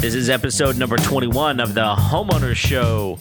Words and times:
This 0.00 0.14
is 0.14 0.30
episode 0.30 0.78
number 0.78 0.96
21 0.96 1.58
of 1.58 1.74
the 1.74 1.80
Homeowner 1.80 2.54
Show. 2.54 3.16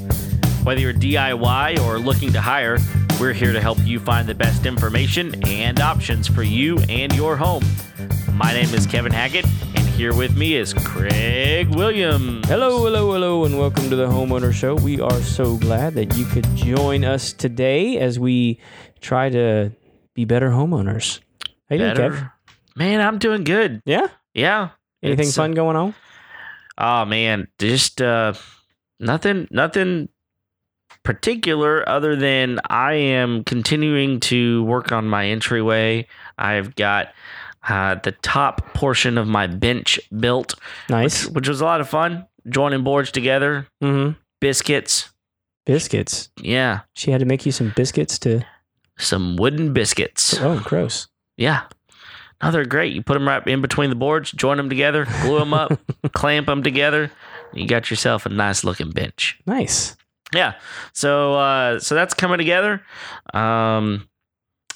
Whether 0.63 0.81
you're 0.81 0.93
DIY 0.93 1.79
or 1.79 1.97
looking 1.97 2.31
to 2.33 2.39
hire, 2.39 2.77
we're 3.19 3.33
here 3.33 3.51
to 3.51 3.59
help 3.59 3.79
you 3.79 3.99
find 3.99 4.29
the 4.29 4.35
best 4.35 4.67
information 4.67 5.43
and 5.47 5.79
options 5.79 6.27
for 6.27 6.43
you 6.43 6.77
and 6.87 7.11
your 7.15 7.35
home. 7.35 7.63
My 8.31 8.53
name 8.53 8.71
is 8.76 8.85
Kevin 8.85 9.12
Hackett, 9.12 9.46
and 9.73 9.87
here 9.89 10.13
with 10.13 10.37
me 10.37 10.53
is 10.53 10.71
Craig 10.75 11.69
Williams. 11.69 12.47
Hello, 12.47 12.78
hello, 12.83 13.12
hello, 13.12 13.46
and 13.46 13.57
welcome 13.57 13.89
to 13.89 13.96
the 13.96 14.05
Homeowner 14.05 14.53
Show. 14.53 14.75
We 14.75 15.01
are 15.01 15.21
so 15.21 15.57
glad 15.57 15.96
that 15.96 16.16
you 16.16 16.25
could 16.25 16.45
join 16.55 17.05
us 17.05 17.34
today 17.34 17.98
as 17.98 18.20
we 18.20 18.59
try 19.02 19.31
to 19.31 19.71
be 20.13 20.25
better 20.25 20.52
homeowners. 20.52 21.21
How 21.71 21.75
you 21.75 21.91
doing, 21.95 22.12
Kev? 22.12 22.33
Man, 22.76 23.02
I'm 23.02 23.20
doing 23.20 23.44
good. 23.44 23.81
Yeah? 23.85 24.08
Yeah. 24.34 24.70
Anything 25.02 25.27
It's, 25.27 25.38
uh, 25.38 25.41
fun 25.41 25.52
going 25.54 25.76
on? 25.76 25.94
Oh 26.77 27.05
man, 27.05 27.48
just 27.59 28.02
uh 28.02 28.34
nothing 28.99 29.48
nothing 29.52 30.09
particular 31.04 31.88
other 31.88 32.16
than 32.16 32.59
I 32.70 32.94
am 32.94 33.44
continuing 33.44 34.20
to 34.22 34.63
work 34.63 34.91
on 34.91 35.08
my 35.08 35.27
entryway. 35.27 36.08
I've 36.38 36.76
got 36.76 37.13
uh, 37.68 37.96
the 37.96 38.12
top 38.13 38.74
portion 38.74 39.18
of 39.18 39.27
my 39.27 39.48
bench 39.48 39.99
built, 40.18 40.55
Nice. 40.90 41.27
which 41.27 41.48
was 41.48 41.62
a 41.62 41.66
lot 41.66 41.82
of 41.82 41.90
fun. 41.90 42.26
Joining 42.49 42.84
boards 42.84 43.12
together, 43.12 43.68
Mm-hmm. 43.84 44.18
biscuits. 44.41 45.10
Biscuits. 45.66 46.30
Yeah, 46.41 46.82
She 46.94 47.12
had 47.12 47.20
to 47.20 47.26
make 47.26 47.46
you 47.46 47.52
some 47.54 47.71
biscuits 47.76 48.18
to. 48.20 48.46
some 48.98 49.38
wooden 49.38 49.74
biscuits. 49.74 50.38
Oh, 50.41 50.60
gross. 50.63 51.08
Yeah. 51.38 51.63
No, 52.42 52.52
they're 52.52 52.66
great. 52.66 52.94
You 52.94 53.02
put 53.02 53.14
them 53.14 53.28
right 53.28 53.46
in 53.48 53.62
between 53.62 53.90
the 53.90 53.96
boards, 53.96 54.32
join 54.32 54.58
them 54.58 54.70
together, 54.70 55.05
glue 55.22 55.40
them 55.40 55.54
up, 55.54 55.80
clamp 56.14 56.48
them 56.48 56.64
together. 56.64 57.12
You 57.54 57.68
got 57.68 57.90
yourself 57.90 58.26
a 58.26 58.30
nice 58.30 58.63
looking 58.63 58.91
bench. 58.91 59.40
Nice. 59.46 59.96
yeah 60.34 60.55
so 60.94 61.35
uh 61.35 61.80
so 61.80 61.94
that's 61.94 62.16
coming 62.16 62.40
together 62.40 62.82
um 63.35 64.07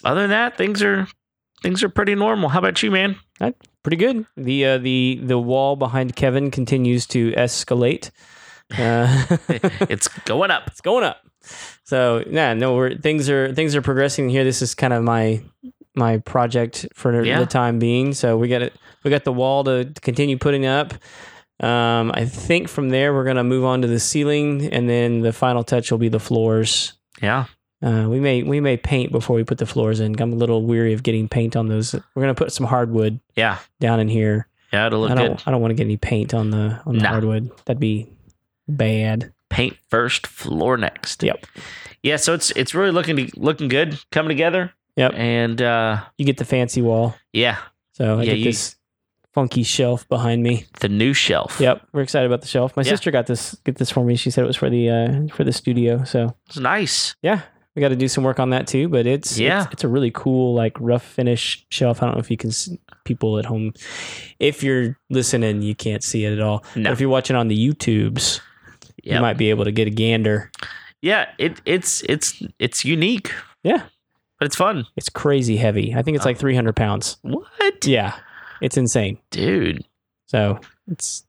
other 0.04 0.22
than 0.22 0.30
that 0.30 0.56
things 0.56 0.84
are 0.84 1.08
things 1.64 1.84
are 1.84 1.90
pretty 1.90 2.14
normal 2.14 2.50
how 2.50 2.60
about 2.60 2.84
you 2.84 2.92
man 2.92 3.16
Pretty 3.88 3.98
good. 3.98 4.26
The 4.36 4.66
uh, 4.66 4.78
the 4.80 5.18
the 5.24 5.40
wall 5.40 5.78
behind 5.78 6.14
Kevin 6.16 6.52
continues 6.52 7.06
to 7.08 7.32
escalate. 7.32 8.12
Uh, 8.78 9.26
it's 9.90 10.10
going 10.26 10.52
up 10.52 10.64
it's 10.68 10.82
going 10.82 11.06
up. 11.06 11.26
So 11.86 12.22
yeah, 12.30 12.54
no, 12.54 12.76
we're 12.76 12.98
things 12.98 13.30
are 13.30 13.54
things 13.54 13.78
are 13.78 13.82
progressing 13.82 14.28
here. 14.28 14.44
This 14.44 14.62
is 14.62 14.76
kind 14.76 14.92
of 14.92 15.04
my 15.04 15.42
my 15.98 16.20
project 16.20 16.88
for 16.94 17.24
Yeah. 17.24 17.40
the 17.40 17.46
time 17.46 17.80
being. 17.80 18.14
So 18.14 18.38
we 18.38 18.48
got 18.48 18.62
it. 18.62 18.74
We 19.04 19.12
got 19.12 19.24
the 19.24 19.34
wall 19.34 19.64
to, 19.66 19.86
to 19.86 20.02
continue 20.02 20.38
putting 20.38 20.66
up. 20.66 20.94
Um, 21.60 22.12
I 22.14 22.26
think 22.26 22.68
from 22.70 22.90
there 22.90 23.14
we're 23.14 23.24
gonna 23.24 23.44
move 23.44 23.66
on 23.66 23.82
to 23.82 23.88
the 23.88 24.00
ceiling, 24.00 24.70
and 24.72 24.88
then 24.90 25.22
the 25.22 25.34
final 25.34 25.64
touch 25.64 25.90
will 25.92 25.98
be 25.98 26.10
the 26.10 26.20
floors. 26.20 26.94
yeah 27.22 27.46
Uh, 27.82 28.06
we 28.10 28.20
may 28.20 28.44
we 28.44 28.60
may 28.60 28.78
paint 28.78 29.12
before 29.12 29.36
we 29.36 29.44
put 29.44 29.58
the 29.58 29.66
floors 29.66 30.00
in. 30.00 30.20
I'm 30.22 30.34
a 30.34 30.36
little 30.36 30.64
weary 30.66 30.94
of 30.94 31.02
getting 31.04 31.28
paint 31.28 31.56
on 31.56 31.68
those. 31.68 31.94
We're 32.14 32.22
gonna 32.24 32.36
put 32.36 32.52
some 32.52 32.68
hardwood 32.68 33.20
yeah 33.36 33.58
down 33.80 34.00
in 34.00 34.08
here. 34.08 34.48
yeah 34.72 34.86
it'll 34.88 35.00
look 35.02 35.12
I 35.12 35.16
good 35.16 35.28
don't 35.28 35.48
I 35.48 35.52
don't 35.52 35.62
want 35.62 35.72
to 35.72 35.76
get 35.76 35.86
any 35.86 35.98
paint 35.98 36.34
on 36.36 36.52
the 36.52 36.80
on 36.86 36.98
the 36.98 37.04
Nah. 37.04 37.10
hardwood. 37.10 37.50
That'd 37.66 37.80
be 37.80 38.08
bad. 38.68 39.32
paint 39.50 39.78
first 39.90 40.28
floor 40.28 40.76
next 40.78 41.24
Yep. 41.24 41.46
yeah 42.04 42.18
so 42.18 42.34
it's 42.34 42.52
it's 42.52 42.76
really 42.76 42.92
looking 42.92 43.30
looking 43.36 43.68
good 43.70 43.98
coming 44.12 44.30
together 44.30 44.74
Yep. 44.98 45.14
and 45.16 45.62
uh 45.62 46.02
You 46.18 46.26
get 46.26 46.38
the 46.38 46.46
fancy 46.46 46.82
wall. 46.82 47.16
yeah 47.34 47.58
So 47.94 48.20
I 48.20 48.24
Yeah, 48.24 48.32
get 48.32 48.38
you- 48.40 48.44
this 48.46 48.76
funky 49.34 49.62
shelf 49.64 50.08
behind 50.10 50.42
me. 50.44 50.66
the 50.80 50.90
new 50.90 51.14
shelf 51.14 51.60
Yep, 51.62 51.88
we're 51.94 52.02
excited 52.02 52.26
about 52.26 52.42
the 52.42 52.48
shelf. 52.48 52.76
My 52.76 52.82
Yeah. 52.84 52.90
sister 52.90 53.12
got 53.12 53.28
this 53.28 53.56
get 53.66 53.76
this 53.78 53.92
for 53.92 54.04
me. 54.04 54.16
She 54.16 54.32
said 54.32 54.44
it 54.44 54.48
was 54.48 54.58
for 54.58 54.70
the 54.70 54.90
uh, 54.90 55.28
for 55.36 55.44
the 55.44 55.54
studio. 55.54 56.04
So 56.04 56.36
it's 56.48 56.58
nice 56.58 57.16
yeah, 57.22 57.42
we 57.76 57.82
got 57.82 57.90
to 57.90 57.96
do 57.96 58.08
some 58.08 58.24
work 58.24 58.40
on 58.40 58.50
that 58.50 58.66
too. 58.66 58.90
But 58.90 59.06
it's 59.06 59.38
Yeah. 59.38 59.64
it's, 59.64 59.74
it's 59.74 59.84
a 59.84 59.88
really 59.88 60.10
cool 60.12 60.56
like 60.56 60.74
rough 60.80 61.04
finish 61.06 61.64
shelf. 61.70 62.02
I 62.02 62.08
don't 62.08 62.16
know 62.16 62.20
if 62.22 62.32
you 62.32 62.38
can 62.38 62.50
s- 62.50 62.70
people 63.06 63.38
at 63.38 63.46
home. 63.46 63.74
If 64.40 64.64
you're 64.64 64.98
listening, 65.12 65.62
you 65.62 65.76
can't 65.76 66.04
see 66.04 66.26
it 66.26 66.34
at 66.34 66.42
all. 66.42 66.64
No. 66.76 66.84
But 66.90 66.94
if 66.94 67.00
you're 67.00 67.10
watching 67.18 67.36
on 67.36 67.48
the 67.48 67.56
YouTubes, 67.70 68.42
you 69.04 69.20
might 69.22 69.38
be 69.38 69.50
able 69.52 69.66
to 69.66 69.72
get 69.72 69.86
a 69.88 69.92
gander. 69.92 70.50
yeah 71.02 71.30
it 71.38 71.62
it's 71.66 72.02
it's 72.10 72.42
it's 72.58 72.84
unique 72.84 73.32
Yeah, 73.64 73.84
but 74.40 74.46
it's 74.46 74.56
fun 74.56 74.86
it's 74.96 75.10
crazy 75.10 75.58
heavy. 75.58 75.94
I 75.96 76.02
think 76.02 76.16
it's 76.18 76.26
like 76.26 76.38
uh, 76.38 76.40
300 76.40 76.76
pounds. 76.76 77.18
what 77.22 77.86
Yeah, 77.86 78.16
it's 78.62 78.78
insane. 78.78 79.20
dude 79.30 79.86
So 80.28 80.60
it's 80.88 81.24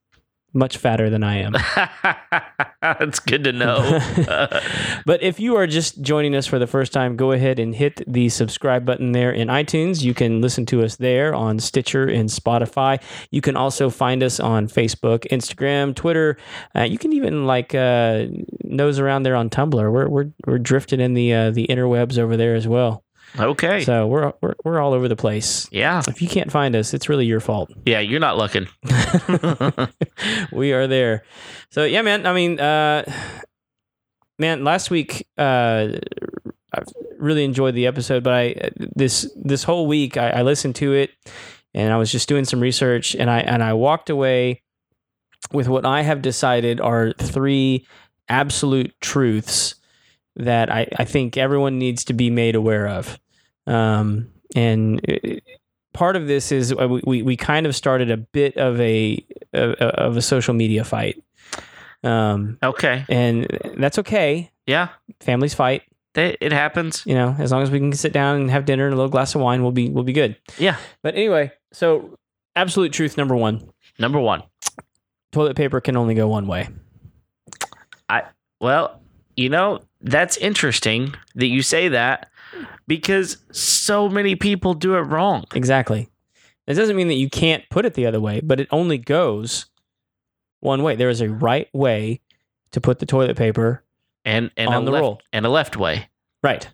much 0.59 0.77
fatter 0.77 1.09
than 1.09 1.23
I 1.23 1.37
am. 1.37 1.55
that's 2.83 3.21
good 3.21 3.45
to 3.45 3.53
know 3.53 3.79
but 5.07 5.23
if 5.23 5.41
you 5.41 5.57
are 5.57 5.67
just 5.67 6.03
joining 6.03 6.35
us 6.35 6.47
for 6.47 6.59
the 6.59 6.67
first 6.67 6.93
time, 6.93 7.17
go 7.17 7.33
ahead 7.33 7.59
and 7.59 7.75
hit 7.75 8.03
the 8.07 8.29
subscribe 8.29 8.85
button 8.85 9.13
there 9.13 9.31
in 9.31 9.49
iTunes. 9.49 10.03
You 10.03 10.15
can 10.15 10.41
listen 10.41 10.67
to 10.67 10.83
us 10.83 10.97
there 10.97 11.35
on 11.35 11.59
Stitcher 11.59 12.07
and 12.07 12.29
Spotify. 12.29 13.01
You 13.31 13.41
can 13.41 13.57
also 13.57 13.91
find 13.91 14.23
us 14.23 14.41
on 14.41 14.69
Facebook, 14.69 15.27
Instagram, 15.31 15.95
Twitter. 15.95 16.37
Uh, 16.75 16.83
you 16.83 16.99
can 16.99 17.13
even 17.13 17.47
like 17.47 17.75
uh, 17.75 18.27
nose 18.65 18.99
around 18.99 19.23
there 19.23 19.37
on 19.37 19.51
Tumblr. 19.51 19.93
We're 19.93 20.09
we're 20.09 20.31
we're 20.47 20.59
drifting 20.59 21.01
in 21.01 21.15
the 21.15 21.33
uh, 21.33 21.51
the 21.51 21.67
interwebs 21.69 22.19
over 22.19 22.37
there 22.37 22.55
as 22.55 22.67
well. 22.67 23.05
Okay 23.39 23.85
So 23.85 24.07
we're, 24.07 24.33
we're 24.41 24.55
we're 24.65 24.81
all 24.81 24.93
over 24.93 25.09
the 25.09 25.17
place. 25.17 25.69
yeah 25.71 26.03
If 26.09 26.23
you 26.23 26.29
can't 26.29 26.51
find 26.53 26.75
us, 26.77 26.95
it's 26.95 27.09
really 27.09 27.27
your 27.27 27.41
fault. 27.41 27.71
Yeah, 27.87 28.01
you're 28.01 28.21
not 28.21 28.37
looking. 28.37 28.69
we 30.53 30.73
are 30.73 30.87
there. 30.87 31.25
So 31.71 31.85
yeah, 31.85 32.03
man. 32.03 32.27
I 32.27 32.33
mean, 32.33 32.61
uh, 32.61 33.05
man, 34.39 34.65
last 34.65 34.91
week 34.91 35.27
uh, 35.39 35.89
I 36.75 36.83
really 37.19 37.45
enjoyed 37.45 37.75
the 37.75 37.87
episode, 37.87 38.23
but 38.23 38.33
I 38.33 38.71
this 38.95 39.31
this 39.37 39.65
whole 39.65 39.87
week 39.87 40.17
I, 40.17 40.31
I 40.31 40.43
listened 40.43 40.77
to 40.77 40.93
it 40.95 41.11
and 41.75 41.93
I 41.93 41.97
was 41.97 42.13
just 42.13 42.29
doing 42.29 42.45
some 42.45 42.61
research 42.61 43.15
and 43.15 43.31
I 43.31 43.41
and 43.41 43.63
I 43.63 43.73
walked 43.75 44.11
away 44.11 44.63
with 45.53 45.69
what 45.69 45.87
I 45.87 46.03
have 46.03 46.21
decided 46.23 46.81
are 46.81 47.13
three 47.19 47.87
absolute 48.29 48.93
truths 49.01 49.75
that 50.39 50.71
I, 50.73 50.87
I 50.97 51.05
think 51.05 51.37
everyone 51.37 51.79
needs 51.79 52.05
to 52.05 52.13
be 52.13 52.31
made 52.31 52.55
aware 52.55 52.89
of. 52.89 53.19
Um, 53.67 54.31
and 54.57 55.01
it- 55.05 55.43
part 55.93 56.15
of 56.17 56.27
this 56.29 56.53
is 56.53 56.73
uh, 56.73 56.87
we, 56.89 57.01
we, 57.05 57.23
we 57.23 57.37
kind 57.37 57.67
of 57.67 57.75
started 57.75 58.11
a 58.11 58.17
bit 58.17 58.57
of 58.57 58.81
a 58.81 59.25
of, 59.53 59.73
of 59.75 60.17
a 60.17 60.23
social 60.23 60.55
media 60.55 60.85
fight. 60.85 61.23
Um, 62.05 62.59
Okay. 62.63 63.05
and 63.09 63.47
that's 63.77 63.99
okay. 63.99 64.51
Yeah, 64.67 64.89
Families 65.21 65.55
fight. 65.55 65.83
they, 66.15 66.37
it 66.41 66.53
happens. 66.53 67.03
You 67.05 67.15
know, 67.15 67.35
as 67.39 67.51
long 67.51 67.63
as 67.63 67.71
we 67.71 67.79
can 67.81 67.93
sit 67.95 68.13
down 68.13 68.37
and 68.37 68.51
have 68.51 68.65
dinner 68.65 68.85
and 68.85 68.93
a 68.95 68.97
little 68.97 69.11
glass 69.11 69.35
of 69.35 69.41
wine, 69.41 69.63
we'll 69.63 69.73
be 69.73 69.89
we'll 69.89 70.05
be 70.05 70.13
good. 70.13 70.37
Yeah. 70.59 70.77
But 71.03 71.15
anyway, 71.15 71.51
so 71.73 72.17
absolute 72.55 72.93
truth 72.93 73.17
number 73.17 73.35
one: 73.35 73.69
Number 73.99 74.21
one. 74.21 74.43
toilet 75.33 75.57
paper 75.57 75.81
can 75.81 75.97
only 75.97 76.15
go 76.15 76.29
one 76.29 76.47
way. 76.47 76.69
I 78.09 78.23
Well, 78.61 79.01
you 79.39 79.49
know, 79.49 79.81
that's 80.01 80.37
interesting 80.39 81.15
that 81.37 81.47
you 81.47 81.63
say 81.63 81.87
that 81.89 82.29
because 82.89 83.37
so 83.53 84.09
many 84.09 84.35
people 84.35 84.75
do 84.75 84.95
it 84.97 85.03
wrong. 85.03 85.45
Exactly. 85.55 86.09
It 86.67 86.75
doesn't 86.75 86.97
mean 86.97 87.07
that 87.07 87.15
you 87.15 87.31
can't 87.31 87.63
put 87.71 87.85
it 87.87 87.95
the 87.95 88.05
other 88.07 88.21
way, 88.21 88.41
but 88.41 88.59
it 88.59 88.67
only 88.73 88.99
goes 88.99 89.67
one 90.59 90.83
way. 90.83 90.97
There 90.97 91.09
is 91.09 91.21
a 91.21 91.29
right 91.29 91.69
way 91.73 92.21
to 92.73 92.81
put 92.81 92.99
the 92.99 93.07
toilet 93.07 93.37
paper. 93.37 93.85
And 94.25 94.51
and 94.57 94.69
On 94.69 94.85
the 94.85 94.91
left, 94.91 95.03
roll. 95.03 95.21
and 95.33 95.47
a 95.47 95.49
left 95.49 95.77
way. 95.77 96.09
Right. 96.43 96.69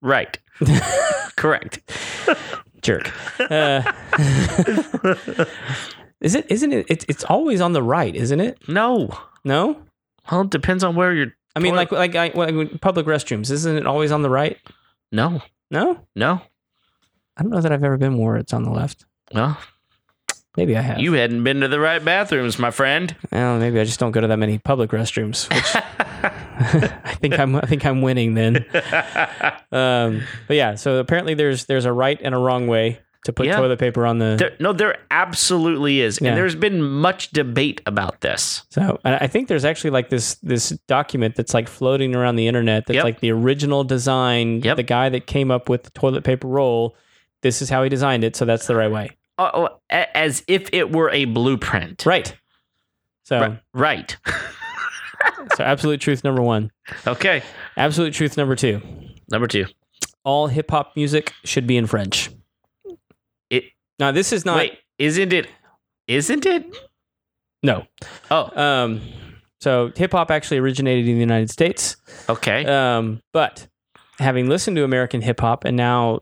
Right. 0.00 0.38
Correct. 1.36 1.80
Jerk. 2.80 3.10
Uh, 3.40 3.82
is 6.20 6.34
it? 6.36 6.46
Isn't 6.48 6.72
it? 6.72 6.86
It's, 6.88 7.04
it's 7.08 7.24
always 7.24 7.60
on 7.60 7.72
the 7.72 7.82
right, 7.82 8.14
isn't 8.14 8.40
it? 8.40 8.58
no. 8.68 9.10
No. 9.44 9.82
Well, 10.30 10.42
it 10.42 10.50
depends 10.50 10.84
on 10.84 10.94
where 10.94 11.12
you're. 11.12 11.32
I 11.54 11.60
mean, 11.60 11.74
like 11.74 11.92
like, 11.92 12.14
I, 12.14 12.32
like 12.34 12.80
public 12.80 13.06
restrooms, 13.06 13.50
isn't 13.50 13.76
it 13.76 13.86
always 13.86 14.10
on 14.12 14.22
the 14.22 14.30
right? 14.30 14.58
No. 15.10 15.42
No. 15.70 16.00
No. 16.14 16.40
I 17.36 17.42
don't 17.42 17.50
know 17.50 17.60
that 17.60 17.72
I've 17.72 17.84
ever 17.84 17.96
been 17.96 18.18
where 18.18 18.36
it's 18.36 18.52
on 18.52 18.62
the 18.62 18.70
left. 18.70 19.04
Well, 19.34 19.58
Maybe 20.56 20.76
I 20.76 20.82
have. 20.82 20.98
you 20.98 21.14
hadn't 21.14 21.44
been 21.44 21.60
to 21.60 21.68
the 21.68 21.80
right 21.80 22.04
bathrooms, 22.04 22.58
my 22.58 22.70
friend. 22.70 23.14
Well, 23.30 23.58
maybe 23.58 23.80
I 23.80 23.84
just 23.84 23.98
don't 23.98 24.12
go 24.12 24.20
to 24.20 24.26
that 24.26 24.36
many 24.38 24.58
public 24.58 24.90
restrooms. 24.90 25.48
Which 25.48 25.82
I 27.04 27.14
think 27.14 27.38
I'm. 27.38 27.56
I 27.56 27.62
think 27.62 27.84
I'm 27.86 28.02
winning 28.02 28.34
then. 28.34 28.64
Um, 29.72 30.24
but 30.48 30.56
yeah, 30.56 30.74
so 30.74 30.98
apparently 30.98 31.32
there's 31.32 31.64
there's 31.64 31.86
a 31.86 31.92
right 31.94 32.20
and 32.22 32.34
a 32.34 32.38
wrong 32.38 32.66
way 32.66 33.00
to 33.24 33.32
put 33.32 33.46
Yeah. 33.46 33.56
toilet 33.56 33.78
paper 33.78 34.04
on 34.06 34.18
the. 34.18 34.36
There, 34.38 34.52
no, 34.58 34.72
there 34.72 34.98
absolutely 35.10 36.00
is, 36.00 36.18
Yeah. 36.20 36.28
and 36.30 36.36
there's 36.38 36.54
been 36.56 36.82
much 36.82 37.30
debate 37.30 37.80
about 37.86 38.20
this. 38.20 38.64
So 38.70 38.98
and 39.04 39.14
I 39.20 39.26
think 39.26 39.48
there's 39.48 39.64
actually 39.64 39.90
like 39.90 40.10
this 40.10 40.34
this 40.42 40.70
document 40.88 41.36
that's 41.36 41.54
like 41.54 41.68
floating 41.68 42.14
around 42.14 42.36
the 42.36 42.46
internet 42.48 42.86
that's 42.86 42.96
Yep. 42.96 43.04
like 43.04 43.20
the 43.20 43.30
original 43.30 43.84
design. 43.84 44.60
Yep. 44.62 44.76
The 44.76 44.82
guy 44.82 45.08
that 45.08 45.26
came 45.26 45.50
up 45.50 45.68
with 45.68 45.84
the 45.84 45.90
toilet 45.90 46.24
paper 46.24 46.48
roll 46.48 46.96
this 47.42 47.60
is 47.60 47.68
how 47.68 47.82
he 47.82 47.88
designed 47.88 48.22
it, 48.22 48.36
so 48.36 48.44
that's 48.44 48.66
the 48.68 48.76
right 48.76 48.90
way. 48.90 49.10
Oh, 49.36 49.50
oh, 49.52 49.68
as 49.90 50.44
if 50.46 50.68
it 50.72 50.92
were 50.92 51.10
a 51.10 51.24
blueprint. 51.24 52.06
Right. 52.06 52.32
So, 53.24 53.40
Ri- 53.40 53.58
Right. 53.74 54.16
so 55.56 55.64
absolute 55.64 56.00
truth 56.00 56.22
number 56.24 56.40
one. 56.42 56.70
okay. 57.06 57.42
Absolute 57.76 58.14
truth 58.14 58.36
number 58.36 58.54
two. 58.54 58.80
Number 59.30 59.46
two. 59.48 59.66
All 60.24 60.46
hip 60.46 60.70
hop 60.70 60.92
music 60.96 61.32
should 61.44 61.66
be 61.66 61.76
in 61.76 61.86
French. 61.86 62.30
Now, 63.98 64.12
this 64.12 64.32
is 64.32 64.44
not. 64.44 64.56
Wait. 64.56 64.78
Isn't 64.98 65.32
it? 65.32 65.48
Isn't 66.08 66.46
it? 66.46 66.64
No. 67.62 67.86
Oh. 68.30 68.60
Um, 68.60 69.00
so 69.60 69.92
hip 69.94 70.12
hop 70.12 70.30
actually 70.30 70.58
originated 70.58 71.08
in 71.08 71.14
the 71.14 71.20
United 71.20 71.50
States. 71.50 71.96
Okay. 72.28 72.64
Um, 72.66 73.20
but 73.32 73.68
having 74.18 74.48
listened 74.48 74.76
to 74.76 74.84
American 74.84 75.20
hip 75.20 75.40
hop 75.40 75.64
and 75.64 75.76
now 75.76 76.20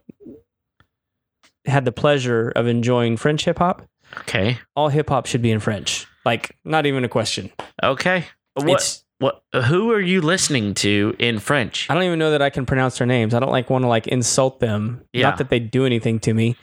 had 1.66 1.84
the 1.84 1.92
pleasure 1.92 2.50
of 2.54 2.66
enjoying 2.66 3.16
French 3.16 3.44
hip 3.44 3.58
hop, 3.58 3.82
okay. 4.18 4.58
all 4.76 4.88
hip 4.88 5.08
hop 5.08 5.26
should 5.26 5.42
be 5.42 5.50
in 5.50 5.60
French. 5.60 6.06
Like, 6.24 6.56
not 6.64 6.84
even 6.86 7.04
a 7.04 7.08
question. 7.08 7.50
Okay. 7.82 8.26
What? 8.54 8.68
It's, 8.68 9.04
What? 9.18 9.42
Who 9.66 9.90
are 9.92 10.00
you 10.00 10.20
listening 10.20 10.74
to 10.74 11.14
in 11.18 11.38
French? 11.38 11.86
I 11.90 11.94
don't 11.94 12.02
even 12.04 12.18
know 12.18 12.30
that 12.30 12.42
I 12.42 12.50
can 12.50 12.66
pronounce 12.66 12.98
their 12.98 13.06
names. 13.06 13.34
I 13.34 13.40
don't 13.40 13.52
like 13.52 13.70
want 13.70 13.84
to 13.84 13.88
like 13.88 14.06
insult 14.06 14.60
them. 14.60 15.02
Yeah. 15.12 15.28
Not 15.28 15.38
that 15.38 15.48
they 15.50 15.58
do 15.58 15.86
anything 15.86 16.20
to 16.20 16.34
me. 16.34 16.56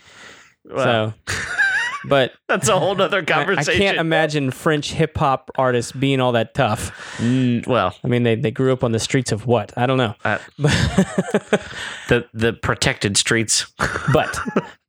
Well, 0.70 1.16
so, 1.28 1.36
but 2.06 2.34
that's 2.48 2.68
a 2.70 2.78
whole 2.80 2.96
nother 2.96 3.24
I, 3.28 3.56
I 3.58 3.64
can't 3.64 3.98
imagine 3.98 4.52
French 4.52 4.92
hip 4.92 5.18
hop 5.18 5.50
artists 5.58 5.92
being 5.92 6.20
all 6.20 6.32
that 6.34 6.54
tough. 6.54 6.92
Mm, 7.18 7.66
well, 7.68 7.96
I 8.04 8.08
mean, 8.08 8.24
they, 8.24 8.36
they 8.36 8.52
grew 8.52 8.72
up 8.74 8.84
on 8.84 8.92
the 8.92 9.00
streets 9.00 9.32
of 9.32 9.46
what? 9.46 9.74
I 9.78 9.86
don't 9.86 9.98
know. 9.98 10.16
Uh, 10.24 10.38
the 12.10 12.26
the 12.34 12.54
protected 12.54 13.18
streets. 13.18 13.66
but 14.14 14.40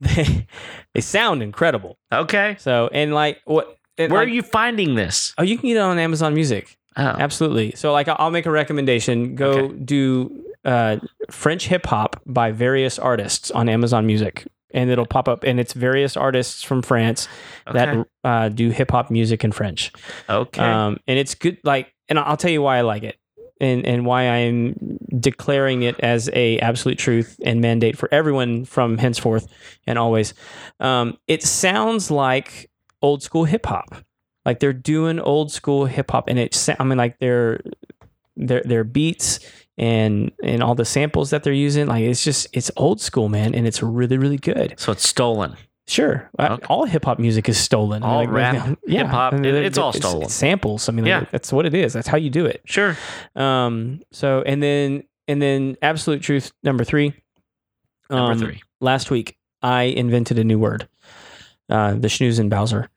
they, 0.00 0.46
they 0.94 1.00
sound 1.00 1.42
incredible. 1.42 1.98
okay. 2.12 2.56
So, 2.58 2.88
and 2.92 3.14
like, 3.14 3.40
what? 3.44 3.78
and 3.96 4.12
Where 4.12 4.20
like- 4.22 4.28
are 4.28 4.32
you 4.32 4.42
finding 4.42 4.94
this? 4.94 5.34
Oh, 5.38 5.42
you 5.42 5.58
can 5.58 5.68
get 5.68 5.76
it 5.76 5.80
on 5.80 5.98
Amazon 5.98 6.34
Music. 6.34 6.76
Oh. 6.96 7.02
Absolutely. 7.02 7.72
So, 7.76 7.92
like, 7.92 8.08
I'll 8.08 8.30
make 8.32 8.46
a 8.46 8.50
recommendation. 8.50 9.36
Go 9.36 9.50
Okay. 9.50 9.74
do 9.76 10.44
uh, 10.64 10.96
French 11.30 11.68
hip 11.68 11.86
hop 11.86 12.20
by 12.26 12.50
various 12.50 12.98
artists 12.98 13.52
on 13.52 13.68
Amazon 13.68 14.04
Music, 14.04 14.46
and 14.72 14.90
it'll 14.90 15.06
pop 15.06 15.28
up. 15.28 15.44
And 15.44 15.58
it's 15.60 15.72
various 15.72 16.16
artists 16.16 16.62
from 16.62 16.82
France 16.82 17.28
Okay. 17.66 17.78
that 17.78 18.06
uh, 18.24 18.48
do 18.48 18.70
hip 18.70 18.90
hop 18.90 19.10
music 19.10 19.44
in 19.44 19.52
French. 19.52 19.92
okay. 20.28 20.62
Um, 20.62 20.98
and 21.06 21.18
it's 21.18 21.34
good. 21.34 21.58
Like, 21.64 21.94
and 22.08 22.18
I'll 22.18 22.36
tell 22.36 22.50
you 22.50 22.62
why 22.62 22.78
I 22.78 22.80
like 22.82 23.02
it, 23.02 23.16
and 23.60 23.84
and 23.86 24.06
why 24.06 24.22
I'm 24.28 24.98
declaring 25.18 25.82
it 25.82 25.98
as 26.00 26.30
a 26.32 26.58
absolute 26.60 26.98
truth 26.98 27.38
and 27.44 27.60
mandate 27.60 27.98
for 27.98 28.08
everyone 28.12 28.64
from 28.64 28.98
henceforth 28.98 29.46
and 29.86 29.98
always. 29.98 30.32
Um, 30.80 31.18
it 31.26 31.42
sounds 31.42 32.10
like 32.10 32.70
old 33.02 33.22
school 33.22 33.44
hip 33.44 33.66
hop. 33.66 33.94
Like 34.46 34.60
they're 34.60 34.72
doing 34.72 35.20
old 35.20 35.52
school 35.52 35.84
hip 35.86 36.10
hop, 36.10 36.28
and 36.28 36.38
it's 36.38 36.68
I 36.68 36.82
mean 36.84 36.96
like 36.96 37.18
their 37.18 37.60
their 38.36 38.62
their 38.64 38.84
beats 38.84 39.40
and 39.78 40.30
and 40.42 40.62
all 40.62 40.74
the 40.74 40.84
samples 40.84 41.30
that 41.30 41.42
they're 41.44 41.52
using. 41.52 41.86
Like 41.86 42.02
it's 42.04 42.22
just 42.22 42.48
it's 42.52 42.70
old 42.76 43.00
school, 43.00 43.28
man, 43.28 43.54
and 43.54 43.66
it's 43.66 43.82
really 43.82 44.18
really 44.18 44.36
good. 44.38 44.74
so 44.78 44.92
it's 44.92 45.08
stolen. 45.08 45.56
Sure, 45.86 46.28
Okay. 46.38 46.66
all 46.68 46.84
hip 46.84 47.06
hop 47.06 47.18
music 47.18 47.48
is 47.48 47.56
stolen. 47.56 48.02
All 48.02 48.18
Like, 48.18 48.28
rap, 48.30 48.78
yeah, 48.86 49.04
hip-hop, 49.04 49.32
it- 49.32 49.46
it's 49.46 49.78
all 49.78 49.94
stolen. 49.94 50.24
It's 50.24 50.34
samples. 50.34 50.86
I 50.86 50.92
mean, 50.92 51.06
Yeah. 51.06 51.24
that's 51.30 51.50
what 51.50 51.64
it 51.64 51.72
is. 51.72 51.94
That's 51.94 52.06
how 52.08 52.18
you 52.18 52.28
do 52.28 52.44
it. 52.44 52.60
Sure. 52.66 52.94
Um. 53.34 54.00
So 54.12 54.42
and 54.44 54.62
then 54.62 55.04
and 55.28 55.40
then 55.40 55.76
absolute 55.80 56.20
truth 56.20 56.52
number 56.62 56.84
three. 56.84 57.14
Number 58.10 58.32
Um, 58.32 58.38
three. 58.38 58.60
Last 58.82 59.10
week 59.10 59.38
I 59.62 59.84
invented 59.84 60.38
a 60.38 60.44
new 60.44 60.58
word. 60.58 60.88
Uh, 61.68 61.92
the 61.94 62.08
Schnoozen 62.08 62.48
Bowser. 62.48 62.88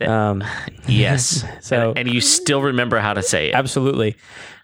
Um, 0.00 0.44
Yes. 0.86 1.44
so 1.60 1.90
and, 1.90 1.98
and 2.00 2.08
you 2.14 2.20
still 2.20 2.62
remember 2.62 2.98
how 3.00 3.12
to 3.14 3.22
say 3.22 3.48
it. 3.48 3.54
absolutely, 3.54 4.16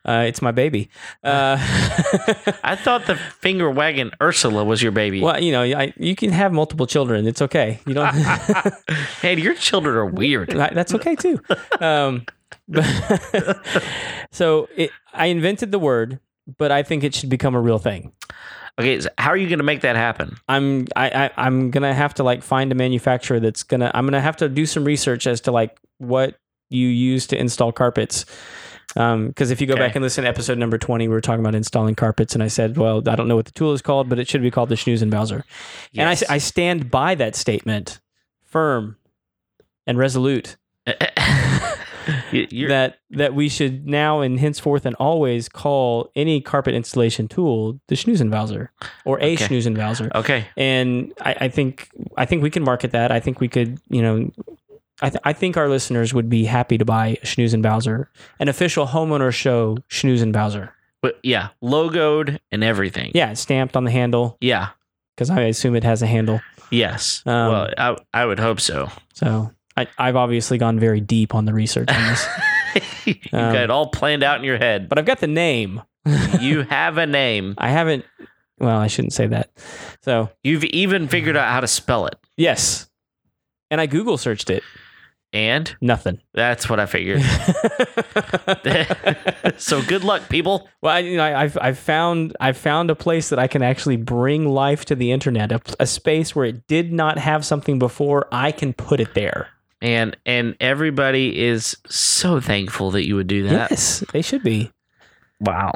uh, 0.04 0.24
it's 0.26 0.40
my 0.40 0.52
baby. 0.52 0.88
Uh, 1.24 1.56
I 2.64 2.76
thought 2.76 3.06
the 3.06 3.16
finger 3.16 3.68
wagging 3.70 4.12
Ursula 4.22 4.64
was 4.64 4.82
your 4.82 4.92
baby. 4.92 5.20
well, 5.20 5.42
you 5.42 5.50
know, 5.52 5.62
I, 5.62 5.92
you 5.96 6.14
can 6.14 6.30
have 6.30 6.52
multiple 6.52 6.86
children. 6.86 7.26
It's 7.26 7.42
okay. 7.42 7.80
You 7.86 7.94
don't. 7.94 8.14
hey, 9.20 9.36
your 9.36 9.54
children 9.54 9.96
are 9.96 10.06
weird. 10.06 10.50
That's 10.50 10.94
okay 10.94 11.16
too. 11.16 11.40
Um, 11.80 12.24
so 14.30 14.68
it, 14.76 14.90
I 15.12 15.26
invented 15.26 15.72
the 15.72 15.78
word, 15.78 16.20
but 16.58 16.70
I 16.70 16.82
think 16.82 17.04
it 17.04 17.14
should 17.14 17.30
become 17.30 17.54
a 17.54 17.60
real 17.60 17.78
thing. 17.78 18.12
Okay, 18.78 19.00
so 19.00 19.08
how 19.16 19.30
are 19.30 19.36
you 19.36 19.48
going 19.48 19.58
to 19.58 19.64
make 19.64 19.80
that 19.80 19.96
happen? 19.96 20.36
I'm 20.48 20.86
I, 20.96 21.08
I 21.26 21.30
I'm 21.38 21.70
gonna 21.70 21.94
have 21.94 22.12
to 22.14 22.22
like 22.24 22.42
find 22.42 22.70
a 22.72 22.74
manufacturer 22.74 23.40
that's 23.40 23.62
gonna 23.62 23.90
I'm 23.94 24.04
gonna 24.06 24.20
have 24.20 24.36
to 24.38 24.48
do 24.50 24.66
some 24.66 24.84
research 24.84 25.26
as 25.26 25.40
to 25.42 25.50
like 25.52 25.78
what 25.98 26.36
you 26.68 26.86
use 26.88 27.26
to 27.28 27.38
install 27.40 27.72
carpets. 27.72 28.26
Um, 28.94 29.28
because 29.28 29.50
if 29.50 29.60
you 29.60 29.66
go 29.66 29.74
Okay. 29.74 29.82
back 29.86 29.96
and 29.96 30.02
listen 30.02 30.24
to 30.24 30.28
episode 30.28 30.58
number 30.58 30.78
20, 30.78 31.06
we 31.08 31.14
were 31.14 31.20
talking 31.20 31.40
about 31.40 31.54
installing 31.54 31.94
carpets, 31.94 32.34
and 32.34 32.42
I 32.42 32.48
said, 32.48 32.76
well, 32.78 32.98
I 33.08 33.14
don't 33.16 33.28
know 33.28 33.36
what 33.36 33.44
the 33.46 33.52
tool 33.52 33.72
is 33.72 33.82
called, 33.82 34.08
but 34.08 34.18
it 34.18 34.26
should 34.28 34.40
be 34.42 34.50
called 34.50 34.68
the 34.70 34.74
Schnoozen 34.74 35.10
Bowser. 35.10 35.44
And 35.96 36.08
I, 36.08 36.12
Yes. 36.12 36.22
I 36.30 36.38
stand 36.38 36.90
by 36.90 37.14
that 37.16 37.34
statement, 37.36 38.00
firm 38.44 38.96
and 39.86 39.98
resolute. 39.98 40.56
You- 42.32 42.46
you're- 42.50 42.68
that 42.68 42.98
that 43.10 43.34
we 43.34 43.48
should 43.48 43.86
now 43.86 44.20
and 44.20 44.38
henceforth 44.40 44.86
and 44.86 44.94
always 44.96 45.48
call 45.48 46.10
any 46.16 46.40
carpet 46.40 46.74
installation 46.74 47.28
tool 47.28 47.80
the 47.88 47.94
Schnoozenwalzer 47.94 48.68
or 49.04 49.18
a 49.20 49.34
Okay. 49.34 49.36
Schnoozenwalzer. 49.36 50.14
okay. 50.14 50.46
And 50.56 51.12
I, 51.20 51.36
I 51.42 51.48
think 51.48 51.88
I 52.16 52.24
think 52.26 52.42
we 52.42 52.50
can 52.50 52.62
market 52.62 52.92
that. 52.92 53.10
I 53.12 53.20
think 53.20 53.40
we 53.40 53.48
could, 53.48 53.78
you 53.88 54.02
know, 54.02 54.30
I, 55.02 55.10
th- 55.10 55.20
I 55.24 55.32
think 55.34 55.56
our 55.56 55.68
listeners 55.68 56.14
would 56.14 56.30
be 56.30 56.44
happy 56.46 56.78
to 56.78 56.84
buy 56.84 57.18
a 57.22 57.26
Schnoozenwalzer, 57.26 58.06
an 58.40 58.48
official 58.48 58.86
homeowner 58.86 59.32
show 59.32 59.76
Schnoozenwalzer. 59.90 60.70
But 61.02 61.18
yeah, 61.22 61.48
logoed 61.62 62.38
and 62.50 62.64
everything. 62.64 63.10
Yeah, 63.14 63.34
stamped 63.34 63.76
on 63.76 63.84
the 63.84 63.90
handle 63.90 64.38
Yeah. 64.40 64.68
because 65.14 65.28
I 65.30 65.42
assume 65.42 65.76
it 65.76 65.84
has 65.84 66.00
a 66.02 66.06
handle. 66.06 66.40
Yes. 66.70 67.22
Um, 67.26 67.52
well, 67.52 67.68
I, 67.78 67.96
I 68.14 68.24
would 68.26 68.40
hope 68.40 68.58
so. 68.60 68.90
So 69.12 69.52
I, 69.76 69.86
I've 69.98 70.16
obviously 70.16 70.58
gone 70.58 70.78
very 70.80 71.00
deep 71.00 71.34
on 71.34 71.44
the 71.44 71.52
research 71.54 71.88
on 71.90 72.08
this, 72.08 72.26
you 73.04 73.14
Um, 73.32 73.52
got 73.52 73.62
it 73.62 73.70
all 73.70 73.88
planned 73.88 74.22
out 74.22 74.38
in 74.38 74.44
your 74.44 74.58
head. 74.58 74.88
but 74.88 74.98
I've 74.98 75.04
got 75.04 75.20
the 75.20 75.26
name. 75.26 75.82
you 76.40 76.62
have 76.62 76.98
a 76.98 77.06
name. 77.06 77.54
I 77.58 77.68
haven't. 77.70 78.04
Well, 78.58 78.78
I 78.78 78.86
shouldn't 78.86 79.12
say 79.12 79.26
that. 79.26 79.50
So 80.02 80.30
You've 80.42 80.64
even 80.64 81.08
figured 81.08 81.36
out 81.36 81.50
how 81.52 81.60
to 81.60 81.66
spell 81.68 82.06
it. 82.06 82.14
yes, 82.36 82.88
and 83.70 83.80
I 83.80 83.86
Google 83.86 84.16
searched 84.18 84.48
it. 84.50 84.62
And 85.32 85.74
Nothing. 85.82 86.20
that's 86.32 86.70
what 86.70 86.80
I 86.80 86.86
figured. 86.86 87.20
so 89.58 89.82
good 89.82 90.04
luck, 90.04 90.28
people. 90.28 90.68
well, 90.80 90.94
I, 90.94 90.98
you 91.00 91.16
know, 91.16 91.24
I- 91.24 91.42
I've 91.42 91.58
I've 91.60 91.78
found 91.78 92.36
I've 92.40 92.56
found 92.56 92.90
a 92.90 92.94
place 92.94 93.28
that 93.30 93.38
I 93.38 93.46
can 93.46 93.62
actually 93.62 93.96
bring 93.96 94.46
life 94.48 94.84
to 94.86 94.94
the 94.94 95.12
internet, 95.12 95.52
a, 95.52 95.60
a 95.80 95.86
space 95.86 96.34
where 96.34 96.46
it 96.46 96.66
did 96.66 96.92
not 96.92 97.18
have 97.18 97.44
something 97.44 97.78
before. 97.78 98.28
I 98.32 98.52
can 98.52 98.72
put 98.72 99.00
it 99.00 99.14
there. 99.14 99.48
And 99.82 100.16
and 100.24 100.56
everybody 100.60 101.38
is 101.38 101.76
so 101.86 102.40
thankful 102.40 102.90
that 102.92 103.06
you 103.06 103.14
would 103.16 103.26
do 103.26 103.44
that. 103.48 103.70
Yes, 103.70 104.02
they 104.12 104.22
should 104.22 104.42
be. 104.42 104.72
Wow. 105.40 105.72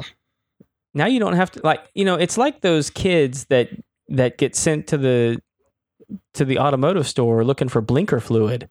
Now 0.95 1.07
you 1.07 1.21
don't 1.21 1.35
have 1.35 1.50
to 1.52 1.61
like 1.62 1.80
you 1.95 2.04
know 2.04 2.14
it's 2.14 2.38
like 2.38 2.62
those 2.62 2.88
kids 2.90 3.45
that 3.47 3.69
that 4.09 4.38
get 4.38 4.57
sent 4.57 4.87
to 4.88 4.99
the 4.99 5.40
to 6.35 6.45
the 6.45 6.59
automotive 6.59 7.07
store 7.07 7.45
looking 7.45 7.69
for 7.69 7.80
blinker 7.80 8.21
fluid. 8.21 8.69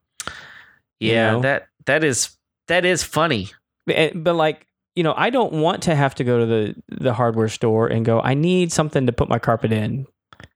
You 0.99 1.11
Yeah, 1.11 1.31
know? 1.31 1.41
that 1.41 1.67
that 1.85 2.03
is 2.03 2.35
that 2.67 2.83
is 2.85 3.03
funny. 3.03 3.49
Eh, 3.89 4.11
but 4.15 4.33
like 4.33 4.65
you 4.95 5.03
know 5.03 5.13
i 5.15 5.29
don't 5.29 5.53
want 5.53 5.83
to 5.83 5.95
have 5.95 6.13
to 6.15 6.23
go 6.23 6.39
to 6.39 6.45
the 6.45 6.75
the 6.89 7.13
hardware 7.13 7.47
store 7.47 7.87
and 7.87 8.03
go 8.05 8.19
i 8.21 8.33
need 8.33 8.71
something 8.71 9.05
to 9.05 9.13
put 9.13 9.29
my 9.29 9.39
carpet 9.39 9.71
in 9.71 10.05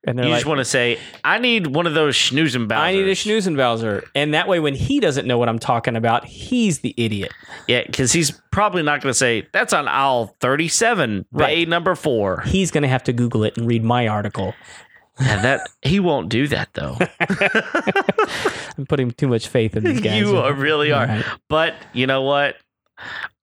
and 0.05 0.17
you 0.19 0.25
like 0.25 0.33
just 0.33 0.45
want 0.45 0.57
to 0.59 0.65
say, 0.65 0.99
I 1.23 1.39
need 1.39 1.67
one 1.67 1.87
of 1.87 1.93
those 1.93 2.15
Schnoozen 2.15 2.71
i 2.71 2.91
need 2.91 3.07
a 3.07 3.11
schnoozenwalzer 3.13 4.03
and 4.15 4.33
that 4.33 4.47
way 4.47 4.59
when 4.59 4.73
he 4.75 4.99
doesn't 4.99 5.25
know 5.25 5.37
what 5.37 5.47
i'm 5.49 5.59
talking 5.59 5.95
about 5.95 6.25
he's 6.25 6.79
the 6.79 6.93
idiot 6.97 7.31
Yeah, 7.67 7.83
because 7.85 8.11
he's 8.11 8.31
probably 8.51 8.83
not 8.83 9.01
going 9.01 9.11
to 9.11 9.17
say, 9.17 9.47
that's 9.53 9.71
on 9.73 9.87
aisle 9.87 10.35
37, 10.41 11.25
bay 11.35 11.65
number 11.65 11.95
four. 11.95 12.41
he's 12.41 12.69
going 12.71 12.81
to 12.83 12.87
have 12.89 13.03
to 13.03 13.13
google 13.13 13.43
it 13.43 13.57
and 13.57 13.65
read 13.67 13.83
my 13.83 14.07
article 14.07 14.53
And 15.19 15.43
that 15.45 15.61
he 15.83 15.99
won't 15.99 16.27
do 16.29 16.47
that 16.47 16.69
though. 16.73 16.97
i'm 18.77 18.85
putting 18.87 19.11
too 19.11 19.27
much 19.27 19.47
faith 19.47 19.75
in 19.75 19.83
these 19.83 20.01
guys 20.01 20.17
you 20.19 20.37
are, 20.37 20.53
really 20.53 20.91
are. 20.91 21.05
Right. 21.05 21.25
But 21.49 21.75
you 21.93 22.07
know 22.07 22.21
what? 22.23 22.55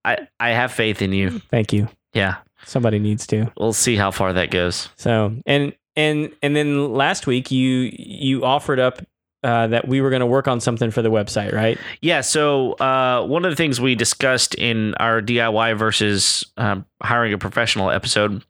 I 0.04 0.26
I 0.38 0.50
have 0.50 0.72
faith 0.72 1.02
in 1.02 1.12
you. 1.12 1.40
thank 1.50 1.72
you 1.72 1.88
Yeah. 2.12 2.36
somebody 2.64 2.98
needs 2.98 3.26
to 3.28 3.52
We'll 3.58 3.72
see 3.72 3.96
how 3.96 4.10
far 4.10 4.32
that 4.34 4.50
goes. 4.50 4.88
so 4.96 5.36
and 5.46 5.72
and 6.00 6.32
and 6.42 6.56
then 6.56 6.92
last 6.92 7.26
week 7.26 7.50
you 7.50 7.90
you 7.92 8.44
offered 8.44 8.78
up 8.78 9.02
uh, 9.42 9.66
that 9.68 9.88
we 9.88 10.00
were 10.00 10.10
going 10.10 10.20
to 10.20 10.26
work 10.26 10.46
on 10.46 10.60
something 10.60 10.90
for 10.90 11.02
the 11.02 11.10
website 11.10 11.52
right 11.52 11.78
Yeah. 12.00 12.20
So 12.20 12.72
uh, 12.74 13.24
one 13.26 13.44
of 13.44 13.50
the 13.50 13.56
things 13.56 13.80
we 13.80 13.94
discussed 13.94 14.54
in 14.54 14.94
our 14.96 15.22
DIY 15.22 15.78
versus 15.78 16.44
um, 16.56 16.84
hiring 17.02 17.32
a 17.32 17.38
professional 17.38 17.90
episode 17.90 18.44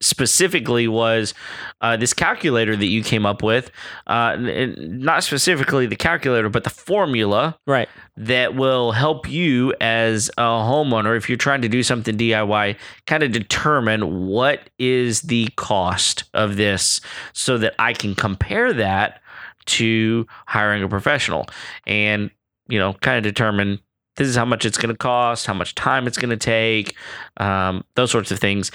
specifically 0.00 0.88
was 0.88 1.34
uh, 1.80 1.96
this 1.96 2.12
calculator 2.12 2.76
that 2.76 2.86
you 2.86 3.02
came 3.02 3.24
up 3.26 3.42
with, 3.42 3.70
uh, 4.06 4.36
not 4.38 5.24
specifically 5.24 5.86
the 5.86 5.96
calculator, 5.96 6.48
but 6.48 6.64
the 6.64 6.70
formula 6.70 7.58
Right. 7.66 7.88
that 8.16 8.54
will 8.54 8.92
help 8.92 9.28
you 9.28 9.72
as 9.80 10.28
a 10.38 10.42
homeowner 10.42 11.16
if 11.16 11.28
you're 11.28 11.38
trying 11.38 11.62
to 11.62 11.68
do 11.68 11.82
something 11.82 12.16
DIY 12.16 12.76
kind 13.06 13.22
of 13.22 13.32
determine 13.32 14.26
what 14.26 14.70
is 14.78 15.22
the 15.22 15.48
cost 15.56 16.24
of 16.34 16.56
this 16.56 17.00
so 17.32 17.58
that 17.58 17.74
I 17.78 17.92
can 17.92 18.14
compare 18.14 18.72
that 18.72 19.20
to 19.66 20.26
hiring 20.46 20.82
a 20.84 20.88
professional 20.88 21.46
and 21.86 22.30
you 22.68 22.78
know 22.78 22.92
kind 22.94 23.16
of 23.18 23.24
determine 23.24 23.80
this 24.16 24.28
is 24.28 24.36
how 24.36 24.44
much 24.44 24.64
it's 24.64 24.78
going 24.78 24.94
to 24.94 24.96
cost 24.96 25.46
how 25.46 25.54
much 25.54 25.74
time 25.74 26.06
it's 26.06 26.18
going 26.18 26.30
to 26.30 26.36
take 26.36 26.94
um, 27.38 27.84
those 27.96 28.10
sorts 28.12 28.30
of 28.30 28.38
things 28.38 28.70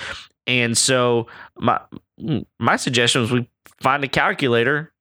and 0.52 0.78
so 0.78 1.28
my 1.58 1.80
my 2.60 2.76
suggestion 2.76 3.22
was 3.22 3.32
we 3.32 3.48
find 3.80 4.04
a 4.04 4.08
calculator 4.08 4.92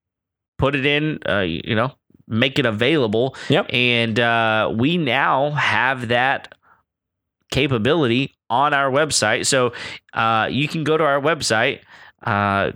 put 0.58 0.74
it 0.74 0.86
in 0.86 1.18
uh, 1.28 1.40
you 1.40 1.74
know 1.74 1.92
make 2.26 2.58
it 2.58 2.66
available 2.66 3.34
Yep. 3.48 3.66
and 3.72 4.18
uh, 4.20 4.72
we 4.74 4.96
now 4.96 5.50
have 5.50 6.08
that 6.08 6.54
capability 7.50 8.34
on 8.48 8.72
our 8.74 8.90
website. 8.90 9.46
So 9.46 9.72
uh, 10.12 10.48
you 10.50 10.68
can 10.68 10.84
go 10.84 10.96
to 10.96 11.02
our 11.04 11.20
website, 11.20 11.80
uh, 12.22 12.70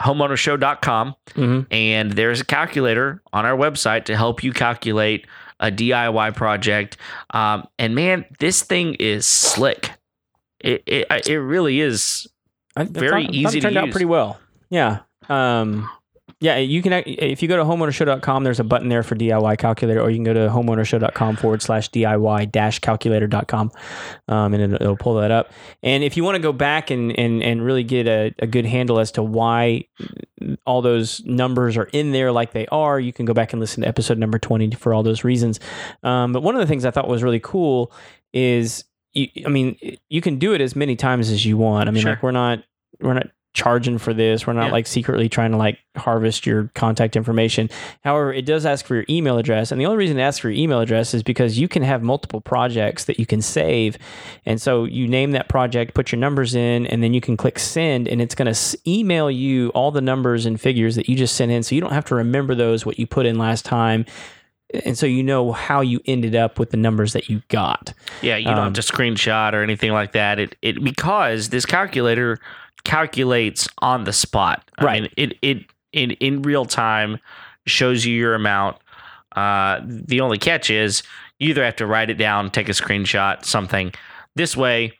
homeownersshow.com, 0.00 1.14
hmm 1.34 1.60
and 1.70 2.12
there's 2.12 2.40
a 2.40 2.44
calculator 2.44 3.22
on 3.32 3.46
our 3.46 3.56
website 3.56 4.04
to 4.06 4.16
help 4.16 4.42
you 4.42 4.52
calculate 4.52 5.26
a 5.60 5.70
DIY 5.70 6.34
project. 6.34 6.96
Um, 7.30 7.66
and 7.78 7.94
man, 7.94 8.24
this 8.40 8.62
thing 8.62 8.94
is 8.94 9.26
slick. 9.26 9.90
It, 10.60 10.82
it, 10.86 11.28
it 11.28 11.38
really 11.38 11.80
is. 11.80 12.26
Very 12.76 13.24
thought, 13.24 13.34
easy 13.34 13.60
thought 13.60 13.68
turned 13.68 13.76
out 13.78 13.90
pretty 13.90 14.06
well. 14.06 14.38
Yeah. 14.70 15.00
Um, 15.28 15.88
yeah, 16.38 16.58
you 16.58 16.82
can 16.82 16.92
if 17.06 17.40
you 17.40 17.48
go 17.48 17.56
to 17.56 17.62
homeownersshow.com, 17.62 18.44
there's 18.44 18.60
a 18.60 18.64
button 18.64 18.90
there 18.90 19.02
for 19.02 19.14
DIY 19.14 19.56
calculator, 19.56 20.02
or 20.02 20.10
you 20.10 20.16
can 20.16 20.24
go 20.24 20.34
to 20.34 20.48
homeownersshow.com 20.50 21.36
forward 21.36 21.62
slash 21.62 21.90
DIY 21.90 22.52
dash 22.52 22.78
calculator.com 22.80 23.72
um, 24.28 24.52
and 24.52 24.62
it'll, 24.62 24.74
it'll 24.74 24.96
pull 24.96 25.14
that 25.14 25.30
up. 25.30 25.50
And 25.82 26.04
if 26.04 26.14
you 26.14 26.24
want 26.24 26.34
to 26.34 26.42
go 26.42 26.52
back 26.52 26.90
and, 26.90 27.18
and, 27.18 27.42
and 27.42 27.64
really 27.64 27.84
get 27.84 28.06
a, 28.06 28.34
a 28.40 28.46
good 28.46 28.66
handle 28.66 29.00
as 29.00 29.12
to 29.12 29.22
why 29.22 29.86
all 30.66 30.82
those 30.82 31.24
numbers 31.24 31.78
are 31.78 31.88
in 31.94 32.12
there 32.12 32.32
like 32.32 32.52
they 32.52 32.66
are, 32.66 33.00
you 33.00 33.14
can 33.14 33.24
go 33.24 33.32
back 33.32 33.54
and 33.54 33.60
listen 33.60 33.82
to 33.82 33.88
episode 33.88 34.18
number 34.18 34.38
20 34.38 34.72
for 34.72 34.92
all 34.92 35.02
those 35.02 35.24
reasons. 35.24 35.58
Um, 36.02 36.34
but 36.34 36.42
one 36.42 36.54
of 36.54 36.60
the 36.60 36.66
things 36.66 36.84
I 36.84 36.90
thought 36.90 37.08
was 37.08 37.22
really 37.22 37.40
cool 37.40 37.92
is, 38.34 38.84
you, 39.16 39.28
I 39.46 39.48
mean, 39.48 39.78
you 40.08 40.20
can 40.20 40.38
do 40.38 40.52
it 40.52 40.60
as 40.60 40.76
many 40.76 40.96
times 40.96 41.30
as 41.30 41.44
you 41.46 41.56
want. 41.56 41.88
I 41.88 41.92
mean, 41.92 42.02
Sure. 42.02 42.12
like 42.12 42.22
we're 42.22 42.30
not, 42.32 42.62
we're 43.00 43.14
not 43.14 43.28
charging 43.54 43.96
for 43.96 44.12
this. 44.12 44.46
We're 44.46 44.52
not 44.52 44.66
Yeah. 44.66 44.72
like 44.72 44.86
secretly 44.86 45.30
trying 45.30 45.52
to 45.52 45.56
like 45.56 45.78
harvest 45.96 46.44
your 46.44 46.70
contact 46.74 47.16
information. 47.16 47.70
However, 48.04 48.30
it 48.30 48.44
does 48.44 48.66
ask 48.66 48.84
for 48.84 48.94
your 48.96 49.06
email 49.08 49.38
address. 49.38 49.72
And 49.72 49.80
the 49.80 49.86
only 49.86 49.96
reason 49.96 50.18
it 50.18 50.22
asks 50.22 50.40
for 50.40 50.50
your 50.50 50.62
email 50.62 50.80
address 50.80 51.14
is 51.14 51.22
because 51.22 51.58
you 51.58 51.66
can 51.66 51.82
have 51.82 52.02
multiple 52.02 52.42
projects 52.42 53.04
that 53.04 53.18
you 53.18 53.24
can 53.24 53.40
save. 53.40 53.96
And 54.44 54.60
so 54.60 54.84
you 54.84 55.08
name 55.08 55.30
that 55.32 55.48
project, 55.48 55.94
put 55.94 56.12
your 56.12 56.18
numbers 56.18 56.54
in, 56.54 56.86
and 56.88 57.02
then 57.02 57.14
you 57.14 57.22
can 57.22 57.38
click 57.38 57.58
send, 57.58 58.06
and 58.08 58.20
it's 58.20 58.34
going 58.34 58.52
to 58.52 58.78
email 58.86 59.30
you 59.30 59.70
all 59.70 59.90
the 59.90 60.02
numbers 60.02 60.44
and 60.44 60.60
figures 60.60 60.94
that 60.96 61.08
you 61.08 61.16
just 61.16 61.34
sent 61.34 61.50
in. 61.50 61.62
So 61.62 61.74
you 61.74 61.80
don't 61.80 61.92
have 61.94 62.04
to 62.06 62.14
remember 62.14 62.54
those, 62.54 62.84
what 62.84 62.98
you 62.98 63.06
put 63.06 63.24
in 63.24 63.38
last 63.38 63.64
time. 63.64 64.04
And 64.84 64.98
so 64.98 65.06
you 65.06 65.22
know 65.22 65.52
how 65.52 65.80
you 65.80 66.00
ended 66.06 66.34
up 66.34 66.58
with 66.58 66.70
the 66.70 66.76
numbers 66.76 67.12
that 67.12 67.28
you 67.28 67.40
got. 67.48 67.92
Yeah, 68.22 68.36
you 68.36 68.46
don't 68.46 68.58
Um, 68.58 68.64
have 68.64 68.72
to 68.74 68.80
screenshot 68.80 69.52
or 69.52 69.62
anything 69.62 69.92
like 69.92 70.12
that. 70.12 70.38
It 70.40 70.56
it 70.62 70.82
because 70.82 71.50
this 71.50 71.64
calculator 71.64 72.38
calculates 72.84 73.68
on 73.78 74.04
the 74.04 74.12
spot. 74.12 74.62
I 74.78 74.84
Right. 74.84 75.02
mean, 75.02 75.10
it 75.16 75.38
it 75.42 75.64
in 75.92 76.12
in 76.12 76.42
real 76.42 76.64
time 76.64 77.18
shows 77.66 78.04
you 78.04 78.14
your 78.16 78.34
amount. 78.34 78.76
Uh, 79.34 79.80
the 79.84 80.20
only 80.20 80.38
catch 80.38 80.70
is 80.70 81.02
you 81.38 81.50
either 81.50 81.64
have 81.64 81.76
to 81.76 81.86
write 81.86 82.10
it 82.10 82.14
down, 82.14 82.50
take 82.50 82.68
a 82.68 82.72
screenshot, 82.72 83.44
something. 83.44 83.92
This 84.34 84.56
way, 84.56 84.92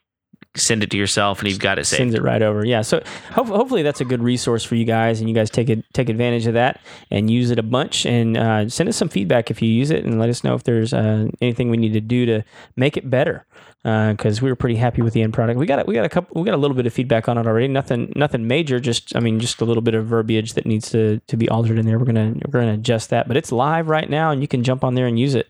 send 0.58 0.82
it 0.82 0.90
to 0.90 0.96
yourself, 0.96 1.40
and 1.40 1.48
you've 1.48 1.58
got 1.58 1.78
it 1.78 1.84
saved. 1.84 1.98
sends 1.98 2.14
it 2.14 2.22
right 2.22 2.42
over. 2.42 2.64
Yeah. 2.64 2.82
So 2.82 3.02
ho- 3.32 3.44
hopefully 3.44 3.82
that's 3.82 4.00
a 4.00 4.04
good 4.04 4.22
resource 4.22 4.64
for 4.64 4.74
you 4.74 4.84
guys, 4.84 5.20
and 5.20 5.28
you 5.28 5.34
guys 5.34 5.50
take 5.50 5.68
it 5.70 5.84
take 5.92 6.08
advantage 6.08 6.46
of 6.46 6.54
that 6.54 6.80
and 7.10 7.30
use 7.30 7.50
it 7.50 7.58
a 7.58 7.62
bunch. 7.62 8.06
And 8.06 8.36
uh, 8.36 8.68
send 8.68 8.88
us 8.88 8.96
some 8.96 9.08
feedback 9.08 9.50
if 9.50 9.62
you 9.62 9.68
use 9.68 9.90
it, 9.90 10.04
and 10.04 10.18
let 10.18 10.28
us 10.28 10.44
know 10.44 10.54
if 10.54 10.64
there's 10.64 10.92
uh, 10.92 11.28
anything 11.40 11.70
we 11.70 11.76
need 11.76 11.92
to 11.92 12.00
do 12.00 12.26
to 12.26 12.42
make 12.76 12.96
it 12.96 13.08
better. 13.10 13.44
Because 13.82 14.42
we 14.42 14.50
were 14.50 14.56
pretty 14.56 14.74
happy 14.74 15.00
with 15.00 15.12
the 15.12 15.22
end 15.22 15.32
product. 15.32 15.60
We 15.60 15.66
got 15.66 15.86
we 15.86 15.94
got 15.94 16.04
a 16.04 16.08
couple 16.08 16.40
we 16.40 16.44
got 16.44 16.54
a 16.54 16.58
little 16.58 16.76
bit 16.76 16.86
of 16.86 16.92
feedback 16.92 17.28
on 17.28 17.38
it 17.38 17.46
already. 17.46 17.68
Nothing 17.68 18.12
nothing 18.16 18.48
major. 18.48 18.80
Just 18.80 19.14
I 19.14 19.20
mean 19.20 19.38
just 19.38 19.60
a 19.60 19.64
little 19.64 19.80
bit 19.80 19.94
of 19.94 20.06
verbiage 20.06 20.54
that 20.54 20.66
needs 20.66 20.90
to 20.90 21.20
to 21.28 21.36
be 21.36 21.48
altered 21.48 21.78
in 21.78 21.86
there. 21.86 21.96
We're 21.96 22.04
gonna 22.06 22.34
we're 22.46 22.60
gonna 22.60 22.74
adjust 22.74 23.10
that. 23.10 23.28
But 23.28 23.36
it's 23.36 23.52
live 23.52 23.88
right 23.88 24.10
now, 24.10 24.32
and 24.32 24.42
you 24.42 24.48
can 24.48 24.64
jump 24.64 24.82
on 24.82 24.94
there 24.96 25.06
and 25.06 25.20
use 25.20 25.36
it. 25.36 25.48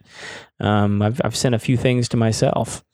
Um, 0.61 1.01
I've 1.01 1.19
I've 1.25 1.35
sent 1.35 1.55
a 1.55 1.59
few 1.59 1.79
things 1.79 2.11
to 2.11 2.19
myself. 2.19 2.85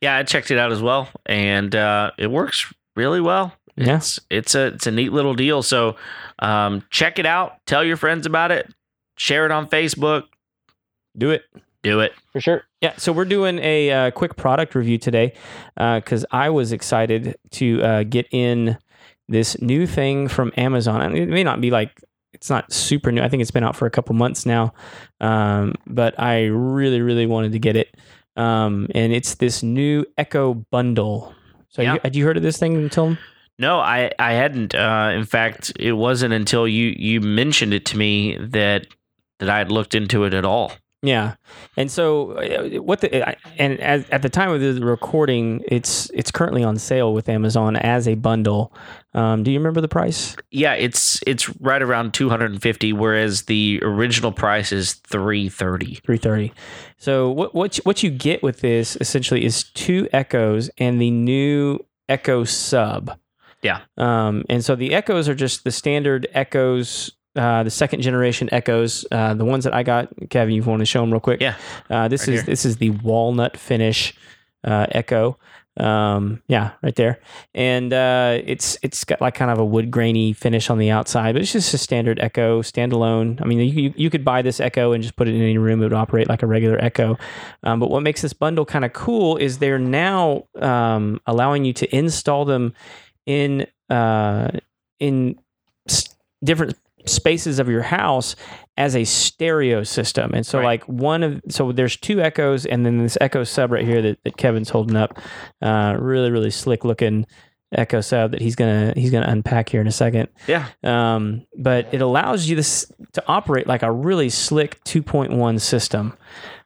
Yeah, 0.00 0.16
I 0.16 0.22
checked 0.22 0.50
it 0.50 0.58
out 0.58 0.72
as 0.72 0.82
well, 0.82 1.08
and 1.26 1.74
uh, 1.74 2.10
it 2.18 2.30
works 2.30 2.72
really 2.96 3.20
well. 3.20 3.54
Yeah. 3.76 3.96
It's 3.96 4.20
it's 4.30 4.54
a 4.54 4.66
it's 4.66 4.86
a 4.86 4.90
neat 4.90 5.12
little 5.12 5.34
deal. 5.34 5.62
So 5.62 5.96
um, 6.38 6.84
check 6.90 7.18
it 7.18 7.26
out. 7.26 7.58
Tell 7.66 7.84
your 7.84 7.96
friends 7.96 8.26
about 8.26 8.50
it. 8.50 8.72
Share 9.16 9.46
it 9.46 9.52
on 9.52 9.68
Facebook. 9.68 10.24
Do 11.16 11.30
it. 11.30 11.44
Do 11.82 12.00
it. 12.00 12.12
For 12.32 12.40
sure. 12.40 12.62
Yeah. 12.80 12.94
So 12.96 13.12
we're 13.12 13.24
doing 13.24 13.58
a 13.58 13.90
uh, 13.90 14.10
quick 14.10 14.36
product 14.36 14.74
review 14.74 14.98
today 14.98 15.32
because 15.76 16.26
I 16.30 16.50
was 16.50 16.72
excited 16.72 17.36
to 17.52 17.82
uh, 17.82 18.02
get 18.04 18.26
in 18.32 18.76
this 19.28 19.60
new 19.62 19.86
thing 19.86 20.28
from 20.28 20.52
Amazon. 20.56 21.00
I 21.00 21.08
mean, 21.08 21.22
it 21.22 21.28
may 21.28 21.44
not 21.44 21.60
be 21.60 21.70
like 21.70 22.02
it's 22.32 22.50
not 22.50 22.72
super 22.72 23.10
new. 23.10 23.22
I 23.22 23.28
think 23.28 23.40
it's 23.40 23.50
been 23.50 23.64
out 23.64 23.76
for 23.76 23.86
a 23.86 23.90
couple 23.90 24.14
months 24.14 24.46
now, 24.46 24.72
um, 25.20 25.74
but 25.86 26.18
I 26.18 26.46
really, 26.46 27.00
really 27.00 27.26
wanted 27.26 27.52
to 27.52 27.58
get 27.58 27.76
it. 27.76 27.96
Um, 28.36 28.86
and 28.94 29.12
it's 29.12 29.34
this 29.36 29.62
new 29.62 30.04
Echo 30.16 30.54
bundle. 30.70 31.34
So 31.68 31.82
Yeah. 31.82 31.94
you, 31.94 32.00
had 32.02 32.16
you 32.16 32.24
heard 32.24 32.36
of 32.36 32.42
this 32.42 32.58
thing 32.58 32.76
until? 32.76 33.16
No, 33.58 33.78
I 33.78 34.10
I 34.18 34.32
hadn't. 34.32 34.74
Uh, 34.74 35.10
in 35.14 35.24
fact, 35.24 35.72
it 35.78 35.92
wasn't 35.92 36.32
until 36.32 36.66
you 36.66 36.94
you 36.96 37.20
mentioned 37.20 37.74
it 37.74 37.84
to 37.86 37.96
me 37.98 38.36
that 38.38 38.86
that 39.38 39.48
I 39.50 39.58
had 39.58 39.70
looked 39.70 39.94
into 39.94 40.24
it 40.24 40.32
at 40.34 40.44
all. 40.44 40.72
Yeah, 41.02 41.36
and 41.78 41.90
so 41.90 42.32
uh, 42.32 42.82
what 42.82 43.00
the 43.00 43.34
and 43.58 43.80
as, 43.80 44.04
at 44.10 44.20
the 44.20 44.28
time 44.28 44.50
of 44.50 44.60
the 44.60 44.84
recording, 44.84 45.64
it's 45.66 46.10
it's 46.10 46.30
currently 46.30 46.62
on 46.62 46.76
sale 46.76 47.14
with 47.14 47.28
Amazon 47.30 47.76
as 47.76 48.06
a 48.06 48.16
bundle. 48.16 48.74
Um, 49.14 49.42
do 49.42 49.50
you 49.50 49.58
remember 49.58 49.80
the 49.80 49.88
price? 49.88 50.36
Yeah, 50.50 50.74
it's 50.74 51.20
it's 51.26 51.48
right 51.58 51.80
around 51.80 52.12
250 52.12 52.92
whereas 52.92 53.42
the 53.42 53.80
original 53.82 54.30
price 54.30 54.72
is 54.72 54.92
330. 54.92 55.96
Three 56.04 56.18
thirty. 56.18 56.52
So 56.98 57.30
what 57.30 57.54
what 57.54 57.76
what 57.84 58.02
you 58.02 58.10
get 58.10 58.42
with 58.42 58.60
this 58.60 58.96
essentially 59.00 59.42
is 59.44 59.64
two 59.64 60.06
Echoes 60.12 60.68
and 60.76 61.00
the 61.00 61.10
new 61.10 61.78
Echo 62.10 62.44
Sub. 62.44 63.18
Yeah. 63.62 63.80
Um, 63.96 64.44
and 64.50 64.64
so 64.64 64.74
the 64.76 64.94
Echoes 64.94 65.28
are 65.28 65.34
just 65.34 65.64
the 65.64 65.70
standard 65.70 66.26
Echoes. 66.32 67.10
Uh, 67.36 67.62
the 67.62 67.70
second 67.70 68.02
generation 68.02 68.48
Echoes, 68.52 69.06
uh, 69.12 69.34
the 69.34 69.44
ones 69.44 69.62
that 69.64 69.72
I 69.74 69.82
got, 69.84 70.08
Kevin, 70.30 70.52
you 70.54 70.62
want 70.64 70.80
to 70.80 70.86
show 70.86 71.00
them 71.00 71.12
real 71.12 71.20
quick? 71.20 71.40
Yeah. 71.40 71.54
Uh, 71.88 72.08
this 72.08 72.22
Right 72.26 72.34
is 72.34 72.40
here. 72.40 72.46
this 72.46 72.64
is 72.64 72.76
the 72.78 72.90
walnut 72.90 73.56
finish 73.56 74.14
uh, 74.64 74.86
Echo. 74.90 75.38
Um, 75.76 76.42
yeah, 76.48 76.72
right 76.82 76.94
there, 76.96 77.20
and 77.54 77.92
uh, 77.92 78.40
it's 78.44 78.76
it's 78.82 79.04
got 79.04 79.20
like 79.20 79.34
kind 79.36 79.50
of 79.50 79.58
a 79.58 79.64
wood 79.64 79.90
grainy 79.90 80.32
finish 80.32 80.68
on 80.68 80.78
the 80.78 80.90
outside, 80.90 81.32
but 81.34 81.42
it's 81.42 81.52
just 81.52 81.72
a 81.72 81.78
standard 81.78 82.18
Echo 82.20 82.60
standalone. 82.60 83.40
I 83.40 83.44
mean, 83.46 83.60
you 83.60 83.94
you, 83.96 84.10
could 84.10 84.24
buy 84.24 84.42
this 84.42 84.58
Echo 84.58 84.92
and 84.92 85.00
just 85.02 85.14
put 85.14 85.28
it 85.28 85.34
in 85.36 85.40
any 85.40 85.56
room; 85.56 85.80
it 85.80 85.84
would 85.84 85.92
operate 85.92 86.28
like 86.28 86.42
a 86.42 86.46
regular 86.46 86.76
Echo. 86.82 87.16
Um, 87.62 87.78
but 87.78 87.88
what 87.88 88.02
makes 88.02 88.20
this 88.20 88.32
bundle 88.32 88.66
kind 88.66 88.84
of 88.84 88.92
cool 88.92 89.36
is 89.36 89.58
they're 89.58 89.78
now 89.78 90.48
um, 90.56 91.20
allowing 91.26 91.64
you 91.64 91.72
to 91.74 91.96
install 91.96 92.44
them 92.44 92.74
in 93.24 93.66
uh, 93.88 94.48
in 94.98 95.38
s- 95.88 96.14
different 96.42 96.76
spaces 97.06 97.58
of 97.58 97.68
your 97.68 97.82
house 97.82 98.36
as 98.76 98.96
a 98.96 99.04
stereo 99.04 99.82
system. 99.82 100.32
And 100.32 100.46
so 100.46 100.58
Right. 100.58 100.64
like 100.64 100.84
one 100.88 101.22
of 101.22 101.40
so 101.48 101.72
there's 101.72 101.96
two 101.96 102.20
echoes 102.20 102.64
and 102.66 102.84
then 102.86 102.98
this 102.98 103.18
echo 103.20 103.44
sub 103.44 103.72
right 103.72 103.84
here 103.84 104.00
that, 104.02 104.18
that 104.24 104.36
Kevin's 104.36 104.70
holding 104.70 104.96
up. 104.96 105.18
Uh 105.60 105.96
really, 105.98 106.30
really 106.30 106.50
slick 106.50 106.84
looking 106.84 107.26
echo 107.72 108.00
sub 108.00 108.32
that 108.32 108.40
he's 108.40 108.56
gonna 108.56 108.92
he's 108.96 109.10
gonna 109.10 109.28
unpack 109.28 109.68
here 109.68 109.80
in 109.80 109.86
a 109.86 109.92
second. 109.92 110.28
Yeah. 110.48 110.66
Um, 110.82 111.46
but 111.56 111.86
it 111.92 112.00
allows 112.00 112.48
you 112.48 112.56
this 112.56 112.90
to 113.12 113.22
operate 113.28 113.66
like 113.66 113.82
a 113.82 113.92
really 113.92 114.28
slick 114.28 114.82
2.1 114.84 115.60
system. 115.60 116.16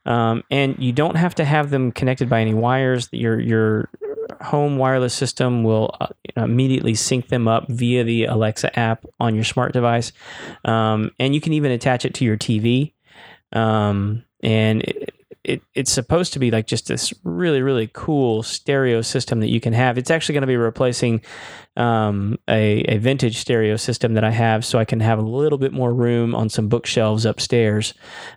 Um, 0.06 0.42
and 0.50 0.76
you 0.78 0.92
don't 0.92 1.16
have 1.16 1.34
to 1.36 1.44
have 1.44 1.70
them 1.70 1.90
connected 1.92 2.28
by 2.28 2.40
any 2.40 2.54
wires. 2.54 3.08
That 3.08 3.18
your 3.18 3.40
your 3.40 3.88
home 4.44 4.76
wireless 4.76 5.14
system 5.14 5.64
will 5.64 5.94
uh, 6.00 6.08
immediately 6.36 6.94
sync 6.94 7.28
them 7.28 7.48
up 7.48 7.66
via 7.68 8.04
the 8.04 8.26
Alexa 8.26 8.78
app 8.78 9.04
on 9.18 9.34
your 9.34 9.44
smart 9.44 9.72
device, 9.72 10.12
um, 10.64 11.10
and 11.18 11.34
you 11.34 11.40
can 11.40 11.52
even 11.52 11.72
attach 11.72 12.04
it 12.04 12.14
to 12.14 12.24
your 12.24 12.36
TV. 12.36 12.92
Um, 13.52 14.24
and 14.42 14.82
it, 14.82 15.14
it 15.44 15.62
it's 15.74 15.92
supposed 15.92 16.32
to 16.32 16.38
be 16.38 16.50
like 16.50 16.66
just 16.66 16.88
this 16.88 17.12
really 17.22 17.62
really 17.62 17.88
cool 17.92 18.42
stereo 18.42 19.02
system 19.02 19.40
that 19.40 19.50
you 19.50 19.60
can 19.60 19.72
have. 19.72 19.98
It's 19.98 20.10
actually 20.10 20.34
going 20.34 20.42
to 20.42 20.48
be 20.48 20.56
replacing 20.56 21.22
um, 21.76 22.38
a 22.48 22.80
a 22.82 22.98
vintage 22.98 23.38
stereo 23.38 23.76
system 23.76 24.14
that 24.14 24.24
I 24.24 24.30
have, 24.30 24.64
so 24.64 24.78
I 24.78 24.84
can 24.84 25.00
have 25.00 25.18
a 25.18 25.22
little 25.22 25.58
bit 25.58 25.72
more 25.72 25.92
room 25.92 26.34
on 26.34 26.48
some 26.48 26.68
bookshelves 26.68 27.24
upstairs. 27.24 27.94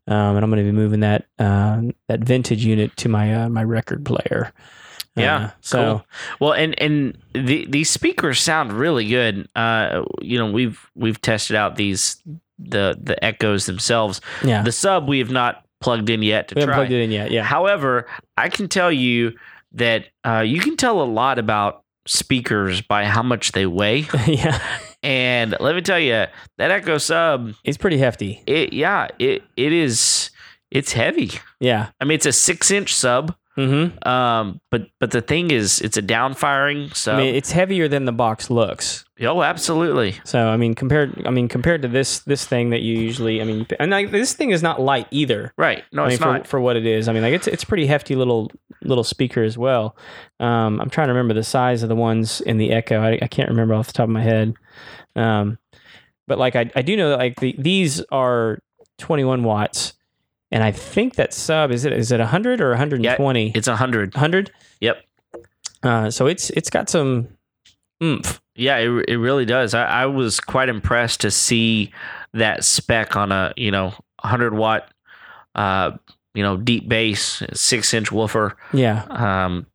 Um, 0.08 0.36
and 0.36 0.44
I'm 0.44 0.50
going 0.52 0.64
to 0.64 0.70
be 0.70 0.78
moving 0.78 1.00
that 1.00 1.26
uh, 1.40 1.82
that 2.08 2.20
vintage 2.20 2.64
unit 2.66 2.96
to 2.98 3.10
my 3.10 3.44
uh, 3.44 3.50
my 3.50 3.64
record 3.64 4.06
player. 4.06 4.54
Yeah, 5.18 5.38
Uh, 5.38 5.50
so 5.62 5.78
cool. 5.84 6.06
Well, 6.40 6.54
and 6.54 6.80
and 6.82 7.18
the, 7.34 7.66
these 7.70 7.90
speakers 7.90 8.40
sound 8.40 8.72
really 8.74 9.08
good. 9.08 9.48
Uh, 9.56 10.04
you 10.22 10.38
know, 10.38 10.52
we've 10.52 10.80
we've 10.96 11.20
tested 11.22 11.56
out 11.56 11.76
these 11.76 12.22
the 12.60 12.98
the 13.02 13.22
echoes 13.24 13.66
themselves. 13.66 14.22
yeah, 14.44 14.62
The 14.64 14.72
sub 14.72 15.08
we 15.08 15.20
have 15.20 15.32
not 15.32 15.64
plugged 15.80 16.10
in 16.10 16.24
yet 16.24 16.48
to 16.50 16.56
we 16.56 16.62
haven't 16.62 16.74
try. 16.74 16.84
plugged 16.86 16.92
it 16.92 17.04
in 17.04 17.12
yet. 17.12 17.32
Yeah, 17.32 17.44
However, 17.44 18.08
I 18.38 18.50
can 18.50 18.68
tell 18.68 18.92
you 18.92 19.34
that 19.74 20.06
uh, 20.26 20.40
you 20.40 20.60
can 20.60 20.76
tell 20.76 21.02
a 21.02 21.06
lot 21.06 21.38
about 21.40 21.84
speakers 22.08 22.82
by 22.82 23.06
how 23.06 23.22
much 23.22 23.52
they 23.52 23.66
weigh. 23.66 24.08
yeah, 24.28 24.60
And 25.04 25.56
let 25.60 25.76
me 25.76 25.82
tell 25.82 26.00
you, 26.00 26.26
that 26.58 26.72
Echo 26.72 26.98
Sub, 26.98 27.54
it's 27.64 27.78
pretty 27.78 27.98
hefty. 27.98 28.42
it 28.48 28.74
yeah, 28.74 29.08
it 29.20 29.44
it 29.56 29.72
is 29.74 30.32
it's 30.72 30.94
heavy. 30.94 31.32
Yeah. 31.60 31.90
I 32.02 32.06
mean, 32.06 32.16
it's 32.16 32.26
a 32.26 32.34
six 32.34 32.72
inch 32.72 32.94
sub. 32.96 33.36
Mm-hmm. 33.58 34.08
Um, 34.08 34.62
but 34.70 34.88
but 35.00 35.12
the 35.12 35.22
thing 35.22 35.50
is, 35.50 35.82
it's 35.82 35.98
a 35.98 36.02
down 36.02 36.36
firing 36.36 36.92
sub. 36.92 37.16
I 37.16 37.24
mean, 37.24 37.36
it's 37.36 37.52
heavier 37.52 37.88
than 37.88 38.06
the 38.06 38.12
box 38.12 38.52
looks. 38.52 39.04
oh, 39.22 39.42
absolutely. 39.42 40.16
So 40.26 40.48
I 40.48 40.58
mean, 40.58 40.76
compared, 40.76 41.26
I 41.26 41.32
mean, 41.32 41.48
compared 41.48 41.82
to 41.82 41.88
this 41.88 42.20
this 42.20 42.46
thing 42.46 42.70
that 42.70 42.82
you 42.82 43.00
usually, 43.00 43.42
I 43.42 43.46
mean, 43.46 43.66
and 43.80 43.90
like 43.90 44.12
this 44.12 44.34
thing 44.34 44.52
is 44.52 44.62
not 44.62 44.80
light 44.80 45.08
either. 45.10 45.54
Right. 45.58 45.84
No, 45.92 46.04
I 46.04 46.06
mean, 46.06 46.14
it's 46.14 46.22
for, 46.22 46.34
not. 46.34 46.48
for 46.48 46.60
what 46.62 46.76
it 46.76 46.86
is. 46.86 47.10
I 47.10 47.14
mean, 47.14 47.24
like 47.24 47.34
it's 47.34 47.48
it's 47.48 47.64
pretty 47.64 47.88
hefty 47.88 48.16
little 48.16 48.52
little 48.84 49.04
speaker 49.04 49.42
as 49.42 49.58
well. 49.58 49.98
Um, 50.40 50.80
I'm 50.80 50.92
trying 50.92 51.08
to 51.08 51.14
remember 51.14 51.34
the 51.34 51.44
size 51.44 51.82
of 51.82 51.90
the 51.90 51.96
ones 51.96 52.42
in 52.42 52.58
the 52.58 52.72
Echo. 52.72 53.02
I, 53.02 53.18
I 53.22 53.28
can't 53.28 53.50
remember 53.50 53.74
off 53.74 53.88
the 53.88 53.94
top 53.94 54.04
of 54.04 54.12
my 54.12 54.22
head. 54.22 54.54
Um, 55.16 55.58
but 56.28 56.38
like 56.38 56.56
I, 56.56 56.70
I 56.76 56.82
do 56.84 56.96
know 56.96 57.10
that 57.10 57.20
like 57.20 57.40
the, 57.40 57.56
these 57.58 58.02
are 58.12 58.60
21 59.00 59.44
watts, 59.44 59.94
and 60.52 60.64
I 60.64 60.72
think 60.72 61.16
that 61.16 61.34
sub 61.34 61.72
is 61.72 61.86
it 61.86 61.94
is 61.94 62.12
it 62.12 62.20
100 62.20 62.62
or 62.62 62.70
120? 62.70 63.52
It's 63.54 63.68
a 63.68 63.76
hundred. 63.76 64.14
100. 64.14 64.52
Yep. 64.82 65.04
Uh, 65.84 66.10
so 66.10 66.28
it's 66.28 66.50
it's 66.52 66.70
got 66.70 66.90
some 66.90 67.28
oomph. 68.04 68.42
Yeah, 68.56 68.78
it, 68.78 69.06
it 69.08 69.18
really 69.18 69.46
does. 69.46 69.74
I, 69.74 69.86
I 69.86 70.06
was 70.08 70.40
quite 70.40 70.70
impressed 70.70 71.22
to 71.22 71.32
see 71.32 71.92
that 72.34 72.64
spec 72.64 73.16
on 73.16 73.32
a 73.32 73.54
you 73.56 73.72
know 73.72 73.94
100 74.22 74.54
watt, 74.54 74.92
uh, 75.56 75.92
you 76.34 76.44
know 76.44 76.58
deep 76.58 76.88
bass 76.88 77.44
six 77.54 77.94
inch 77.94 78.12
woofer. 78.12 78.56
Yeah. 78.74 79.04
Um, 79.10 79.68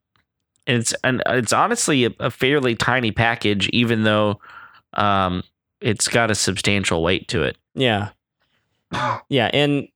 and 0.65 0.77
it's 0.77 0.93
and 1.03 1.21
it's 1.27 1.53
honestly 1.53 2.05
a, 2.05 2.11
a 2.19 2.31
fairly 2.31 2.75
tiny 2.75 3.11
package, 3.11 3.69
even 3.69 4.03
though, 4.03 4.39
um, 4.93 5.43
it's 5.81 6.07
got 6.07 6.31
a 6.31 6.35
substantial 6.35 7.03
weight 7.03 7.27
to 7.29 7.43
it. 7.43 7.57
Yeah. 7.75 8.09
Yeah, 9.27 9.49
and 9.53 9.87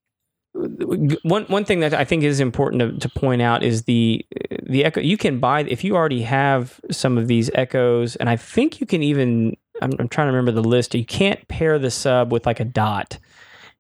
one 1.24 1.44
one 1.46 1.66
thing 1.66 1.82
that 1.82 1.94
I 1.94 2.04
think 2.04 2.24
is 2.24 2.40
important 2.40 3.02
to, 3.02 3.08
to 3.08 3.20
point 3.20 3.42
out 3.42 3.64
is 3.64 3.84
the 3.84 4.26
the 4.64 4.86
echo. 4.86 5.02
You 5.02 5.18
can 5.18 5.40
buy 5.40 5.62
if 5.62 5.84
you 5.84 5.96
already 5.96 6.24
have 6.24 6.80
some 6.92 7.18
of 7.18 7.28
these 7.28 7.50
echoes, 7.54 8.16
and 8.16 8.30
I 8.30 8.36
think 8.36 8.80
you 8.80 8.86
can 8.88 9.04
even. 9.04 9.56
I'm, 9.80 9.92
I'm 10.00 10.10
trying 10.10 10.26
to 10.26 10.32
remember 10.32 10.52
the 10.52 10.68
list. 10.68 10.96
You 10.96 11.06
can't 11.06 11.48
pair 11.48 11.78
the 11.78 11.92
sub 11.92 12.32
with 12.32 12.48
like 12.48 12.60
a 12.60 12.66
dot. 12.66 13.20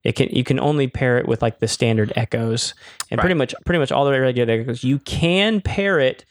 It 0.03 0.15
can 0.15 0.29
you 0.29 0.43
can 0.43 0.59
only 0.59 0.87
pair 0.87 1.17
it 1.17 1.27
with 1.27 1.41
like 1.41 1.59
the 1.59 1.67
standard 1.67 2.13
echoes, 2.15 2.75
and 3.09 3.19
pretty 3.19 3.33
much 3.33 3.55
pretty 3.65 3.79
much 3.79 3.91
all 3.91 4.05
the 4.05 4.19
regular 4.19 4.53
echoes. 4.53 4.83
You 4.83 4.99
can 4.99 5.59
pair 5.59 5.99
it 5.99 6.25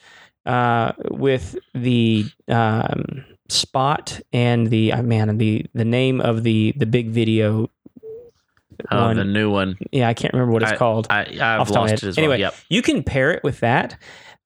uh, 0.46 0.92
with 1.10 1.56
the 1.74 2.26
um, 2.48 3.24
spot 3.48 4.20
and 4.32 4.68
the 4.68 4.92
uh, 4.92 5.02
man 5.02 5.36
the 5.38 5.66
the 5.74 5.84
name 5.84 6.20
of 6.20 6.44
the 6.44 6.72
the 6.76 6.86
big 6.86 7.10
video. 7.10 7.68
Uh, 8.90 9.04
one. 9.06 9.16
the 9.16 9.24
new 9.24 9.50
one, 9.50 9.76
Yeah, 9.92 10.08
I 10.08 10.14
can't 10.14 10.32
remember 10.34 10.52
what 10.52 10.62
it's 10.62 10.72
called. 10.72 11.06
I, 11.10 11.22
Off 11.22 11.28
I've 11.28 11.36
the 11.36 11.36
top 11.38 11.60
of 11.68 11.74
my 11.74 11.80
lost 11.80 12.02
it 12.02 12.06
as 12.08 12.18
Anyway. 12.18 12.38
Yep. 12.40 12.54
You 12.68 12.82
can 12.82 13.02
pair 13.02 13.30
it 13.32 13.42
with 13.44 13.60
that. 13.60 13.96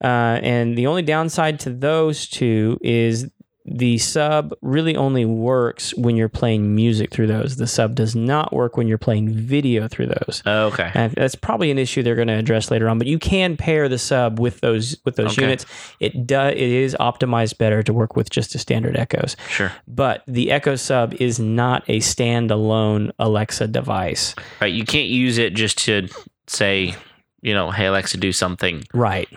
Uh, 0.03 0.39
and 0.41 0.77
the 0.77 0.87
only 0.87 1.03
downside 1.03 1.59
to 1.61 1.69
those 1.69 2.27
two 2.27 2.79
is 2.81 3.29
the 3.65 3.97
sub 3.99 4.53
really 4.61 4.95
only 4.95 5.23
works 5.25 5.93
when 5.95 6.15
you're 6.15 6.29
playing 6.29 6.73
music 6.73 7.11
through 7.11 7.27
those. 7.27 7.57
The 7.57 7.67
sub 7.67 7.93
does 7.95 8.15
not 8.15 8.51
work 8.53 8.75
when 8.75 8.87
you're 8.87 8.97
playing 8.97 9.29
video 9.29 9.87
through 9.87 10.07
those. 10.07 10.41
Oh, 10.45 10.67
okay. 10.67 10.91
And 10.95 11.13
that's 11.13 11.35
probably 11.35 11.69
an 11.69 11.77
issue 11.77 12.01
they're 12.01 12.15
going 12.15 12.27
to 12.27 12.33
address 12.37 12.71
later 12.71 12.89
on. 12.89 12.97
But 12.97 13.07
you 13.07 13.19
can 13.19 13.57
pair 13.57 13.87
the 13.87 13.99
sub 13.99 14.39
with 14.39 14.61
those 14.61 14.97
with 15.05 15.15
those 15.15 15.33
Okay. 15.33 15.43
units. 15.43 15.65
It 15.99 16.25
does. 16.25 16.53
It 16.53 16.59
is 16.59 16.95
optimized 16.99 17.57
better 17.59 17.83
to 17.83 17.93
work 17.93 18.15
with 18.15 18.29
just 18.29 18.53
the 18.53 18.59
standard 18.59 18.97
Echoes. 18.97 19.35
Sure. 19.49 19.71
But 19.87 20.23
the 20.27 20.51
Echo 20.51 20.75
Sub 20.75 21.13
is 21.19 21.39
not 21.39 21.83
a 21.87 21.99
standalone 21.99 23.11
Alexa 23.19 23.67
device. 23.67 24.35
Right. 24.59 24.73
You 24.73 24.85
can't 24.85 25.07
use 25.07 25.37
it 25.37 25.53
just 25.53 25.77
to 25.85 26.07
say, 26.47 26.95
you 27.41 27.53
know, 27.53 27.71
hey 27.71 27.85
Alexa, 27.85 28.17
do 28.17 28.31
something. 28.31 28.83
Right. 28.93 29.29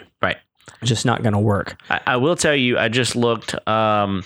Just 0.83 1.07
not 1.07 1.23
going 1.23 1.33
to 1.33 1.39
work. 1.39 1.81
I, 1.89 2.01
I 2.07 2.17
will 2.17 2.37
tell 2.37 2.55
you, 2.57 2.79
I 2.79 2.89
just 2.89 3.17
looked. 3.17 3.55
Um, 3.69 4.25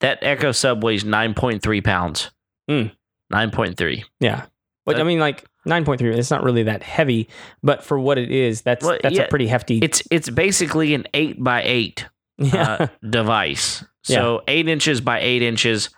that 0.00 0.18
Echo 0.22 0.52
Sub 0.52 0.84
weighs 0.84 1.04
nine 1.04 1.32
point 1.34 1.62
three 1.62 1.80
pounds. 1.80 2.30
Mm. 2.70 2.92
Nine 3.30 3.50
point 3.50 3.76
three. 3.76 4.04
Yeah. 4.20 4.44
But 4.84 5.00
I 5.00 5.02
mean, 5.02 5.18
like 5.18 5.44
nine 5.64 5.84
point 5.84 5.98
three. 6.00 6.14
It's 6.14 6.30
not 6.30 6.44
really 6.44 6.64
that 6.64 6.82
heavy, 6.82 7.28
but 7.62 7.82
for 7.82 7.98
what 7.98 8.18
it 8.18 8.30
is, 8.30 8.62
that's 8.62 8.84
Well, 8.84 8.98
that's 9.02 9.16
yeah, 9.16 9.22
a 9.22 9.28
pretty 9.28 9.46
hefty. 9.48 9.78
It's 9.78 10.02
it's 10.10 10.28
basically 10.30 10.94
an 10.94 11.06
eight 11.14 11.42
by 11.42 11.62
eight 11.64 12.06
yeah. 12.38 12.76
uh, 12.80 12.86
device. 13.08 13.84
So 14.02 14.42
eight 14.46 14.68
inches 14.68 15.00
by 15.00 15.18
eight 15.20 15.42
inches, 15.42 15.90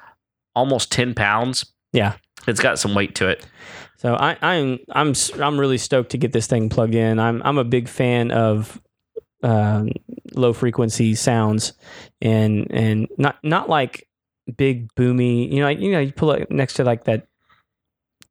almost 0.55 0.91
ten 0.93 1.13
pounds. 1.15 1.67
Yeah. 1.93 2.15
It's 2.47 2.61
got 2.61 2.79
some 2.79 2.95
weight 2.95 3.17
to 3.17 3.29
it. 3.29 3.45
So 3.99 4.15
I, 4.15 4.39
I'm 4.41 4.79
I'm 4.93 5.11
s- 5.11 5.39
I'm 5.39 5.59
really 5.61 5.77
stoked 5.77 6.11
to 6.13 6.19
get 6.19 6.33
this 6.33 6.47
thing 6.47 6.69
plugged 6.71 6.95
in. 6.95 7.19
I'm 7.19 7.43
I'm 7.45 7.59
a 7.59 7.65
big 7.65 7.89
fan 7.89 8.31
of 8.31 8.81
um, 9.43 9.91
low 10.35 10.53
frequency 10.53 11.15
sounds, 11.15 11.73
and 12.21 12.67
and 12.71 13.09
not 13.19 13.37
not 13.43 13.69
like 13.69 14.09
big 14.57 14.93
boomy. 14.95 15.51
You 15.53 15.61
know, 15.61 15.69
you 15.69 15.93
know, 15.93 16.01
you 16.01 16.13
pull 16.13 16.33
it 16.33 16.51
next 16.51 16.75
to 16.75 16.85
like 16.85 17.05
that 17.05 17.27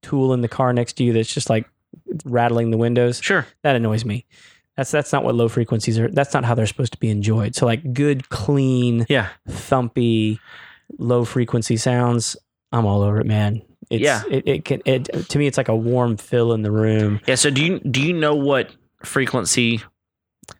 tool 0.01 0.33
in 0.33 0.41
the 0.41 0.47
car 0.47 0.73
next 0.73 0.93
to 0.93 1.03
you 1.03 1.13
that's 1.13 1.33
just 1.33 1.49
like 1.49 1.65
rattling 2.25 2.71
the 2.71 2.77
windows. 2.77 3.19
Sure. 3.21 3.45
That 3.63 3.75
annoys 3.75 4.05
me. 4.05 4.25
That's 4.75 4.91
that's 4.91 5.11
not 5.11 5.23
what 5.23 5.33
low 5.35 5.47
frequencies 5.49 5.97
are. 5.97 6.07
That's 6.07 6.33
not 6.33 6.45
how 6.45 6.53
they're 6.53 6.67
supposed 6.67 6.93
to 6.93 6.99
be 6.99 7.09
enjoyed. 7.09 7.55
So 7.55 7.65
like 7.65 7.93
good, 7.93 8.29
clean, 8.29 9.05
Yeah. 9.09 9.29
thumpy, 9.49 10.39
low 10.99 11.25
frequency 11.25 11.77
sounds. 11.77 12.37
I'm 12.71 12.85
all 12.85 13.01
over 13.01 13.19
it, 13.19 13.25
man. 13.25 13.63
It's, 13.89 14.03
Yeah. 14.03 14.21
It, 14.29 14.47
it 14.47 14.65
can. 14.65 14.81
It 14.85 15.05
to 15.29 15.39
me, 15.39 15.47
it's 15.47 15.57
like 15.57 15.69
a 15.69 15.75
warm 15.75 16.17
fill 16.17 16.53
in 16.53 16.61
the 16.61 16.71
room. 16.71 17.21
Yeah. 17.25 17.35
So 17.35 17.49
do 17.49 17.63
you 17.65 17.79
do 17.79 18.01
you 18.01 18.13
know 18.13 18.35
what 18.35 18.69
frequency 19.03 19.81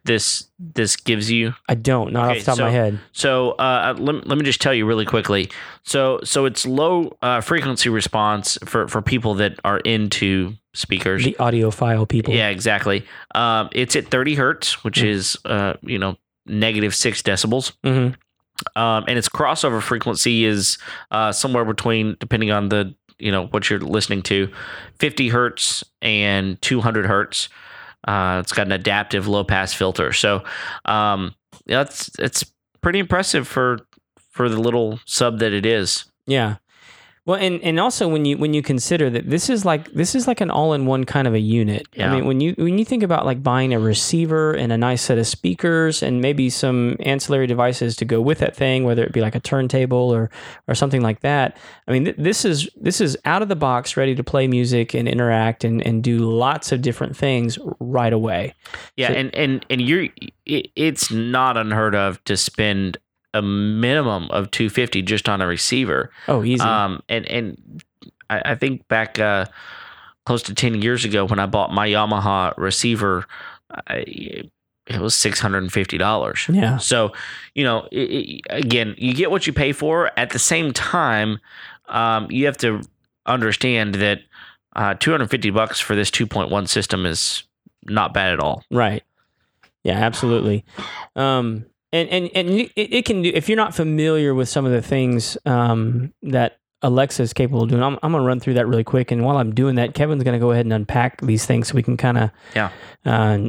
this 0.04 0.47
this 0.60 0.95
gives 0.95 1.32
you? 1.32 1.54
I 1.69 1.76
don't, 1.76 2.13
not 2.13 2.30
Okay, 2.30 2.39
off 2.39 2.45
the 2.45 2.52
top 2.52 2.60
of 2.60 2.65
my 2.65 2.71
head. 2.71 3.00
So 3.12 3.52
uh, 3.52 3.95
let, 3.97 4.28
let 4.28 4.38
me 4.38 4.43
just 4.43 4.62
tell 4.62 4.73
you 4.73 4.86
really 4.86 5.06
quickly. 5.06 5.50
So 5.84 6.19
so 6.23 6.45
it's 6.45 6.65
low 6.65 7.17
uh, 7.21 7.41
frequency 7.41 7.89
response 7.89 8.58
for 8.65 8.88
for 8.88 9.02
people 9.02 9.36
that 9.36 9.60
are 9.63 9.80
into 9.80 10.54
speakers. 10.73 11.23
The 11.23 11.36
audiophile 11.39 12.08
people. 12.08 12.34
Yeah, 12.34 12.50
exactly. 12.50 13.06
Um, 13.36 13.69
it's 13.71 13.95
at 13.95 14.08
30 14.08 14.36
hertz, 14.36 14.84
which 14.84 15.00
Mm. 15.02 15.08
is 15.08 15.38
uh, 15.45 15.73
you 15.82 16.00
know 16.00 16.17
negative 16.45 16.93
six 16.95 17.21
decibels. 17.21 17.73
hmm 17.84 18.10
Um, 18.76 19.04
and 19.08 19.17
its 19.17 19.30
crossover 19.30 19.82
frequency 19.82 20.45
is 20.45 20.78
uh, 21.12 21.32
somewhere 21.32 21.65
between, 21.65 22.15
depending 22.19 22.52
on 22.52 22.69
the 22.69 22.95
you 23.19 23.32
know 23.32 23.47
what 23.47 23.69
you're 23.69 23.80
listening 23.80 24.21
to, 24.23 24.50
50 25.00 25.30
hertz 25.30 25.84
and 26.02 26.62
200 26.62 27.06
hertz. 27.08 27.50
Uh, 28.05 28.41
it's 28.43 28.53
got 28.53 28.67
an 28.67 28.71
adaptive 28.71 29.27
low 29.27 29.43
pass 29.43 29.73
filter, 29.73 30.13
so 30.13 30.43
um, 30.86 31.33
yeah, 31.65 31.81
it's 31.81 32.10
it's 32.19 32.45
pretty 32.81 32.99
impressive 32.99 33.47
for 33.47 33.79
for 34.31 34.49
the 34.49 34.60
little 34.60 34.99
sub 35.05 35.39
that 35.39 35.53
it 35.53 35.65
is. 35.65 36.05
Yeah. 36.25 36.57
Well, 37.27 37.37
and, 37.37 37.61
and 37.61 37.77
also 37.77 38.07
when 38.07 38.23
you 38.23 38.37
when 38.37 38.53
you 38.53 38.61
consider 38.61 39.09
that 39.09 39.29
this 39.29 39.49
is 39.49 39.65
like 39.65 39.91
this 39.91 40.15
is 40.15 40.27
like 40.27 40.39
an 40.39 40.49
all 40.49 40.71
in 40.71 40.85
one 40.85 41.03
kind 41.03 41.27
of 41.27 41.33
a 41.33 41.39
unit. 41.41 41.85
Yeah. 41.93 42.09
I 42.09 42.15
mean, 42.15 42.25
when 42.25 42.39
you 42.39 42.55
when 42.57 42.77
you 42.77 42.85
think 42.85 43.03
about 43.03 43.25
like 43.25 43.43
buying 43.43 43.73
a 43.73 43.79
receiver 43.79 44.53
and 44.53 44.71
a 44.71 44.77
nice 44.77 45.01
set 45.01 45.17
of 45.17 45.27
speakers 45.27 46.01
and 46.01 46.21
maybe 46.21 46.49
some 46.49 46.95
ancillary 47.01 47.45
devices 47.45 47.97
to 47.97 48.05
go 48.05 48.21
with 48.21 48.37
that 48.39 48.55
thing, 48.55 48.85
whether 48.85 49.03
it 49.03 49.11
be 49.11 49.19
like 49.19 49.35
a 49.35 49.41
turntable 49.41 50.09
or 50.09 50.29
or 50.69 50.73
something 50.73 51.01
like 51.01 51.19
that. 51.19 51.57
I 51.85 51.91
mean, 51.91 52.05
th- 52.05 52.15
this 52.17 52.45
is 52.45 52.69
this 52.79 53.01
is 53.01 53.17
out 53.25 53.41
of 53.41 53.49
the 53.49 53.57
box, 53.57 53.97
ready 53.97 54.15
to 54.15 54.23
play 54.23 54.47
music 54.47 54.93
and 54.93 55.05
interact 55.05 55.65
and 55.65 55.85
and 55.85 56.01
do 56.01 56.19
lots 56.19 56.71
of 56.71 56.81
different 56.81 57.17
things 57.17 57.59
right 57.81 58.13
away. 58.13 58.53
Yeah, 58.95 59.09
So- 59.09 59.13
and 59.15 59.35
and 59.35 59.65
and 59.69 59.81
you're 59.81 60.07
it, 60.45 60.71
it's 60.77 61.11
not 61.11 61.57
unheard 61.57 61.93
of 61.93 62.23
to 62.23 62.37
spend 62.37 62.99
a 63.33 63.41
minimum 63.41 64.29
of 64.31 64.51
250 64.51 65.01
just 65.01 65.29
on 65.29 65.41
a 65.41 65.47
receiver. 65.47 66.11
Oh, 66.27 66.43
easy. 66.43 66.61
Um, 66.61 67.01
and 67.09 67.25
and 67.27 67.83
I, 68.29 68.41
I 68.45 68.55
think 68.55 68.87
back 68.87 69.19
uh, 69.19 69.45
close 70.25 70.41
to 70.43 70.53
10 70.53 70.81
years 70.81 71.05
ago 71.05 71.25
when 71.25 71.39
I 71.39 71.45
bought 71.45 71.71
my 71.71 71.87
Yamaha 71.87 72.57
receiver, 72.57 73.25
I, 73.87 74.43
it 74.87 75.01
was 75.01 75.15
$650. 75.15 76.55
Yeah. 76.55 76.77
So, 76.77 77.11
you 77.55 77.63
know, 77.63 77.87
it, 77.91 77.97
it, 77.97 78.41
again, 78.49 78.95
you 78.97 79.13
get 79.13 79.31
what 79.31 79.47
you 79.47 79.53
pay 79.53 79.73
for. 79.73 80.11
At 80.17 80.29
the 80.31 80.39
same 80.39 80.71
time, 80.71 81.39
um, 81.87 82.27
you 82.31 82.45
have 82.45 82.57
to 82.57 82.81
understand 83.25 83.95
that 83.95 84.21
uh, 84.75 84.93
250 84.95 85.49
bucks 85.49 85.79
for 85.79 85.95
this 85.95 86.09
2.1 86.11 86.67
system 86.67 87.05
is 87.05 87.43
not 87.83 88.13
bad 88.13 88.33
at 88.33 88.39
all. 88.39 88.63
Right. 88.71 89.03
Yeah, 89.83 89.97
absolutely. 89.97 90.65
Um, 91.15 91.65
and 91.93 92.10
and 92.10 92.30
and 92.36 92.50
it, 92.50 92.71
it 92.76 93.06
can 93.06 93.21
do 93.21 93.32
if 93.34 93.47
you're 93.50 93.56
not 93.58 93.73
familiar 93.76 94.34
with 94.34 94.50
some 94.50 94.65
of 94.65 94.71
the 94.71 94.82
things 94.82 95.38
um, 95.45 96.13
that 96.23 96.60
Alexa 96.84 97.23
is 97.23 97.34
capable 97.34 97.63
of 97.63 97.69
doing. 97.69 97.82
I'm, 97.82 97.97
I'm 98.04 98.12
going 98.12 98.21
to 98.23 98.28
run 98.28 98.39
through 98.39 98.54
that 98.54 98.67
really 98.67 98.84
quick. 98.84 99.10
And 99.10 99.23
while 99.26 99.38
I'm 99.38 99.56
doing 99.56 99.76
that, 99.76 99.95
Kevin's 99.95 100.23
going 100.23 100.34
to 100.36 100.39
go 100.39 100.52
ahead 100.52 100.65
and 100.67 100.71
unpack 100.73 101.19
these 101.21 101.43
things 101.43 101.69
so 101.69 101.73
we 101.73 101.82
can 101.82 101.97
kind 101.97 102.19
of 102.19 102.30
Yeah. 102.54 102.69
uh, 103.04 103.39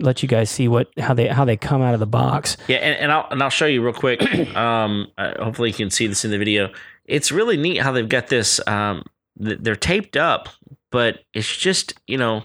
let 0.00 0.22
you 0.24 0.28
guys 0.28 0.50
see 0.50 0.66
what 0.66 0.88
how 0.98 1.14
they 1.14 1.28
how 1.28 1.44
they 1.44 1.56
come 1.56 1.82
out 1.82 1.94
of 1.94 2.00
the 2.00 2.06
box. 2.06 2.56
Yeah, 2.66 2.78
and, 2.78 2.98
and 2.98 3.12
I'll 3.12 3.28
and 3.30 3.40
I'll 3.42 3.50
show 3.50 3.66
you 3.66 3.82
real 3.82 3.92
quick. 3.94 4.22
Um, 4.56 5.08
uh, 5.18 5.42
hopefully 5.42 5.70
you 5.70 5.74
can 5.74 5.90
see 5.90 6.06
this 6.06 6.24
in 6.24 6.30
the 6.30 6.38
video. 6.38 6.70
It's 7.06 7.30
really 7.32 7.56
neat 7.56 7.80
how 7.82 7.92
they've 7.92 8.08
got 8.08 8.28
this. 8.28 8.60
Um, 8.66 9.04
th- 9.42 9.58
they're 9.60 9.76
taped 9.76 10.16
up, 10.16 10.48
but 10.90 11.20
it's 11.32 11.56
just 11.56 11.94
you 12.06 12.16
know, 12.18 12.42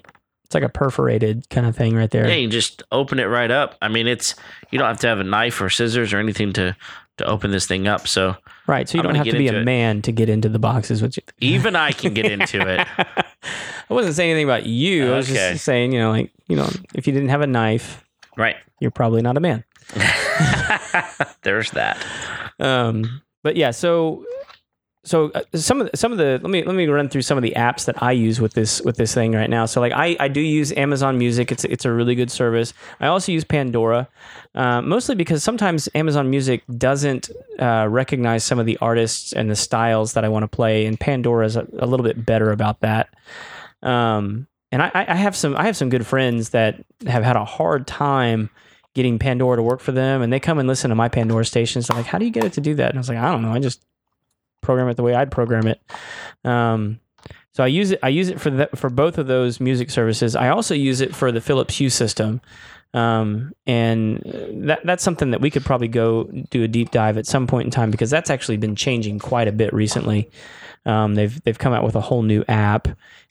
It's 0.49 0.55
like 0.55 0.63
a 0.63 0.69
perforated 0.69 1.47
kind 1.51 1.67
of 1.67 1.75
thing 1.75 1.95
right 1.95 2.09
there. 2.09 2.27
yeah, 2.27 2.33
you 2.33 2.47
just 2.49 2.81
open 2.91 3.19
it 3.19 3.25
right 3.25 3.51
up. 3.51 3.75
I 3.83 3.87
mean, 3.87 4.07
it's 4.07 4.33
you 4.71 4.79
don't 4.79 4.87
have 4.87 4.99
to 5.01 5.07
have 5.07 5.19
a 5.19 5.23
knife 5.23 5.61
or 5.61 5.69
scissors 5.69 6.11
or 6.11 6.17
anything 6.17 6.53
to 6.53 6.75
to 7.17 7.25
open 7.25 7.51
this 7.51 7.67
thing 7.67 7.87
up. 7.87 8.07
So 8.07 8.35
Right. 8.65 8.89
So 8.89 8.97
you 8.97 9.01
I'm 9.01 9.07
don't 9.09 9.15
have 9.15 9.25
to 9.27 9.37
be 9.37 9.47
a 9.47 9.59
it. 9.59 9.63
man 9.63 10.01
to 10.03 10.11
get 10.11 10.27
into 10.27 10.49
the 10.49 10.57
boxes, 10.57 11.03
which 11.03 11.19
even 11.39 11.75
I 11.75 11.91
can 11.91 12.15
get 12.15 12.31
into 12.31 12.61
it. 12.67 12.87
I 12.97 13.93
wasn't 13.93 14.15
saying 14.15 14.31
anything 14.31 14.45
about 14.49 14.65
you. 14.65 15.13
I 15.13 15.17
was 15.17 15.27
just 15.27 15.63
saying, 15.63 15.91
you 15.93 15.99
know, 15.99 16.09
like, 16.11 16.31
you 16.47 16.55
know, 16.55 16.67
if 16.95 17.05
you 17.05 17.13
didn't 17.13 17.29
have 17.29 17.41
a 17.41 17.47
knife, 17.47 18.03
Right. 18.35 18.55
you're 18.79 18.89
probably 18.91 19.21
not 19.21 19.37
a 19.37 19.39
man. 19.39 19.63
There's 21.43 21.71
that. 21.71 22.03
Um, 22.59 23.21
but 23.43 23.55
yeah, 23.55 23.71
so 23.71 24.25
so 25.05 25.31
uh, 25.31 25.41
some 25.55 25.79
of 25.79 25.89
the, 25.89 25.97
some 25.97 26.11
of 26.11 26.17
the 26.17 26.39
let 26.41 26.51
me 26.51 26.63
let 26.63 26.75
me 26.75 26.85
run 26.87 27.07
through 27.07 27.21
some 27.21 27.37
of 27.37 27.41
the 27.41 27.53
apps 27.55 27.85
that 27.85 28.03
I 28.03 28.11
use 28.11 28.41
with 28.41 28.53
this 28.53 28.81
with 28.81 28.97
this 28.97 29.13
thing 29.13 29.31
right 29.31 29.49
now. 29.49 29.65
So 29.65 29.79
like 29.79 29.93
I 29.93 30.17
I 30.19 30.27
do 30.27 30.41
use 30.41 30.73
Amazon 30.73 31.17
Music. 31.17 31.51
It's 31.51 31.63
it's 31.63 31.85
a 31.85 31.91
really 31.91 32.15
good 32.15 32.29
service. 32.29 32.73
I 32.99 33.07
also 33.07 33.31
use 33.31 33.45
Pandora, 33.45 34.09
uh, 34.55 34.81
mostly 34.81 35.15
because 35.15 35.41
sometimes 35.41 35.87
Amazon 35.95 36.29
Music 36.29 36.63
doesn't 36.77 37.29
uh, 37.59 37.87
recognize 37.89 38.43
some 38.43 38.59
of 38.59 38.65
the 38.65 38.77
artists 38.77 39.31
and 39.31 39.49
the 39.49 39.55
styles 39.55 40.13
that 40.13 40.25
I 40.25 40.29
want 40.29 40.43
to 40.43 40.47
play, 40.47 40.85
and 40.85 40.99
Pandora 40.99 41.45
is 41.45 41.55
a, 41.55 41.65
a 41.79 41.85
little 41.85 42.03
bit 42.03 42.25
better 42.25 42.51
about 42.51 42.81
that. 42.81 43.09
Um, 43.81 44.47
and 44.71 44.81
I, 44.81 44.91
I 44.93 45.15
have 45.15 45.35
some 45.35 45.55
I 45.55 45.63
have 45.63 45.77
some 45.77 45.89
good 45.89 46.05
friends 46.05 46.49
that 46.49 46.83
have 47.07 47.23
had 47.23 47.37
a 47.37 47.45
hard 47.45 47.87
time 47.87 48.49
getting 48.95 49.17
Pandora 49.17 49.55
to 49.55 49.63
work 49.63 49.79
for 49.79 49.93
them, 49.93 50.21
and 50.21 50.31
they 50.33 50.41
come 50.41 50.59
and 50.59 50.67
listen 50.67 50.89
to 50.89 50.95
my 50.95 51.07
Pandora 51.07 51.45
stations. 51.45 51.87
They're 51.87 51.95
like, 51.95 52.05
"How 52.05 52.17
do 52.17 52.25
you 52.25 52.31
get 52.31 52.43
it 52.43 52.53
to 52.53 52.61
do 52.61 52.75
that?" 52.75 52.89
And 52.89 52.97
I 52.97 52.99
was 52.99 53.07
like, 53.07 53.17
"I 53.17 53.31
don't 53.31 53.41
know. 53.41 53.53
I 53.53 53.59
just 53.59 53.81
program 54.61 54.89
it 54.89 54.97
the 54.97 55.03
way 55.03 55.13
I'd 55.15 55.31
program 55.31 55.67
it." 55.67 55.81
Um, 56.43 56.99
so 57.53 57.63
I 57.63 57.67
use 57.67 57.91
it. 57.91 57.99
I 58.03 58.09
use 58.09 58.29
it 58.29 58.39
for 58.39 58.49
the, 58.49 58.69
for 58.75 58.89
both 58.89 59.17
of 59.17 59.27
those 59.27 59.59
music 59.59 59.89
services. 59.89 60.35
I 60.35 60.49
also 60.49 60.73
use 60.73 61.01
it 61.01 61.15
for 61.15 61.31
the 61.31 61.41
Philips 61.41 61.77
Hue 61.77 61.89
system, 61.89 62.41
um, 62.93 63.51
and 63.67 64.21
that 64.65 64.79
that's 64.85 65.03
something 65.03 65.31
that 65.31 65.41
we 65.41 65.49
could 65.49 65.65
probably 65.65 65.87
go 65.89 66.23
do 66.49 66.63
a 66.63 66.67
deep 66.67 66.91
dive 66.91 67.17
at 67.17 67.25
some 67.25 67.47
point 67.47 67.65
in 67.65 67.71
time 67.71 67.91
because 67.91 68.09
that's 68.09 68.29
actually 68.29 68.57
been 68.57 68.75
changing 68.75 69.19
quite 69.19 69.47
a 69.47 69.51
bit 69.51 69.73
recently. 69.73 70.29
Um, 70.85 71.15
they've 71.15 71.41
they've 71.43 71.57
come 71.59 71.73
out 71.73 71.83
with 71.83 71.95
a 71.95 72.01
whole 72.01 72.21
new 72.21 72.43
app 72.47 72.87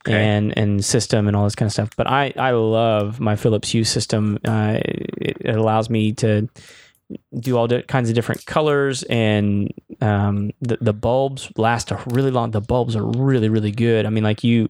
Okay. 0.06 0.14
and 0.22 0.56
and 0.56 0.84
system 0.84 1.26
and 1.26 1.36
all 1.36 1.44
this 1.44 1.54
kind 1.54 1.66
of 1.66 1.72
stuff. 1.72 1.90
But 1.96 2.06
I 2.06 2.32
I 2.36 2.50
love 2.50 3.20
my 3.20 3.36
Philips 3.36 3.70
Hue 3.70 3.84
system. 3.84 4.38
Uh, 4.44 4.78
it, 4.84 5.38
it 5.40 5.56
allows 5.56 5.88
me 5.88 6.12
to 6.14 6.48
do 7.38 7.57
all 7.57 7.66
di- 7.66 7.83
kinds 7.83 8.09
of 8.09 8.14
different 8.14 8.44
colors 8.47 9.03
and 9.05 9.73
um, 10.01 10.51
the 10.61 10.79
the 10.81 10.92
bulbs 10.92 11.51
last 11.57 11.90
a 11.90 11.99
really 12.07 12.31
long. 12.31 12.51
The 12.51 12.61
bulbs 12.61 12.94
are 12.97 13.05
really 13.05 13.49
really 13.49 13.73
good. 13.73 14.07
I 14.07 14.11
mean, 14.11 14.25
like 14.25 14.44
you, 14.44 14.68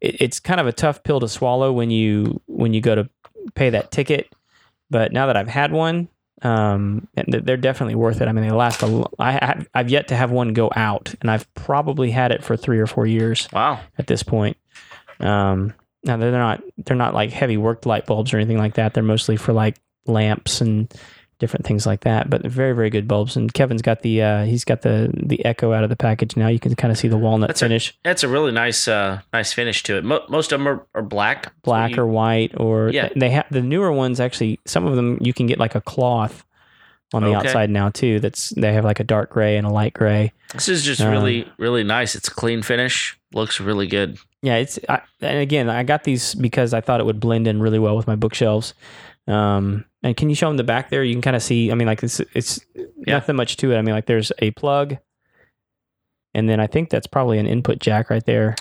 it, 0.00 0.20
it's 0.20 0.40
kind 0.40 0.60
of 0.60 0.66
a 0.66 0.72
tough 0.72 1.02
pill 1.02 1.20
to 1.20 1.28
swallow 1.28 1.72
when 1.72 1.90
you 1.90 2.40
when 2.46 2.74
you 2.74 2.80
go 2.80 2.94
to 2.94 3.08
pay 3.54 3.70
that 3.70 3.90
ticket. 3.90 4.32
But 4.90 5.12
now 5.12 5.26
that 5.26 5.36
I've 5.36 5.48
had 5.48 5.72
one, 5.72 6.08
um, 6.42 7.08
they're 7.26 7.56
definitely 7.56 7.94
worth 7.94 8.20
it. 8.20 8.28
I 8.28 8.32
mean, 8.32 8.44
they 8.44 8.50
last 8.50 8.82
a. 8.82 9.06
I 9.18 9.64
I've 9.72 9.88
yet 9.88 10.08
to 10.08 10.16
have 10.16 10.30
one 10.30 10.52
go 10.52 10.70
out, 10.74 11.14
and 11.20 11.30
I've 11.30 11.52
probably 11.54 12.10
had 12.10 12.32
it 12.32 12.42
for 12.44 12.56
three 12.56 12.78
or 12.78 12.86
four 12.86 13.06
years 13.06 13.48
Wow. 13.52 13.80
at 13.98 14.06
this 14.06 14.22
point. 14.22 14.56
Um, 15.20 15.72
now 16.04 16.16
they're 16.16 16.32
not 16.32 16.62
they're 16.78 16.96
not 16.96 17.14
like 17.14 17.30
heavy 17.30 17.56
worked 17.56 17.86
light 17.86 18.06
bulbs 18.06 18.34
or 18.34 18.38
anything 18.38 18.58
like 18.58 18.74
that. 18.74 18.92
They're 18.92 19.02
mostly 19.04 19.36
for 19.36 19.52
like 19.52 19.76
lamps 20.06 20.60
and 20.60 20.92
different 21.42 21.66
things 21.66 21.84
like 21.84 22.00
that. 22.00 22.30
But 22.30 22.46
very 22.46 22.72
very 22.74 22.88
good 22.88 23.06
bulbs. 23.06 23.36
And 23.36 23.52
Kevin's 23.52 23.82
got 23.82 24.00
the 24.00 24.22
uh, 24.22 24.44
he's 24.44 24.64
got 24.64 24.80
the 24.80 25.10
the 25.12 25.44
Echo 25.44 25.74
out 25.74 25.84
of 25.84 25.90
the 25.90 25.96
package 25.96 26.34
now. 26.36 26.48
You 26.48 26.58
can 26.58 26.74
kind 26.74 26.90
of 26.90 26.96
see 26.96 27.08
the 27.08 27.18
walnut 27.18 27.48
That's 27.48 27.60
a- 27.60 27.66
finish, 27.66 27.98
That's 28.04 28.22
a 28.22 28.28
really 28.28 28.52
nice, 28.52 28.88
uh, 28.88 29.20
nice 29.34 29.52
finish 29.52 29.82
to 29.82 29.98
it. 29.98 30.04
Mo- 30.04 30.24
most 30.30 30.52
of 30.52 30.60
them 30.60 30.66
are, 30.68 30.86
are 30.94 31.02
black. 31.02 31.52
black 31.62 31.96
So 31.96 32.02
or 32.02 32.06
white, 32.06 32.52
or 32.56 32.88
Yeah. 32.88 33.10
they 33.14 33.28
have 33.30 33.44
the 33.50 33.60
newer 33.60 33.92
ones. 33.92 34.20
Actually, 34.20 34.58
some 34.64 34.86
of 34.86 34.96
them 34.96 35.18
you 35.20 35.34
can 35.34 35.46
get 35.46 35.58
like 35.58 35.74
a 35.74 35.80
cloth 35.82 36.44
on 37.12 37.22
the 37.22 37.28
Okay. 37.28 37.36
outside 37.48 37.68
now 37.68 37.90
too. 37.90 38.20
That's 38.20 38.50
they 38.56 38.72
have 38.72 38.84
like 38.86 39.00
a 39.00 39.04
dark 39.04 39.28
gray 39.30 39.58
and 39.58 39.66
a 39.66 39.70
light 39.70 39.92
gray. 39.92 40.32
This 40.54 40.68
is 40.68 40.82
just 40.84 41.00
Um, 41.02 41.10
really, 41.10 41.46
really 41.58 41.82
nice. 41.84 42.14
It's 42.14 42.28
a 42.28 42.34
clean 42.34 42.62
finish. 42.62 43.18
Looks 43.34 43.60
really 43.60 43.86
good. 43.86 44.16
Yeah, 44.42 44.56
it's 44.56 44.78
I, 44.88 45.00
and 45.20 45.38
again, 45.38 45.68
I 45.70 45.82
got 45.82 46.04
these 46.04 46.34
because 46.34 46.72
I 46.74 46.80
thought 46.80 47.00
it 47.00 47.06
would 47.06 47.20
blend 47.20 47.46
in 47.46 47.60
really 47.60 47.78
well 47.78 47.96
with 47.96 48.06
my 48.06 48.16
bookshelves. 48.16 48.74
Um, 49.28 49.84
and 50.02 50.16
can 50.16 50.28
you 50.28 50.34
show 50.34 50.48
them 50.48 50.56
the 50.56 50.64
back 50.64 50.90
there? 50.90 51.04
You 51.04 51.14
can 51.14 51.22
kind 51.22 51.36
of 51.36 51.42
see. 51.42 51.70
I 51.70 51.74
mean, 51.74 51.86
like 51.86 52.02
it's 52.02 52.20
it's 52.34 52.60
Yeah. 52.74 53.14
nothing 53.14 53.36
much 53.36 53.56
to 53.58 53.72
it. 53.72 53.76
I 53.78 53.82
mean, 53.82 53.94
like 53.94 54.06
there's 54.06 54.32
a 54.40 54.50
plug, 54.52 54.96
and 56.34 56.48
then 56.48 56.60
I 56.60 56.66
think 56.66 56.90
that's 56.90 57.06
probably 57.06 57.38
an 57.38 57.46
input 57.46 57.78
jack 57.78 58.10
right 58.10 58.24
there. 58.24 58.54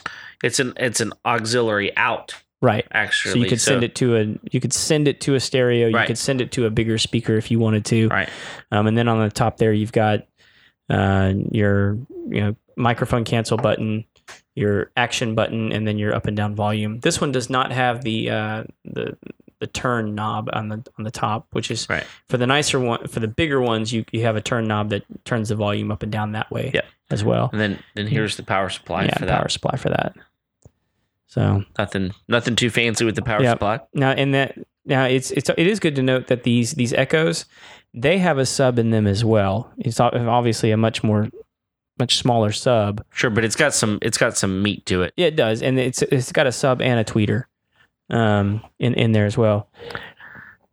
It's 0.43 0.59
an 0.59 0.73
it's 0.77 0.99
an 1.01 1.13
auxiliary 1.25 1.95
out 1.97 2.35
Right. 2.61 2.85
actually. 2.91 3.31
So 3.33 3.39
you 3.39 3.47
could 3.47 3.61
send 3.61 3.83
it 3.83 3.95
to 3.95 4.17
a 4.17 4.25
you 4.51 4.59
could 4.59 4.73
send 4.73 5.07
it 5.07 5.21
to 5.21 5.35
a 5.35 5.39
stereo. 5.39 5.87
You 5.87 5.95
Right. 5.95 6.07
could 6.07 6.17
send 6.17 6.41
it 6.41 6.51
to 6.53 6.65
a 6.65 6.69
bigger 6.69 6.97
speaker 6.97 7.35
if 7.37 7.49
you 7.49 7.59
wanted 7.59 7.85
to. 7.85 8.07
Right. 8.09 8.29
Um, 8.71 8.87
and 8.87 8.97
then 8.97 9.07
on 9.07 9.19
the 9.19 9.29
top 9.31 9.57
there, 9.57 9.73
you've 9.73 9.91
got 9.93 10.25
uh, 10.89 11.33
your 11.51 11.97
you 12.29 12.41
know 12.41 12.55
microphone 12.75 13.23
cancel 13.23 13.57
button, 13.57 14.05
your 14.55 14.91
action 14.97 15.33
button, 15.35 15.71
and 15.71 15.87
then 15.87 15.97
your 15.97 16.13
up 16.13 16.27
and 16.27 16.35
down 16.37 16.53
volume. 16.55 16.99
This 16.99 17.19
one 17.21 17.31
does 17.31 17.49
not 17.49 17.71
have 17.71 18.03
the 18.03 18.29
uh, 18.29 18.63
the 18.85 19.17
the 19.61 19.67
turn 19.67 20.13
knob 20.15 20.49
on 20.51 20.67
the 20.67 20.83
on 20.97 21.05
the 21.05 21.11
top, 21.11 21.47
which 21.51 21.71
is 21.71 21.87
Right. 21.89 22.03
for 22.27 22.35
the 22.37 22.45
nicer 22.47 22.77
one. 22.79 23.07
For 23.07 23.21
the 23.21 23.27
bigger 23.29 23.61
ones, 23.61 23.93
you 23.93 24.03
you 24.11 24.23
have 24.23 24.35
a 24.35 24.41
turn 24.41 24.67
knob 24.67 24.89
that 24.89 25.03
turns 25.23 25.47
the 25.49 25.55
volume 25.55 25.89
up 25.91 26.03
and 26.03 26.11
down 26.11 26.33
that 26.33 26.51
way 26.51 26.71
Yeah. 26.73 26.81
as 27.09 27.23
well. 27.23 27.49
And 27.53 27.61
then 27.61 27.79
then 27.95 28.07
here's 28.07 28.35
the 28.35 28.43
power 28.43 28.69
supply 28.69 29.05
yeah, 29.05 29.17
for 29.17 29.25
that. 29.25 29.37
power 29.39 29.47
supply 29.47 29.77
for 29.77 29.89
that. 29.89 30.13
So 31.27 31.63
Nothing 31.77 32.11
nothing 32.27 32.55
too 32.57 32.69
fancy 32.69 33.05
with 33.05 33.15
the 33.15 33.21
power 33.21 33.43
supply. 33.45 33.79
now 33.93 34.11
and 34.11 34.33
that 34.33 34.57
now 34.85 35.05
it's 35.05 35.31
it's 35.31 35.49
it 35.49 35.67
is 35.67 35.79
good 35.79 35.95
to 35.95 36.01
note 36.03 36.27
that 36.27 36.43
these 36.43 36.73
these 36.73 36.91
echoes 36.93 37.45
they 37.93 38.17
have 38.17 38.37
a 38.37 38.45
sub 38.45 38.77
in 38.79 38.89
them 38.89 39.07
as 39.07 39.23
well 39.23 39.71
it's 39.77 39.99
obviously 39.99 40.71
a 40.71 40.77
much 40.77 41.03
more 41.03 41.29
much 41.99 42.17
smaller 42.17 42.51
sub 42.51 43.03
Sure, 43.13 43.29
but 43.29 43.45
it's 43.45 43.55
got 43.55 43.73
some 43.73 43.99
it's 44.01 44.17
got 44.17 44.35
some 44.37 44.61
meat 44.63 44.85
to 44.87 45.03
it. 45.03 45.13
yeah 45.15 45.27
it 45.27 45.35
does 45.35 45.61
and 45.61 45.79
it's 45.79 46.01
it's 46.01 46.31
got 46.31 46.47
a 46.47 46.51
sub 46.51 46.81
and 46.81 46.99
a 46.99 47.03
tweeter 47.05 47.43
um 48.11 48.61
in 48.79 48.93
in 48.93 49.11
there 49.11 49.25
as 49.25 49.37
well 49.37 49.69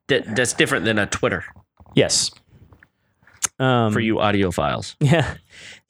That, 0.08 0.36
that's 0.36 0.52
different 0.52 0.84
than 0.84 0.98
a 0.98 1.06
Twitter 1.06 1.44
yes 1.94 2.30
um 3.58 3.92
for 3.92 4.00
you 4.00 4.16
audiophiles. 4.16 4.94
Yeah. 5.00 5.34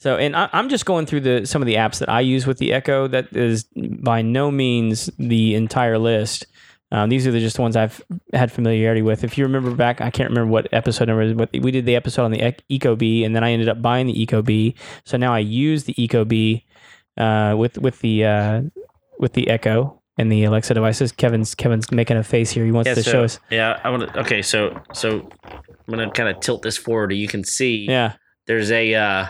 So, 0.00 0.16
and 0.16 0.36
I, 0.36 0.48
I'm 0.52 0.68
just 0.68 0.86
going 0.86 1.06
through 1.06 1.20
the 1.20 1.44
some 1.46 1.60
of 1.60 1.66
the 1.66 1.74
apps 1.74 1.98
that 1.98 2.08
I 2.08 2.20
use 2.20 2.46
with 2.46 2.58
the 2.58 2.72
Echo. 2.72 3.08
That 3.08 3.34
is 3.36 3.64
by 3.74 4.22
no 4.22 4.50
means 4.50 5.10
the 5.18 5.54
entire 5.56 5.98
list. 5.98 6.46
Um, 6.92 7.10
these 7.10 7.26
are 7.26 7.32
the 7.32 7.40
just 7.40 7.56
the 7.56 7.62
ones 7.62 7.76
I've 7.76 8.00
had 8.32 8.50
familiarity 8.52 9.02
with. 9.02 9.24
If 9.24 9.36
you 9.36 9.44
remember 9.44 9.74
back, 9.74 10.00
I 10.00 10.10
can't 10.10 10.30
remember 10.30 10.50
what 10.50 10.68
episode 10.72 11.08
number, 11.08 11.22
is, 11.22 11.34
but 11.34 11.50
we 11.52 11.70
did 11.70 11.84
the 11.84 11.96
episode 11.96 12.24
on 12.24 12.30
the 12.30 12.40
Ec- 12.40 12.62
Ecobee, 12.70 13.26
and 13.26 13.34
then 13.36 13.42
I 13.44 13.50
ended 13.50 13.68
up 13.68 13.82
buying 13.82 14.06
the 14.06 14.14
Ecobee. 14.26 14.74
So 15.04 15.16
now 15.18 15.34
I 15.34 15.40
use 15.40 15.84
the 15.84 15.94
Ecobee 15.94 16.62
uh, 17.16 17.56
with 17.58 17.76
with 17.76 17.98
the 18.00 18.24
uh, 18.24 18.62
with 19.18 19.32
the 19.32 19.48
Echo 19.48 19.97
and 20.18 20.30
the 20.30 20.44
Alexa 20.44 20.74
devices. 20.74 21.12
Kevin's 21.12 21.54
Kevin's 21.54 21.90
making 21.90 22.16
a 22.18 22.22
face 22.24 22.50
here. 22.50 22.64
He 22.64 22.72
wants 22.72 22.88
Yeah, 22.88 22.94
to 22.94 23.02
so, 23.02 23.10
show 23.12 23.24
us. 23.24 23.40
yeah, 23.50 23.80
I 23.82 23.90
want 23.90 24.12
to. 24.12 24.20
Okay, 24.20 24.42
so 24.42 24.78
so 24.92 25.28
I'm 25.50 25.62
gonna 25.88 26.10
kind 26.10 26.28
of 26.28 26.40
tilt 26.40 26.62
this 26.62 26.76
forward. 26.76 27.12
You 27.12 27.28
can 27.28 27.44
see 27.44 27.86
Yeah. 27.88 28.14
there's 28.46 28.70
a 28.70 28.94
uh, 28.94 29.26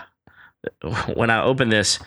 when 1.13 1.29
I 1.29 1.41
open 1.43 1.69
this, 1.69 1.99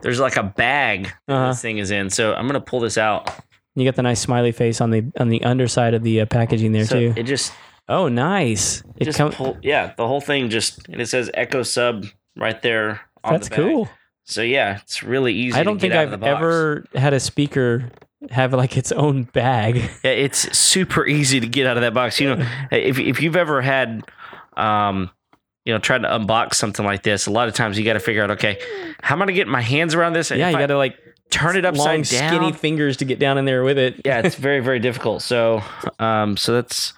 there's 0.00 0.20
like 0.20 0.36
a 0.36 0.42
bag 0.42 1.12
Uh-huh. 1.28 1.48
this 1.48 1.60
thing 1.62 1.78
is 1.78 1.90
in. 1.90 2.10
So 2.10 2.34
I'm 2.34 2.46
gonna 2.46 2.60
pull 2.60 2.80
this 2.80 2.96
out. 2.98 3.30
You 3.74 3.84
got 3.84 3.96
the 3.96 4.02
nice 4.02 4.20
smiley 4.20 4.52
face 4.52 4.80
on 4.80 4.90
the 4.90 5.04
on 5.18 5.28
the 5.28 5.42
underside 5.44 5.94
of 5.94 6.02
the 6.02 6.20
uh, 6.20 6.26
packaging 6.26 6.72
there 6.72 6.84
so 6.86 6.98
too. 6.98 7.14
it 7.16 7.24
just 7.24 7.52
Oh, 7.86 8.08
nice! 8.08 8.82
It 8.96 9.04
just 9.04 9.18
come, 9.18 9.30
pull, 9.32 9.58
yeah, 9.60 9.92
the 9.98 10.08
whole 10.08 10.22
thing 10.22 10.48
just 10.48 10.88
and 10.88 11.02
it 11.02 11.06
says 11.06 11.30
Echo 11.34 11.62
Sub 11.62 12.06
right 12.34 12.62
there. 12.62 13.02
On 13.22 13.34
that's 13.34 13.50
the 13.50 13.56
cool. 13.56 13.88
So 14.24 14.40
yeah, 14.40 14.78
it's 14.82 15.02
really 15.02 15.34
easy. 15.34 15.58
I 15.58 15.64
don't 15.64 15.78
think 15.78 15.92
I've 15.92 16.22
ever 16.22 16.86
had 16.94 17.12
a 17.12 17.20
speaker 17.20 17.90
have 18.30 18.52
like 18.52 18.76
its 18.76 18.92
own 18.92 19.24
bag. 19.24 19.76
Yeah, 20.04 20.10
it's 20.10 20.56
super 20.56 21.06
easy 21.06 21.40
to 21.40 21.46
get 21.46 21.66
out 21.66 21.76
of 21.76 21.82
that 21.82 21.94
box. 21.94 22.20
You 22.20 22.34
know, 22.34 22.46
if 22.70 22.98
if 22.98 23.22
you've 23.22 23.36
ever 23.36 23.62
had, 23.62 24.02
um, 24.56 25.10
you 25.64 25.72
know, 25.72 25.78
trying 25.78 26.02
to 26.02 26.08
unbox 26.08 26.54
something 26.54 26.84
like 26.84 27.02
this, 27.02 27.26
a 27.26 27.30
lot 27.30 27.48
of 27.48 27.54
times 27.54 27.78
you 27.78 27.84
got 27.84 27.94
to 27.94 28.00
figure 28.00 28.22
out, 28.22 28.30
okay, 28.32 28.60
how 29.02 29.14
am 29.14 29.22
I 29.22 29.24
gonna 29.24 29.32
get 29.32 29.48
my 29.48 29.62
hands 29.62 29.94
around 29.94 30.12
this? 30.12 30.30
And 30.30 30.38
yeah, 30.40 30.50
you 30.50 30.58
got 30.58 30.66
to 30.66 30.76
like 30.76 30.98
turn 31.30 31.56
it 31.56 31.64
upside 31.64 31.86
long, 31.86 32.02
down. 32.02 32.04
skinny 32.04 32.52
fingers 32.52 32.98
to 32.98 33.04
get 33.04 33.18
down 33.18 33.38
in 33.38 33.44
there 33.44 33.64
with 33.64 33.78
it. 33.78 34.00
yeah, 34.04 34.20
it's 34.20 34.34
very 34.48 34.60
very 34.60 34.78
difficult. 34.78 35.22
So, 35.22 35.62
um, 35.98 36.36
so 36.36 36.52
that's 36.52 36.92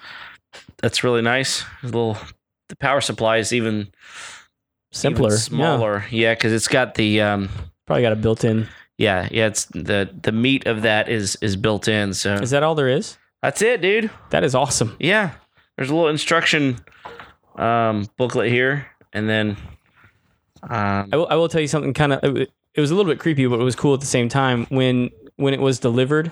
that's 0.78 1.04
really 1.04 1.22
nice. 1.22 1.64
A 1.82 1.86
little 1.86 2.18
the 2.68 2.76
power 2.76 3.00
supply 3.00 3.36
is 3.36 3.52
even 3.52 3.88
simpler, 4.92 5.28
even 5.28 5.38
smaller. 5.38 6.04
Yeah, 6.10 6.34
because 6.34 6.52
it's 6.52 6.68
got 6.68 6.94
the 6.96 7.20
um, 7.20 7.48
Probably 7.86 8.02
got 8.02 8.12
a 8.12 8.16
built-in. 8.16 8.68
Yeah, 8.98 9.28
yeah. 9.30 9.46
It's 9.46 9.66
the 9.66 10.10
the 10.22 10.32
meat 10.32 10.66
of 10.66 10.82
that 10.82 11.08
is 11.08 11.36
is 11.40 11.56
built 11.56 11.88
in. 11.88 12.14
So 12.14 12.34
Is 12.34 12.50
that 12.50 12.62
all 12.62 12.74
there 12.74 12.88
is? 12.88 13.18
that's 13.42 13.62
it, 13.62 13.80
dude. 13.80 14.10
That 14.30 14.44
is 14.44 14.54
awesome. 14.54 14.96
Yeah, 14.98 15.32
there's 15.76 15.90
a 15.90 15.94
little 15.94 16.08
instruction 16.10 16.78
um, 17.56 18.08
booklet 18.16 18.50
here, 18.50 18.86
and 19.12 19.28
then 19.28 19.56
um, 20.62 21.08
I 21.12 21.16
will, 21.16 21.26
I 21.30 21.34
will 21.36 21.48
tell 21.48 21.60
you 21.60 21.68
something 21.68 21.92
kind 21.94 22.12
of 22.12 22.36
it 22.76 22.80
was 22.80 22.90
a 22.90 22.94
little 22.94 23.10
bit 23.10 23.18
creepy 23.18 23.46
but 23.46 23.58
it 23.60 23.64
was 23.64 23.76
cool 23.76 23.94
at 23.94 24.00
the 24.00 24.06
same 24.06 24.28
time 24.28 24.66
when 24.68 25.10
when 25.36 25.54
it 25.54 25.60
was 25.60 25.78
delivered 25.78 26.30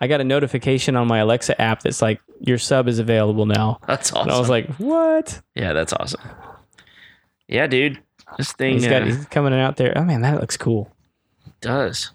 i 0.00 0.06
got 0.06 0.20
a 0.20 0.24
notification 0.24 0.96
on 0.96 1.06
my 1.06 1.18
alexa 1.18 1.60
app 1.60 1.82
that's 1.82 2.00
like 2.02 2.20
your 2.40 2.58
sub 2.58 2.88
is 2.88 2.98
available 2.98 3.46
now 3.46 3.78
that's 3.86 4.12
awesome. 4.12 4.22
and 4.22 4.30
i 4.32 4.38
was 4.38 4.48
like 4.48 4.68
what 4.76 5.40
yeah, 5.54 5.72
that's 5.72 5.92
awesome. 5.92 6.20
Yeah, 7.48 7.66
dude, 7.66 7.98
this 8.38 8.52
thing 8.52 8.74
he's 8.74 8.86
got 8.86 9.02
uh, 9.02 9.06
he's 9.06 9.26
coming 9.26 9.52
out 9.52 9.76
there 9.76 9.92
oh 9.96 10.04
man 10.04 10.20
that 10.22 10.40
looks 10.40 10.56
cool 10.56 10.90
does. 11.60 12.10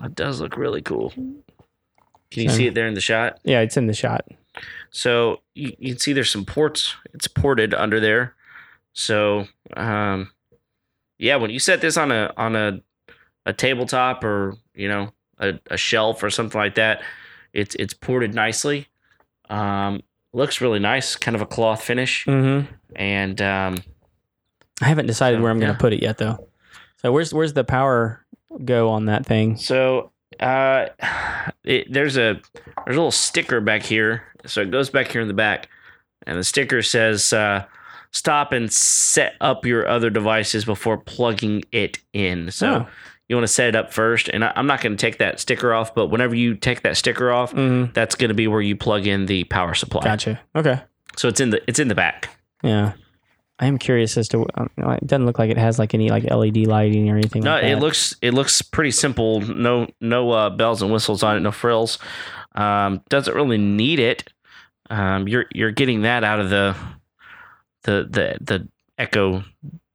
That 0.00 0.14
does 0.14 0.40
look 0.40 0.56
really 0.56 0.82
cool. 0.82 1.10
Can 1.10 1.42
you 2.42 2.48
So- 2.50 2.56
see 2.56 2.66
it 2.66 2.74
there 2.74 2.86
in 2.86 2.94
the 2.94 3.00
shot? 3.00 3.38
yeah 3.44 3.60
it's 3.60 3.76
in 3.76 3.86
the 3.86 3.94
shot 3.94 4.26
So 4.90 5.40
you, 5.54 5.74
you 5.78 5.92
can 5.92 5.98
see 5.98 6.12
there's 6.12 6.30
some 6.32 6.44
ports. 6.44 6.94
It's 7.14 7.28
ported 7.28 7.72
under 7.74 8.00
there. 8.00 8.34
So 8.92 9.46
um, 9.76 10.32
yeah, 11.18 11.36
when 11.36 11.50
you 11.50 11.58
set 11.58 11.80
this 11.80 11.96
on 11.96 12.10
a 12.12 12.32
on 12.36 12.56
a 12.56 12.80
a 13.44 13.52
tabletop 13.52 14.24
or 14.24 14.56
you 14.74 14.88
know 14.88 15.12
a, 15.38 15.58
a 15.70 15.76
shelf 15.76 16.22
or 16.22 16.30
something 16.30 16.58
like 16.58 16.74
that, 16.76 17.02
it's 17.52 17.74
it's 17.76 17.94
ported 17.94 18.34
nicely. 18.34 18.88
Um, 19.48 20.02
looks 20.32 20.60
really 20.60 20.78
nice, 20.80 21.14
kind 21.16 21.34
of 21.34 21.40
a 21.42 21.46
cloth 21.46 21.82
finish, 21.82 22.24
mm-hmm. 22.26 22.70
and 22.96 23.40
um, 23.40 23.78
i 24.82 24.86
haven't 24.86 25.06
decided 25.06 25.38
So, 25.38 25.42
where 25.42 25.50
i'm 25.52 25.60
yeah. 25.60 25.68
gonna 25.68 25.78
put 25.78 25.92
it 25.94 26.02
yet 26.02 26.18
though 26.18 26.45
so 27.06 27.12
where's 27.12 27.32
where's 27.32 27.52
the 27.52 27.62
power 27.64 28.24
go 28.64 28.88
on 28.90 29.04
that 29.06 29.24
thing 29.24 29.56
So 29.56 30.10
uh, 30.40 30.86
it, 31.64 31.92
there's 31.92 32.16
a 32.16 32.40
there's 32.84 32.96
a 32.96 33.00
little 33.00 33.10
sticker 33.12 33.60
back 33.60 33.82
here. 33.84 34.24
So 34.44 34.60
it 34.62 34.70
goes 34.72 34.90
back 34.90 35.08
here 35.08 35.20
in 35.20 35.28
the 35.28 35.34
back, 35.34 35.68
and 36.26 36.36
the 36.38 36.44
sticker 36.44 36.82
says, 36.82 37.32
uh, 37.32 37.64
"Stop 38.10 38.52
and 38.52 38.72
set 38.72 39.34
up 39.40 39.64
your 39.64 39.88
other 39.88 40.10
devices 40.10 40.64
before 40.64 40.98
plugging 40.98 41.62
it 41.72 41.98
in." 42.12 42.50
So 42.50 42.66
Oh. 42.68 42.88
you 43.28 43.36
want 43.36 43.44
to 43.46 43.52
set 43.52 43.68
it 43.68 43.76
up 43.76 43.92
first. 43.92 44.28
And 44.28 44.44
I, 44.44 44.52
I'm 44.56 44.66
not 44.66 44.80
going 44.80 44.96
to 44.96 45.00
take 45.00 45.18
that 45.18 45.38
sticker 45.40 45.72
off, 45.72 45.94
but 45.94 46.08
whenever 46.08 46.34
you 46.34 46.54
take 46.56 46.82
that 46.82 46.96
sticker 46.96 47.30
off, 47.32 47.52
mm, 47.54 47.92
that's 47.94 48.14
going 48.16 48.28
to 48.30 48.34
be 48.34 48.46
where 48.48 48.60
you 48.60 48.76
plug 48.76 49.06
in 49.06 49.26
the 49.26 49.44
power 49.44 49.74
supply. 49.74 50.02
gotcha 50.02 50.40
okay 50.56 50.80
So 51.16 51.28
it's 51.28 51.40
in 51.40 51.50
the 51.50 51.62
it's 51.68 51.78
in 51.78 51.88
the 51.88 51.94
back. 51.94 52.28
yeah 52.62 52.92
i 53.58 53.66
am 53.66 53.78
curious 53.78 54.16
as 54.16 54.28
to 54.28 54.46
um, 54.54 54.70
it 54.76 55.06
doesn't 55.06 55.26
look 55.26 55.38
like 55.38 55.50
it 55.50 55.58
has 55.58 55.78
like 55.78 55.94
any 55.94 56.08
like 56.10 56.24
led 56.24 56.56
lighting 56.56 57.08
or 57.10 57.16
anything 57.16 57.42
No, 57.42 57.52
like 57.54 57.64
it 57.64 57.76
looks 57.78 58.14
it 58.20 58.34
looks 58.34 58.60
pretty 58.62 58.90
simple. 58.90 59.40
No 59.40 59.88
no 60.00 60.30
uh, 60.30 60.50
bells 60.50 60.82
and 60.82 60.92
whistles 60.92 61.22
on 61.22 61.36
it. 61.36 61.40
No 61.40 61.52
frills. 61.52 61.98
Um, 62.54 63.02
doesn't 63.08 63.34
really 63.34 63.58
need 63.58 63.98
it. 63.98 64.32
Um, 64.90 65.26
you're 65.28 65.46
you're 65.54 65.72
getting 65.72 66.02
that 66.02 66.22
out 66.24 66.40
of 66.40 66.50
the 66.50 66.76
the 67.84 68.06
the 68.10 68.38
the 68.40 68.68
Echo 68.98 69.44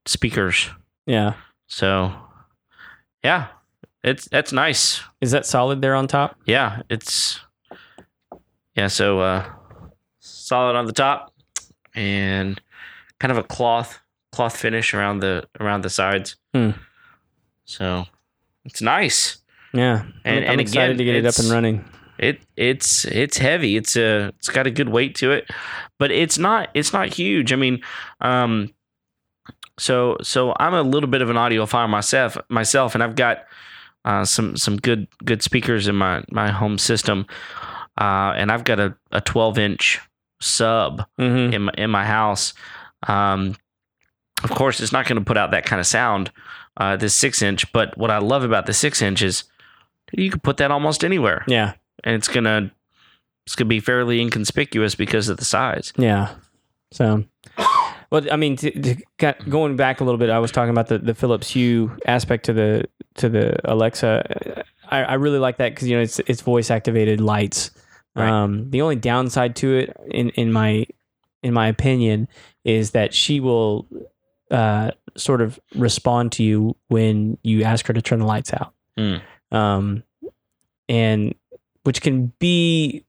speakers. 0.05 0.69
yeah 1.05 1.33
So 1.67 2.13
yeah, 3.23 3.47
it's 4.03 4.27
that's 4.29 4.51
nice. 4.51 5.01
is 5.21 5.31
that 5.31 5.45
solid 5.45 5.81
there 5.81 5.95
on 5.95 6.07
top 6.07 6.35
Yeah, 6.45 6.81
it's 6.89 7.39
yeah. 8.75 8.87
So 8.87 9.19
uh, 9.19 9.45
solid 10.19 10.75
on 10.75 10.85
the 10.85 10.93
top 10.93 11.33
and 11.93 12.59
kind 13.21 13.31
of 13.31 13.37
a 13.37 13.43
cloth 13.43 13.99
cloth 14.31 14.57
finish 14.57 14.95
around 14.95 15.19
the 15.19 15.47
around 15.59 15.83
the 15.83 15.89
sides. 15.89 16.35
Hmm. 16.55 16.71
So 17.65 18.05
it's 18.65 18.81
nice. 18.81 19.37
yeah 19.73 20.05
And- 20.25 20.43
I'm 20.45 20.51
and 20.53 20.61
excited 20.61 20.95
again, 20.95 20.97
to 20.97 21.03
get 21.05 21.15
it 21.15 21.25
up 21.25 21.37
and 21.37 21.49
running 21.51 21.85
It 22.17 22.41
it's 22.57 23.05
it's 23.05 23.37
heavy. 23.37 23.77
It's 23.77 23.95
a 23.95 24.33
it's 24.39 24.49
got 24.49 24.65
a 24.65 24.71
good 24.71 24.89
weight 24.89 25.13
to 25.15 25.31
it, 25.31 25.49
but 25.99 26.11
it's 26.11 26.39
not 26.39 26.69
it's 26.73 26.93
not 26.93 27.13
huge. 27.13 27.53
I 27.53 27.57
mean, 27.57 27.81
um, 28.21 28.73
so 29.77 30.17
so 30.21 30.53
I'm 30.59 30.73
a 30.73 30.81
little 30.81 31.09
bit 31.09 31.21
of 31.21 31.29
an 31.29 31.35
audiophile 31.35 31.89
myself 31.89 32.37
myself, 32.49 32.95
and 32.95 33.03
I've 33.03 33.15
got 33.15 33.45
uh, 34.03 34.25
some 34.25 34.57
some 34.57 34.77
good 34.77 35.07
good 35.23 35.43
speakers 35.43 35.87
in 35.87 35.95
my 35.95 36.23
my 36.31 36.49
home 36.49 36.77
system, 36.77 37.25
uh, 37.99 38.33
and 38.35 38.51
I've 38.51 38.63
got 38.63 38.79
a, 38.79 38.95
a 39.11 39.21
12 39.21 39.57
inch 39.57 39.99
sub 40.41 41.05
mm-hmm. 41.19 41.53
in 41.53 41.61
my 41.63 41.73
in 41.77 41.89
my 41.89 42.05
house. 42.05 42.53
Um, 43.07 43.55
of 44.43 44.49
course, 44.51 44.79
it's 44.79 44.91
not 44.91 45.05
going 45.07 45.19
to 45.19 45.25
put 45.25 45.37
out 45.37 45.51
that 45.51 45.65
kind 45.65 45.79
of 45.79 45.85
sound. 45.85 46.31
Uh, 46.77 46.95
this 46.95 47.13
six 47.13 47.41
inch, 47.41 47.71
but 47.73 47.97
what 47.97 48.09
I 48.09 48.19
love 48.19 48.43
about 48.43 48.65
the 48.65 48.73
six 48.73 49.01
inch 49.01 49.21
is 49.21 49.43
you 50.13 50.29
can 50.29 50.39
put 50.39 50.57
that 50.57 50.71
almost 50.71 51.03
anywhere 51.05 51.43
yeah 51.47 51.73
and 52.03 52.15
it's 52.15 52.27
gonna 52.27 52.71
it's 53.45 53.55
gonna 53.55 53.67
be 53.67 53.79
fairly 53.79 54.21
inconspicuous 54.21 54.95
because 54.95 55.29
of 55.29 55.37
the 55.37 55.45
size. 55.45 55.93
Yeah. 55.97 56.35
So, 56.91 57.23
well, 58.09 58.25
I 58.31 58.35
mean, 58.35 58.57
to, 58.57 58.71
to, 58.71 58.95
got- 59.17 59.49
going 59.49 59.75
back 59.77 60.01
a 60.01 60.03
little 60.03 60.17
bit, 60.17 60.29
I 60.29 60.39
was 60.39 60.51
talking 60.51 60.69
about 60.69 60.87
the, 60.87 60.99
the 60.99 61.15
Philips 61.15 61.49
Hue 61.49 61.97
aspect 62.05 62.45
to 62.45 62.53
the 62.53 62.85
to 63.15 63.29
the 63.29 63.57
Alexa. 63.69 64.63
I, 64.89 65.03
I 65.03 65.13
really 65.15 65.39
like 65.39 65.57
that 65.57 65.69
because 65.69 65.87
you 65.87 65.95
know 65.95 66.03
it's 66.03 66.19
it's 66.19 66.41
voice 66.41 66.69
activated 66.69 67.21
lights. 67.21 67.71
Right. 68.15 68.29
Um, 68.29 68.69
the 68.69 68.81
only 68.81 68.97
downside 68.97 69.55
to 69.57 69.77
it, 69.77 69.97
in 70.09 70.29
in 70.31 70.51
my 70.51 70.85
in 71.43 71.53
my 71.53 71.67
opinion, 71.67 72.27
is 72.63 72.91
that 72.91 73.13
she 73.13 73.39
will 73.39 73.87
uh, 74.49 74.91
sort 75.15 75.41
of 75.41 75.59
respond 75.75 76.31
to 76.33 76.43
you 76.43 76.75
when 76.87 77.37
you 77.43 77.63
ask 77.63 77.85
her 77.87 77.93
to 77.93 78.01
turn 78.01 78.19
the 78.19 78.25
lights 78.25 78.53
out. 78.53 78.73
Mm. 78.97 79.21
Um, 79.51 80.03
and 80.87 81.35
which 81.83 82.01
can 82.01 82.33
be 82.39 83.05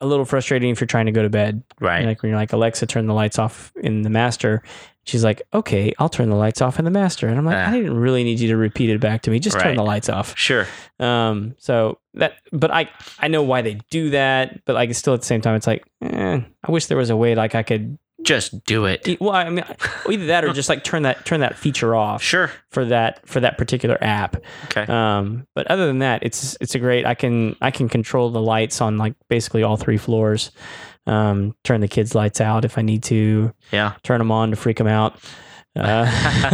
a 0.00 0.06
little 0.06 0.24
frustrating 0.24 0.70
if 0.70 0.80
you're 0.80 0.86
trying 0.86 1.06
to 1.06 1.12
go 1.12 1.22
to 1.22 1.30
bed. 1.30 1.62
Right. 1.80 2.04
Like 2.04 2.22
when 2.22 2.30
you're 2.30 2.38
like, 2.38 2.52
Alexa, 2.52 2.86
turn 2.86 3.06
the 3.06 3.14
lights 3.14 3.38
off 3.38 3.72
in 3.76 4.02
the 4.02 4.10
master. 4.10 4.62
She's 5.04 5.22
like, 5.24 5.40
okay, 5.54 5.92
I'll 5.98 6.08
turn 6.08 6.28
the 6.30 6.36
lights 6.36 6.60
off 6.60 6.78
in 6.78 6.84
the 6.84 6.90
master. 6.90 7.28
And 7.28 7.38
I'm 7.38 7.44
like, 7.46 7.56
Ah. 7.56 7.68
I 7.68 7.76
didn't 7.76 7.96
really 7.96 8.24
need 8.24 8.40
you 8.40 8.48
to 8.48 8.56
repeat 8.56 8.90
it 8.90 9.00
back 9.00 9.22
to 9.22 9.30
me. 9.30 9.38
Just 9.38 9.58
turn 9.58 9.76
the 9.76 9.84
lights 9.84 10.08
off. 10.08 10.36
Sure. 10.36 10.66
Um, 10.98 11.54
so 11.58 11.98
that, 12.14 12.34
but 12.52 12.70
I, 12.72 12.90
I 13.20 13.28
know 13.28 13.42
why 13.42 13.62
they 13.62 13.78
do 13.90 14.10
that, 14.10 14.64
but 14.64 14.74
like, 14.74 14.90
it's 14.90 14.98
still 14.98 15.14
at 15.14 15.20
the 15.20 15.26
same 15.26 15.40
time, 15.40 15.54
it's 15.54 15.66
like, 15.66 15.84
eh, 16.02 16.40
I 16.64 16.70
wish 16.72 16.86
there 16.86 16.98
was 16.98 17.10
a 17.10 17.16
way 17.16 17.34
like 17.36 17.54
I 17.54 17.62
could, 17.62 17.98
Just 18.26 18.64
do 18.64 18.84
it. 18.86 19.18
well, 19.20 19.30
I 19.32 19.48
mean, 19.48 19.64
either 20.10 20.26
that 20.26 20.44
or 20.44 20.52
just 20.52 20.68
like 20.68 20.84
turn 20.84 21.02
that, 21.04 21.24
turn 21.24 21.40
that 21.40 21.56
feature 21.56 21.94
off 21.94 22.22
Sure. 22.22 22.50
for 22.70 22.84
that, 22.86 23.26
for 23.26 23.40
that 23.40 23.56
particular 23.56 23.96
app. 24.02 24.36
Okay. 24.66 24.84
Um, 24.92 25.46
but 25.54 25.66
other 25.68 25.86
than 25.86 26.00
that, 26.00 26.22
it's 26.22 26.56
it's 26.60 26.74
a 26.74 26.78
great. 26.78 27.06
I 27.06 27.14
can 27.14 27.56
I 27.62 27.70
can 27.70 27.88
control 27.88 28.30
the 28.30 28.40
lights 28.42 28.80
on 28.80 28.98
like 28.98 29.14
basically 29.28 29.62
all 29.62 29.76
three 29.76 29.96
floors. 29.96 30.50
Um, 31.06 31.54
turn 31.62 31.80
the 31.80 31.88
kids' 31.88 32.14
lights 32.16 32.40
out 32.40 32.64
if 32.64 32.76
I 32.78 32.82
need 32.82 33.04
to. 33.04 33.52
Yeah. 33.72 33.94
Turn 34.02 34.18
them 34.18 34.32
on 34.32 34.50
to 34.50 34.56
freak 34.56 34.76
them 34.78 34.88
out. 34.88 35.16
Uh, 35.78 36.06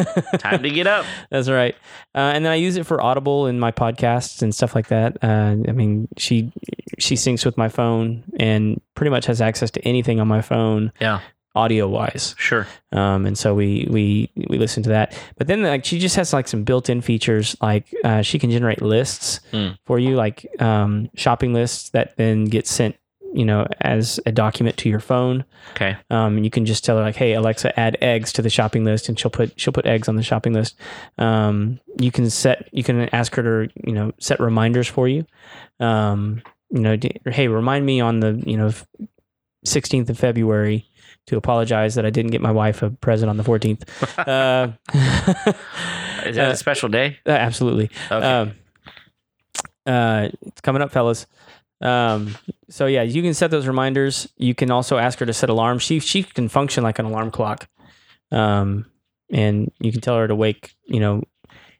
Time 0.38 0.64
to 0.64 0.68
get 0.70 0.88
up. 0.88 1.06
That's 1.30 1.48
right. 1.48 1.76
Uh, 2.12 2.32
and 2.34 2.44
then 2.44 2.50
I 2.50 2.56
use 2.56 2.76
it 2.76 2.84
for 2.84 3.00
Audible 3.00 3.46
in 3.46 3.60
my 3.60 3.70
podcasts 3.70 4.42
and 4.42 4.52
stuff 4.52 4.74
like 4.74 4.88
that. 4.88 5.16
Uh, 5.22 5.54
I 5.68 5.70
mean, 5.70 6.08
she 6.18 6.50
she 6.98 7.14
syncs 7.14 7.44
with 7.46 7.56
my 7.56 7.68
phone 7.68 8.24
and 8.40 8.80
pretty 8.96 9.10
much 9.10 9.26
has 9.26 9.40
access 9.40 9.70
to 9.70 9.80
anything 9.86 10.18
on 10.18 10.26
my 10.26 10.42
phone, 10.42 10.90
Yeah. 11.00 11.20
Audio 11.54 11.86
wise. 11.88 12.34
Sure. 12.38 12.66
Um, 12.92 13.26
and 13.26 13.36
so 13.36 13.54
we 13.54 13.86
we 13.90 14.30
we 14.48 14.58
listen 14.58 14.82
to 14.84 14.88
that. 14.90 15.18
But 15.36 15.46
then 15.46 15.62
like 15.62 15.84
she 15.84 15.98
just 15.98 16.16
has 16.16 16.32
like 16.32 16.48
some 16.48 16.64
built-in 16.64 17.00
features, 17.02 17.56
like 17.60 17.94
uh, 18.04 18.22
she 18.22 18.38
can 18.38 18.50
generate 18.50 18.80
lists 18.82 19.40
Hmm. 19.50 19.68
for 19.84 19.98
you, 19.98 20.14
like 20.16 20.46
um, 20.60 21.10
shopping 21.14 21.52
lists 21.52 21.90
that 21.90 22.16
then 22.16 22.44
get 22.46 22.66
sent, 22.66 22.96
you 23.34 23.44
know, 23.44 23.66
as 23.80 24.18
a 24.26 24.32
document 24.32 24.76
to 24.78 24.88
your 24.88 25.00
phone. 25.00 25.44
Okay. 25.72 25.96
Um, 26.10 26.38
you 26.44 26.50
can 26.50 26.64
just 26.66 26.84
tell 26.84 26.96
her 26.96 27.02
like, 27.02 27.16
"Hey 27.16 27.32
Alexa, 27.34 27.78
add 27.78 27.96
eggs 28.00 28.32
to 28.34 28.42
the 28.42 28.50
shopping 28.50 28.84
list," 28.84 29.08
and 29.08 29.18
she'll 29.18 29.30
put 29.30 29.58
she'll 29.60 29.72
put 29.72 29.86
eggs 29.86 30.08
on 30.08 30.16
the 30.16 30.22
shopping 30.22 30.52
list. 30.54 30.76
Um, 31.18 31.80
you 31.98 32.10
can 32.10 32.28
set 32.30 32.68
you 32.72 32.82
can 32.82 33.08
ask 33.14 33.34
her 33.34 33.42
to 33.66 33.72
you 33.86 33.92
know 33.92 34.12
set 34.18 34.40
reminders 34.40 34.88
for 34.88 35.06
you. 35.08 35.26
Um, 35.80 36.42
you 36.70 36.80
know, 36.80 36.96
d- 36.96 37.16
hey, 37.26 37.48
remind 37.48 37.84
me 37.84 38.00
on 38.00 38.20
the 38.20 38.42
you 38.46 38.56
know 38.56 38.72
sixteenth 39.64 40.10
of 40.10 40.18
February 40.18 40.86
to 41.26 41.36
apologize 41.36 41.94
that 41.94 42.04
I 42.06 42.10
didn't 42.10 42.30
get 42.32 42.40
my 42.40 42.50
wife 42.50 42.82
a 42.82 42.90
present 42.90 43.30
on 43.30 43.36
the 43.36 43.44
14th. 43.44 43.82
Uh, 44.26 44.72
Is 46.26 46.36
that 46.36 46.48
Uh, 46.48 46.52
a 46.52 46.56
special 46.56 46.88
day? 46.88 47.18
uh, 47.26 47.30
absolutely. 47.30 47.90
Okay. 48.10 48.26
Um, 48.26 48.52
uh, 49.86 50.28
it's 50.42 50.60
coming 50.60 50.82
up, 50.82 50.92
fellas. 50.92 51.26
Um, 51.80 52.36
so 52.70 52.86
yeah, 52.86 53.02
you 53.02 53.22
can 53.22 53.34
set 53.34 53.50
those 53.50 53.66
reminders. 53.66 54.28
You 54.36 54.54
can 54.54 54.70
also 54.70 54.98
ask 54.98 55.18
her 55.18 55.26
to 55.26 55.32
set 55.32 55.48
alarms. 55.50 55.82
She 55.82 55.98
she 55.98 56.22
can 56.22 56.48
function 56.48 56.84
like 56.84 56.98
an 57.00 57.06
alarm 57.06 57.30
clock. 57.32 57.68
Um, 58.30 58.86
and 59.32 59.72
you 59.80 59.90
can 59.90 60.00
tell 60.00 60.16
her 60.16 60.28
to 60.28 60.34
wake. 60.36 60.74
You 60.84 61.00
know, 61.00 61.22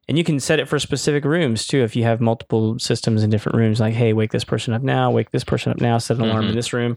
and 0.08 0.18
you 0.18 0.24
can 0.24 0.40
set 0.40 0.58
it 0.58 0.68
for 0.68 0.78
specific 0.78 1.24
rooms 1.24 1.66
too. 1.66 1.82
If 1.82 1.94
you 1.96 2.02
have 2.04 2.20
multiple 2.20 2.78
systems 2.78 3.22
in 3.22 3.30
different 3.30 3.56
rooms, 3.56 3.80
like 3.80 3.94
hey, 3.94 4.12
wake 4.12 4.32
this 4.32 4.44
person 4.44 4.74
up 4.74 4.82
now, 4.82 5.10
wake 5.10 5.30
this 5.30 5.44
person 5.44 5.72
up 5.72 5.80
now, 5.80 5.98
set 5.98 6.16
an 6.16 6.24
alarm 6.24 6.46
in 6.46 6.52
Mhm. 6.52 6.54
this 6.54 6.72
room, 6.72 6.96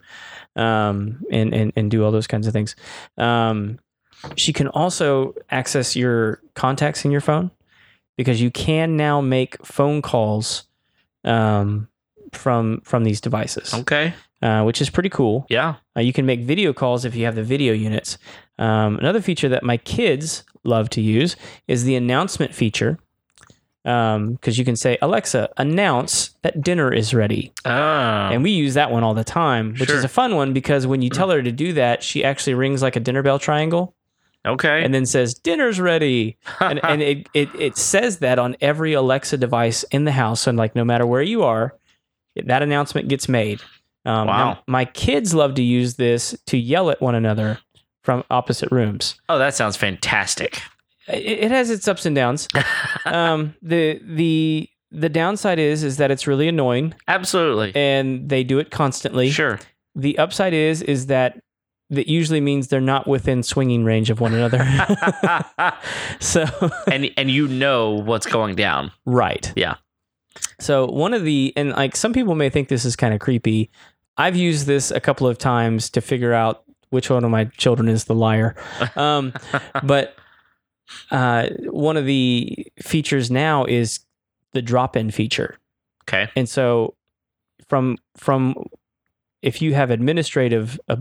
um, 0.55 1.23
and 1.31 1.53
and 1.53 1.71
and 1.75 1.91
do 1.91 2.03
all 2.03 2.11
those 2.11 2.27
kinds 2.27 2.47
of 2.47 2.53
things. 2.53 2.75
Um, 3.17 3.79
she 4.35 4.53
can 4.53 4.67
also 4.69 5.35
access 5.51 5.95
your 5.95 6.41
contacts 6.55 7.05
in 7.05 7.11
your 7.11 7.21
phone 7.21 7.51
because 8.17 8.41
you 8.41 8.49
can 8.49 8.95
now 8.97 9.21
make 9.21 9.63
phone 9.65 10.01
calls 10.01 10.63
um, 11.23 11.87
from 12.31 12.81
from 12.83 13.03
these 13.03 13.21
devices, 13.21 13.73
okay. 13.73 14.13
uh, 14.41 14.63
which 14.63 14.81
is 14.81 14.89
pretty 14.89 15.09
cool. 15.09 15.45
Yeah. 15.49 15.75
Uh, 15.95 16.01
you 16.01 16.13
can 16.13 16.25
make 16.25 16.41
video 16.41 16.73
calls 16.73 17.05
if 17.05 17.15
you 17.15 17.25
have 17.25 17.35
the 17.35 17.43
video 17.43 17.73
units. 17.73 18.17
Um, 18.57 18.97
another 18.97 19.21
feature 19.21 19.49
that 19.49 19.63
my 19.63 19.77
kids 19.77 20.43
love 20.63 20.89
to 20.91 21.01
use 21.01 21.35
is 21.67 21.83
the 21.83 21.95
announcement 21.95 22.53
feature. 22.55 22.97
Because 23.83 24.57
you 24.57 24.65
can 24.65 24.75
say, 24.75 24.97
Alexa, 25.03 25.49
announce 25.57 26.31
that 26.41 26.59
dinner 26.63 26.91
is 26.91 27.13
ready. 27.13 27.53
Oh. 27.65 27.69
And 27.71 28.41
we 28.41 28.49
use 28.49 28.73
that 28.73 28.89
one 28.89 29.03
all 29.03 29.13
the 29.13 29.23
time, 29.23 29.75
which 29.75 29.89
Sure. 29.89 29.97
is 29.97 30.03
a 30.03 30.07
fun 30.07 30.35
one 30.35 30.53
because 30.53 30.87
when 30.87 31.03
you 31.03 31.09
tell 31.11 31.29
her 31.29 31.43
to 31.43 31.51
do 31.51 31.73
that, 31.73 32.01
she 32.01 32.23
actually 32.23 32.55
rings 32.55 32.81
like 32.81 32.95
a 32.95 32.99
dinner 32.99 33.21
bell 33.21 33.37
triangle 33.37 33.93
okay. 34.43 34.83
and 34.83 34.91
then 34.91 35.05
says, 35.05 35.35
Dinner's 35.35 35.79
ready 35.79 36.35
and, 36.59 36.83
and 36.83 37.03
it, 37.03 37.29
it 37.35 37.49
it 37.53 37.77
says 37.77 38.17
that 38.19 38.39
on 38.39 38.55
every 38.59 38.93
Alexa 38.93 39.37
device 39.37 39.83
in 39.91 40.05
the 40.05 40.11
house, 40.13 40.47
and 40.47 40.57
like 40.57 40.75
no 40.75 40.83
matter 40.83 41.05
where 41.05 41.21
you 41.21 41.43
are, 41.43 41.75
that 42.43 42.63
announcement 42.63 43.07
gets 43.07 43.29
made. 43.29 43.61
Um, 44.03 44.27
Wow. 44.27 44.59
my 44.67 44.85
kids 44.85 45.35
love 45.35 45.53
to 45.55 45.63
use 45.63 45.95
this 45.95 46.35
to 46.47 46.57
yell 46.57 46.89
at 46.89 47.01
one 47.01 47.13
another 47.13 47.59
from 48.05 48.23
opposite 48.29 48.71
rooms. 48.71 49.19
oh, 49.27 49.37
that 49.39 49.55
sounds 49.55 49.75
fantastic. 49.75 50.61
It, 51.07 51.39
it 51.45 51.51
has 51.51 51.69
its 51.69 51.87
ups 51.87 52.05
and 52.05 52.15
downs. 52.15 52.47
um, 53.05 53.55
the 53.61 53.99
the 54.03 54.69
the 54.91 55.09
downside 55.09 55.59
is 55.59 55.83
is 55.83 55.97
that 55.97 56.11
it's 56.11 56.27
really 56.27 56.47
annoying, 56.47 56.93
Absolutely. 57.07 57.73
and 57.75 58.29
they 58.29 58.43
do 58.43 58.59
it 58.59 58.71
constantly. 58.71 59.29
Sure. 59.29 59.59
The 59.95 60.17
upside 60.17 60.53
is 60.53 60.81
is 60.81 61.07
that 61.07 61.41
that 61.89 62.07
usually 62.07 62.41
means 62.41 62.67
they're 62.67 62.81
not 62.81 63.07
within 63.07 63.43
swinging 63.43 63.83
range 63.83 64.09
of 64.09 64.19
one 64.19 64.33
another. 64.33 64.65
so 66.19 66.45
and 66.91 67.11
and 67.17 67.29
you 67.29 67.47
know 67.47 67.91
what's 67.91 68.25
going 68.25 68.55
down. 68.55 68.91
Right. 69.05 69.51
Yeah. 69.55 69.75
So 70.59 70.87
one 70.87 71.13
of 71.13 71.23
the 71.23 71.53
and 71.55 71.71
like 71.71 71.95
some 71.95 72.13
people 72.13 72.35
may 72.35 72.49
think 72.49 72.69
this 72.69 72.85
is 72.85 72.95
kind 72.95 73.13
of 73.13 73.19
creepy. 73.19 73.69
I've 74.17 74.35
used 74.35 74.65
this 74.65 74.91
a 74.91 74.99
couple 74.99 75.27
of 75.27 75.37
times 75.37 75.89
to 75.91 76.01
figure 76.01 76.33
out 76.33 76.63
which 76.95 77.09
one 77.11 77.23
of 77.23 77.29
my 77.29 77.45
children 77.57 77.87
is 77.87 78.05
the 78.05 78.15
liar. 78.15 78.55
Um, 78.95 79.33
but 79.83 80.15
uh, 81.11 81.49
one 81.69 81.97
of 81.97 82.05
the 82.05 82.65
features 82.81 83.29
now 83.29 83.65
is 83.65 83.99
the 84.53 84.61
drop-in 84.61 85.11
feature, 85.11 85.57
Okay. 86.03 86.29
and 86.35 86.47
so 86.47 86.95
from 87.67 87.97
from 88.15 88.55
if 89.41 89.61
you 89.61 89.73
have 89.73 89.91
administrative 89.91 90.79
uh, 90.87 90.95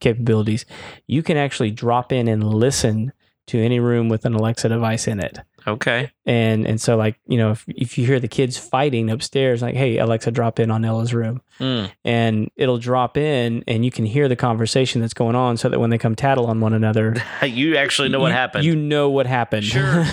capabilities, 0.00 0.64
you 1.06 1.22
can 1.22 1.36
actually 1.36 1.70
drop 1.70 2.12
in 2.12 2.28
and 2.28 2.42
listen 2.44 3.12
to 3.48 3.58
any 3.58 3.80
room 3.80 4.08
with 4.08 4.24
an 4.24 4.34
Alexa 4.34 4.68
device 4.68 5.08
in 5.08 5.18
it 5.20 5.38
Okay. 5.66 6.10
and 6.26 6.66
and 6.66 6.80
so 6.80 6.96
like 6.96 7.18
you 7.26 7.36
know 7.38 7.50
if, 7.52 7.64
if 7.68 7.98
you 7.98 8.06
hear 8.06 8.18
the 8.20 8.28
kids 8.28 8.56
fighting 8.56 9.10
upstairs 9.10 9.62
like 9.62 9.74
hey 9.74 9.98
alexa 9.98 10.30
drop 10.30 10.58
in 10.60 10.70
on 10.70 10.84
ella's 10.84 11.12
room 11.14 11.40
Mm. 11.60 11.90
and 12.06 12.50
it'll 12.56 12.78
drop 12.78 13.18
in 13.18 13.62
and 13.68 13.84
you 13.84 13.90
can 13.90 14.06
hear 14.06 14.28
the 14.28 14.36
conversation 14.36 15.00
that's 15.02 15.12
going 15.12 15.36
on 15.36 15.58
so 15.58 15.68
that 15.68 15.78
when 15.78 15.90
they 15.90 15.98
come 15.98 16.16
tattle 16.16 16.46
on 16.46 16.60
one 16.60 16.72
another 16.72 17.16
You 17.42 17.76
actually 17.76 18.08
know 18.08 18.18
what 18.20 18.32
happened. 18.32 18.64
you 18.64 18.74
know 18.74 19.10
what 19.10 19.26
happened 19.26 19.64
Sure. 19.64 20.04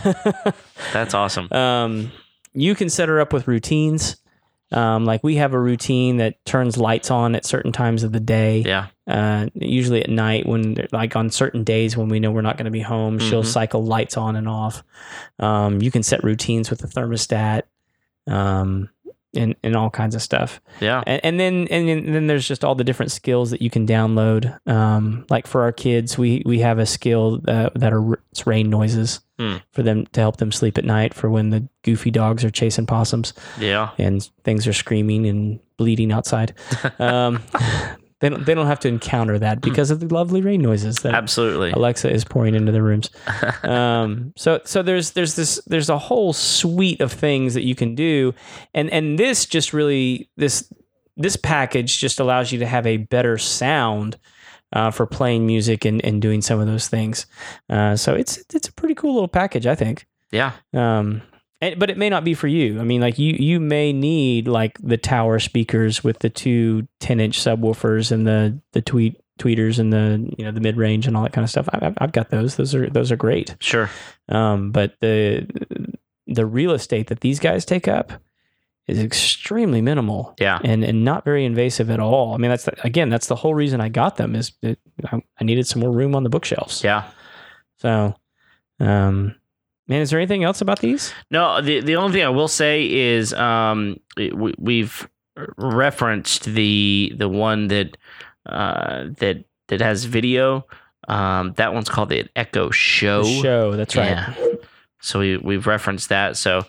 That's 0.94 1.14
awesome. 1.14 1.52
um, 1.54 2.12
you 2.54 2.76
can 2.76 2.90
set 2.90 3.08
her 3.10 3.20
up 3.22 3.32
with 3.34 3.48
routines 3.48 4.18
um, 4.74 5.06
like 5.06 5.24
we 5.24 5.38
have 5.38 5.54
a 5.54 5.60
routine 5.60 6.18
that 6.18 6.44
turns 6.46 6.76
lights 6.78 7.10
on 7.10 7.34
at 7.36 7.46
certain 7.46 7.72
times 7.72 8.04
of 8.04 8.12
the 8.12 8.20
day 8.20 8.60
Yeah. 8.66 8.88
Uh, 9.08 9.48
usually 9.54 10.04
at 10.04 10.10
night 10.10 10.46
when 10.46 10.86
like 10.92 11.16
on 11.16 11.30
certain 11.30 11.64
days 11.64 11.96
when 11.96 12.10
we 12.10 12.20
know 12.20 12.30
we're 12.32 12.42
not 12.42 12.58
going 12.58 12.66
to 12.66 12.72
be 12.72 12.82
home 12.82 13.18
she'll 13.20 13.44
Mhm. 13.44 13.46
cycle 13.46 13.84
lights 13.84 14.18
on 14.18 14.36
and 14.36 14.48
off 14.50 14.84
um, 15.40 15.82
you 15.82 15.92
can 15.92 16.04
set 16.04 16.24
routines 16.24 16.70
with 16.70 16.80
the 16.80 16.88
thermostat 16.88 17.64
um, 18.28 18.90
and, 19.36 19.56
and 19.64 19.76
all 19.76 19.90
kinds 19.90 20.16
of 20.16 20.22
stuff 20.22 20.60
Yeah. 20.82 21.04
and, 21.06 21.22
and 21.24 21.40
then 21.40 21.68
and 21.70 21.88
then, 22.16 22.28
there's 22.28 22.48
just 22.48 22.64
all 22.66 22.76
the 22.76 22.84
different 22.84 23.12
skills 23.12 23.52
that 23.52 23.62
you 23.62 23.70
can 23.70 23.86
download 23.86 24.58
um, 24.68 25.26
like 25.30 25.48
for 25.48 25.62
our 25.62 25.72
kids 25.72 26.18
we 26.18 26.42
we 26.46 26.60
have 26.60 26.80
a 26.80 26.86
skill 26.86 27.40
that, 27.44 27.74
that 27.76 27.94
are 27.94 28.20
it's 28.32 28.48
rain 28.48 28.70
noises 28.70 29.22
Hmm. 29.40 29.58
for 29.72 29.84
them 29.84 30.08
to 30.14 30.20
help 30.20 30.38
them 30.38 30.52
sleep 30.52 30.80
at 30.80 30.84
night 30.84 31.14
for 31.14 31.30
when 31.30 31.52
the 31.52 31.68
goofy 31.84 32.10
dogs 32.10 32.44
are 32.44 32.50
chasing 32.50 32.88
possums 32.88 33.34
Yeah. 33.60 33.92
and 34.00 34.28
things 34.44 34.66
are 34.66 34.74
screaming 34.74 35.28
and 35.28 35.60
bleeding 35.78 36.12
outside. 36.12 36.56
Um, 37.00 37.44
they 38.20 38.30
don't 38.30 38.46
they 38.46 38.56
don't 38.56 38.68
have 38.68 38.80
to 38.80 38.88
encounter 38.88 39.38
that 39.38 39.62
because 39.62 39.92
of 39.92 40.00
the 40.00 40.12
lovely 40.14 40.42
rain 40.42 40.62
noises 40.62 40.98
that 41.00 41.14
Absolutely. 41.14 41.72
Alexa 41.72 42.12
is 42.12 42.24
pouring 42.24 42.56
into 42.56 42.72
the 42.72 42.82
rooms. 42.82 43.10
Um, 43.64 44.34
so 44.38 44.62
so 44.66 44.82
there's 44.82 45.12
there's 45.12 45.36
this 45.36 45.62
there's 45.68 45.90
a 45.90 45.98
whole 45.98 46.32
suite 46.32 47.02
of 47.02 47.12
things 47.12 47.54
that 47.54 47.64
you 47.64 47.76
can 47.76 47.96
do, 47.96 48.34
and 48.74 48.90
and 48.92 49.20
this 49.20 49.46
just 49.46 49.74
really 49.74 50.30
this 50.38 50.72
this 51.18 51.36
package 51.36 51.98
just 51.98 52.20
allows 52.20 52.52
you 52.52 52.60
to 52.60 52.66
have 52.66 52.86
a 52.86 52.98
better 52.98 53.38
sound. 53.38 54.18
Uh, 54.74 54.92
for 54.92 55.06
playing 55.06 55.48
music 55.48 55.86
and, 55.86 56.04
and 56.04 56.22
doing 56.22 56.42
some 56.42 56.60
of 56.60 56.68
those 56.68 56.90
things, 56.90 57.26
uh, 57.70 57.96
so 57.96 58.14
it's 58.14 58.44
it's 58.54 58.68
a 58.68 58.74
pretty 58.74 58.94
cool 58.94 59.14
little 59.14 59.30
package, 59.30 59.66
I 59.66 59.76
think. 59.76 60.06
Yeah. 60.30 60.52
Um, 60.74 61.22
and, 61.62 61.80
but 61.80 61.90
it 61.90 61.98
may 61.98 62.10
not 62.10 62.24
be 62.24 62.34
for 62.34 62.48
you. 62.48 62.80
I 62.80 62.84
mean, 62.84 63.02
like 63.02 63.18
you, 63.18 63.34
you 63.40 63.60
may 63.60 63.92
need 63.94 64.48
like 64.48 64.78
the 64.82 64.98
tower 64.98 65.40
speakers 65.40 66.04
with 66.04 66.20
the 66.20 66.30
two 66.30 66.88
10 67.00 67.20
inch 67.20 67.40
subwoofers 67.40 68.12
and 68.12 68.26
the, 68.28 68.60
the 68.74 68.82
tweet 68.82 69.20
tweeters 69.40 69.78
and 69.80 69.94
the, 69.94 70.34
you 70.38 70.46
know, 70.46 70.52
the 70.52 70.60
mid 70.62 70.78
range 70.78 71.08
and 71.08 71.16
all 71.16 71.24
that 71.24 71.34
kind 71.34 71.44
of 71.44 71.50
stuff. 71.50 71.68
I, 71.74 71.86
I've, 71.88 71.98
I've 72.00 72.12
got 72.12 72.30
those. 72.30 72.56
Those 72.56 72.74
are, 72.76 72.90
those 72.90 73.12
are 73.12 73.16
great. 73.16 73.56
Sure. 73.60 73.90
Um, 74.30 74.72
but 74.72 74.96
the, 75.02 75.48
the 76.28 76.46
real 76.46 76.72
estate 76.72 77.08
that 77.08 77.22
these 77.22 77.40
guys 77.40 77.64
take 77.66 77.88
up 77.88 78.12
is 78.88 79.00
extremely 79.00 79.82
minimal 79.82 80.34
Yeah. 80.40 80.60
and, 80.64 80.84
and 80.84 81.04
not 81.04 81.26
very 81.26 81.44
invasive 81.44 81.90
at 81.90 82.00
all. 82.00 82.34
I 82.34 82.38
mean, 82.38 82.50
that's 82.50 82.64
the, 82.66 82.74
again, 82.86 83.10
that's 83.10 83.28
the 83.28 83.36
whole 83.36 83.54
reason 83.54 83.82
I 83.82 83.90
got 83.90 84.16
them 84.18 84.34
is 84.36 84.54
I 84.64 85.44
needed 85.44 85.68
some 85.68 85.82
more 85.82 85.92
room 85.92 86.16
on 86.16 86.24
the 86.24 86.30
bookshelves. 86.30 86.84
Yeah. 86.84 87.04
So, 87.80 88.16
um, 88.80 89.36
man, 89.88 90.02
is 90.02 90.10
there 90.10 90.20
anything 90.20 90.44
else 90.44 90.62
about 90.62 90.80
these? 90.80 91.14
No, 91.32 91.62
the 91.62 91.82
the 91.82 91.96
only 91.96 92.14
thing 92.14 92.26
I 92.26 92.30
will 92.30 92.48
say 92.48 92.90
is 92.92 93.34
um 93.34 94.00
we, 94.16 94.54
we've 94.58 95.08
referenced 95.58 96.46
the 96.46 97.14
the 97.16 97.30
one 97.30 97.68
that 97.68 97.98
uh 98.46 99.06
that 99.18 99.44
that 99.68 99.82
has 99.82 100.06
video. 100.06 100.66
Um 101.08 101.54
that 101.58 101.74
one's 101.74 101.90
called 101.90 102.10
the 102.10 102.28
Echo 102.36 102.70
Show. 102.72 103.24
The 103.24 103.42
show. 103.42 103.76
That's 103.76 103.96
right. 103.96 104.10
Yeah. 104.10 104.34
So 105.00 105.20
we 105.20 105.38
we've 105.38 105.68
referenced 105.68 106.10
that. 106.10 106.38
So 106.38 106.64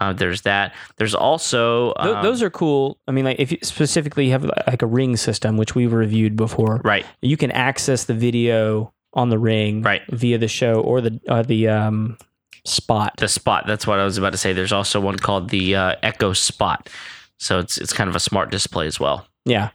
uh, 0.00 0.12
there's 0.12 0.42
that. 0.42 0.74
There's 0.96 1.14
also 1.14 1.92
Th- 2.02 2.16
um, 2.16 2.22
those 2.22 2.42
are 2.42 2.50
cool. 2.50 2.98
I 3.06 3.12
mean, 3.12 3.24
like 3.24 3.38
if 3.38 3.52
you 3.52 3.58
specifically 3.62 4.28
have 4.30 4.44
like 4.66 4.82
a 4.82 4.86
ring 4.86 5.16
system, 5.16 5.56
which 5.56 5.76
we've 5.76 5.92
reviewed 5.92 6.34
before, 6.34 6.80
right. 6.82 7.06
you 7.22 7.36
can 7.36 7.52
access 7.52 8.04
the 8.04 8.14
video 8.14 8.92
on 9.12 9.28
the 9.30 9.38
ring 9.38 9.82
Right. 9.82 10.02
via 10.10 10.36
the 10.38 10.48
show 10.48 10.80
or 10.80 11.00
the 11.00 11.20
uh, 11.28 11.42
the 11.42 11.68
um, 11.68 12.18
spot. 12.64 13.14
The 13.18 13.28
spot. 13.28 13.64
That's 13.66 13.86
what 13.86 13.98
I 13.98 14.04
was 14.04 14.18
about 14.18 14.32
to 14.32 14.38
say. 14.38 14.52
There's 14.52 14.72
also 14.72 15.00
one 15.00 15.16
called 15.18 15.50
the 15.50 15.74
uh, 15.76 15.96
Echo 16.02 16.32
Spot. 16.32 16.88
So 17.38 17.58
it's 17.58 17.78
it's 17.78 17.92
kind 17.92 18.08
of 18.08 18.16
a 18.16 18.20
smart 18.20 18.50
display 18.50 18.86
as 18.86 18.98
well. 19.00 19.26
Yeah. 19.44 19.70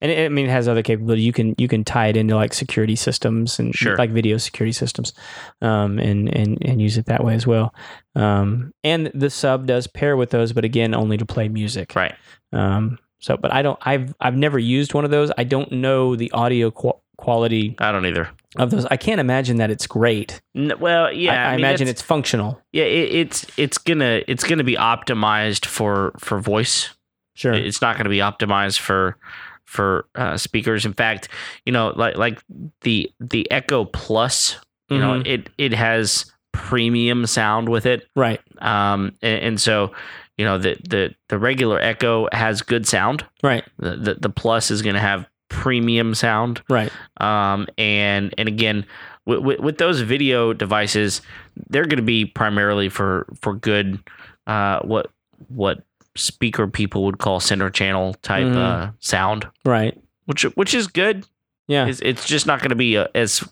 And 0.00 0.10
it, 0.10 0.24
I 0.24 0.28
mean, 0.30 0.46
it 0.46 0.50
has 0.50 0.66
other 0.66 0.82
capability. 0.82 1.22
You 1.22 1.32
can 1.32 1.54
you 1.58 1.68
can 1.68 1.84
tie 1.84 2.08
it 2.08 2.16
into 2.16 2.34
like 2.34 2.52
security 2.54 2.96
systems 2.96 3.58
and 3.60 3.72
Sure. 3.74 3.96
like 3.96 4.10
video 4.10 4.36
security 4.36 4.72
systems, 4.72 5.12
um, 5.60 5.98
and 6.00 6.28
and 6.34 6.58
and 6.64 6.82
use 6.82 6.98
it 6.98 7.06
that 7.06 7.22
way 7.22 7.34
as 7.34 7.46
well. 7.46 7.72
Um, 8.16 8.72
and 8.82 9.12
the 9.14 9.30
sub 9.30 9.66
does 9.66 9.86
pair 9.86 10.16
with 10.16 10.30
those, 10.30 10.52
but 10.52 10.64
again, 10.64 10.92
only 10.94 11.16
to 11.18 11.24
play 11.26 11.48
music. 11.48 11.94
Right. 11.94 12.14
Um, 12.52 12.98
so, 13.20 13.36
but 13.36 13.52
I 13.54 13.62
don't. 13.62 13.78
I've 13.82 14.12
I've 14.20 14.36
never 14.36 14.58
used 14.58 14.92
one 14.92 15.04
of 15.04 15.12
those. 15.12 15.30
I 15.38 15.44
don't 15.44 15.70
know 15.70 16.16
the 16.16 16.32
audio 16.32 16.72
qu- 16.72 16.98
quality 17.16 17.76
I 17.78 17.92
don't 17.92 18.04
either. 18.06 18.28
Of 18.56 18.70
those. 18.70 18.84
I 18.86 18.96
can't 18.96 19.20
imagine 19.20 19.56
that 19.56 19.70
it's 19.70 19.86
great. 19.86 20.40
N- 20.54 20.72
well, 20.80 21.12
yeah. 21.12 21.32
I, 21.32 21.48
I 21.48 21.50
mean, 21.56 21.60
imagine 21.64 21.88
it's 21.88 22.02
functional. 22.02 22.60
Yeah, 22.72 22.84
it, 22.84 23.14
it's 23.14 23.46
it's 23.56 23.78
gonna 23.78 24.22
it's 24.28 24.44
gonna 24.44 24.64
be 24.64 24.76
optimized 24.76 25.66
for 25.66 26.12
for 26.18 26.38
voice. 26.40 26.90
Sure. 27.34 27.52
It's 27.54 27.80
not 27.80 27.96
gonna 27.96 28.10
be 28.10 28.18
optimized 28.18 28.78
for 28.80 29.16
for 29.64 30.06
uh, 30.14 30.36
speakers. 30.36 30.84
In 30.84 30.92
fact, 30.92 31.28
you 31.64 31.72
know, 31.72 31.92
like 31.96 32.16
like 32.16 32.42
the 32.82 33.10
the 33.20 33.50
Echo 33.50 33.84
Plus, 33.86 34.58
you 34.90 34.98
know, 34.98 35.20
Mhm. 35.20 35.26
it 35.26 35.50
it 35.56 35.72
has 35.72 36.30
premium 36.52 37.24
sound 37.26 37.68
with 37.70 37.86
it, 37.86 38.06
right. 38.14 38.40
um, 38.60 39.16
and, 39.22 39.42
and 39.42 39.60
so 39.60 39.92
you 40.36 40.44
know 40.44 40.58
the 40.58 40.76
the 40.88 41.14
the 41.30 41.38
regular 41.38 41.80
Echo 41.80 42.28
has 42.32 42.60
good 42.60 42.86
sound. 42.86 43.24
Right. 43.42 43.64
The 43.78 43.96
the, 43.96 44.14
the 44.16 44.28
Plus 44.28 44.70
is 44.70 44.82
going 44.82 44.94
to 44.94 45.00
have 45.00 45.26
premium 45.52 46.14
sound 46.14 46.62
Right. 46.68 46.90
um, 47.20 47.66
and 47.78 48.34
and 48.38 48.48
again 48.48 48.84
with, 49.26 49.40
with, 49.40 49.60
with 49.60 49.78
those 49.78 50.00
video 50.00 50.52
devices 50.52 51.20
they're 51.68 51.84
going 51.84 51.98
to 51.98 52.02
be 52.02 52.24
primarily 52.24 52.88
for 52.88 53.26
for 53.40 53.54
good 53.54 53.98
uh, 54.46 54.80
what 54.80 55.10
what 55.48 55.84
speaker 56.16 56.66
people 56.66 57.04
would 57.04 57.18
call 57.18 57.38
center 57.40 57.70
channel 57.70 58.14
type 58.22 58.46
Mhm. 58.46 58.56
uh, 58.56 58.90
sound 59.00 59.46
Right. 59.64 59.96
which 60.26 60.42
which 60.56 60.74
is 60.74 60.86
good 60.88 61.26
Yeah. 61.68 61.86
it's, 61.86 62.00
it's 62.00 62.26
just 62.26 62.46
not 62.46 62.60
going 62.60 62.70
to 62.70 62.76
be 62.76 62.96
uh 62.96 63.06
as 63.14 63.44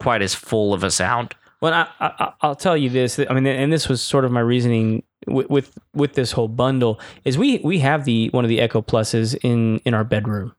quite 0.00 0.20
as 0.22 0.34
full 0.34 0.74
of 0.74 0.82
a 0.84 0.90
sound 0.90 1.34
Well, 1.60 1.72
I, 1.74 1.88
I, 2.00 2.32
I'll 2.42 2.54
tell 2.54 2.76
you 2.76 2.88
this. 2.88 3.18
I 3.18 3.32
mean, 3.34 3.44
and 3.44 3.72
this 3.72 3.88
was 3.88 4.00
sort 4.00 4.24
of 4.24 4.30
my 4.30 4.38
reasoning 4.40 5.02
with, 5.26 5.50
with 5.50 5.76
with 5.92 6.12
this 6.14 6.30
whole 6.30 6.46
bundle 6.46 7.00
is 7.24 7.36
we 7.36 7.58
we 7.64 7.80
have 7.80 8.04
the 8.04 8.28
one 8.30 8.44
of 8.44 8.48
the 8.48 8.60
Echo 8.60 8.80
Pluses 8.80 9.34
in 9.42 9.78
in 9.84 9.92
our 9.92 10.04
bedroom, 10.04 10.52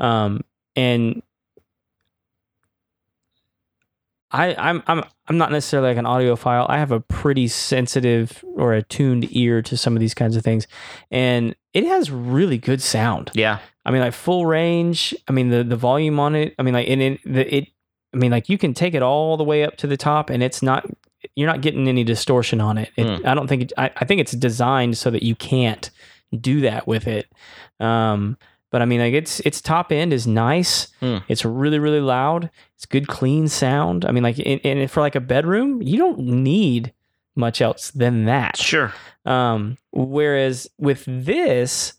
um, 0.00 0.42
and 0.76 1.22
I 4.30 4.54
I'm 4.56 4.82
I'm 4.86 5.04
I'm 5.28 5.38
not 5.38 5.52
necessarily 5.52 5.90
like 5.90 5.98
an 5.98 6.04
audiophile. 6.04 6.68
I 6.68 6.78
have 6.78 6.92
a 6.92 7.00
pretty 7.00 7.48
sensitive 7.48 8.44
or 8.56 8.72
attuned 8.72 9.28
ear 9.30 9.62
to 9.62 9.76
some 9.76 9.94
of 9.96 10.00
these 10.00 10.14
kinds 10.14 10.36
of 10.36 10.42
things, 10.42 10.66
and 11.10 11.54
it 11.72 11.84
has 11.84 12.10
really 12.10 12.58
good 12.58 12.82
sound. 12.82 13.30
yeah 13.34 13.58
I 13.84 13.90
mean, 13.90 14.00
like 14.00 14.14
full 14.14 14.46
range. 14.46 15.14
I 15.28 15.32
mean, 15.32 15.50
the 15.50 15.62
the 15.62 15.76
volume 15.76 16.18
on 16.18 16.34
it. 16.34 16.54
I 16.58 16.62
mean, 16.62 16.74
like 16.74 16.88
and 16.88 17.02
it, 17.02 17.20
the, 17.24 17.54
it. 17.54 17.68
I 18.12 18.16
mean, 18.16 18.30
like 18.30 18.48
you 18.48 18.58
can 18.58 18.74
take 18.74 18.94
it 18.94 19.02
all 19.02 19.36
the 19.36 19.44
way 19.44 19.64
up 19.64 19.76
to 19.78 19.86
the 19.86 19.96
top, 19.96 20.30
and 20.30 20.42
it's 20.42 20.62
not. 20.62 20.86
You're 21.36 21.48
not 21.48 21.62
getting 21.62 21.88
any 21.88 22.04
distortion 22.04 22.60
on 22.60 22.78
it. 22.78 22.90
it 22.96 23.20
Hmm. 23.20 23.26
I 23.26 23.34
don't 23.34 23.46
think. 23.46 23.62
It, 23.62 23.72
I, 23.76 23.90
I 23.96 24.04
think 24.04 24.20
it's 24.20 24.32
designed 24.32 24.96
so 24.96 25.10
that 25.10 25.22
you 25.22 25.34
can't 25.34 25.90
do 26.38 26.62
that 26.62 26.86
with 26.86 27.06
it. 27.06 27.30
Um, 27.80 28.38
but 28.74 28.82
I 28.82 28.86
mean, 28.86 28.98
like 28.98 29.14
it's 29.14 29.38
its 29.40 29.60
top 29.60 29.92
end 29.92 30.12
is 30.12 30.26
nice. 30.26 30.88
Hmm. 30.98 31.18
It's 31.28 31.44
really 31.44 31.78
really 31.78 32.00
loud. 32.00 32.50
It's 32.74 32.86
good 32.86 33.06
clean 33.06 33.46
sound. 33.46 34.04
I 34.04 34.10
mean, 34.10 34.24
like 34.24 34.36
and, 34.44 34.60
and 34.64 34.90
for 34.90 34.98
like 34.98 35.14
a 35.14 35.20
bedroom, 35.20 35.80
you 35.80 35.96
don't 35.96 36.18
need 36.18 36.92
much 37.36 37.60
else 37.60 37.92
than 37.92 38.24
that. 38.24 38.56
sure 38.56 38.92
Um, 39.26 39.78
whereas 39.92 40.68
with 40.76 41.04
this, 41.06 41.92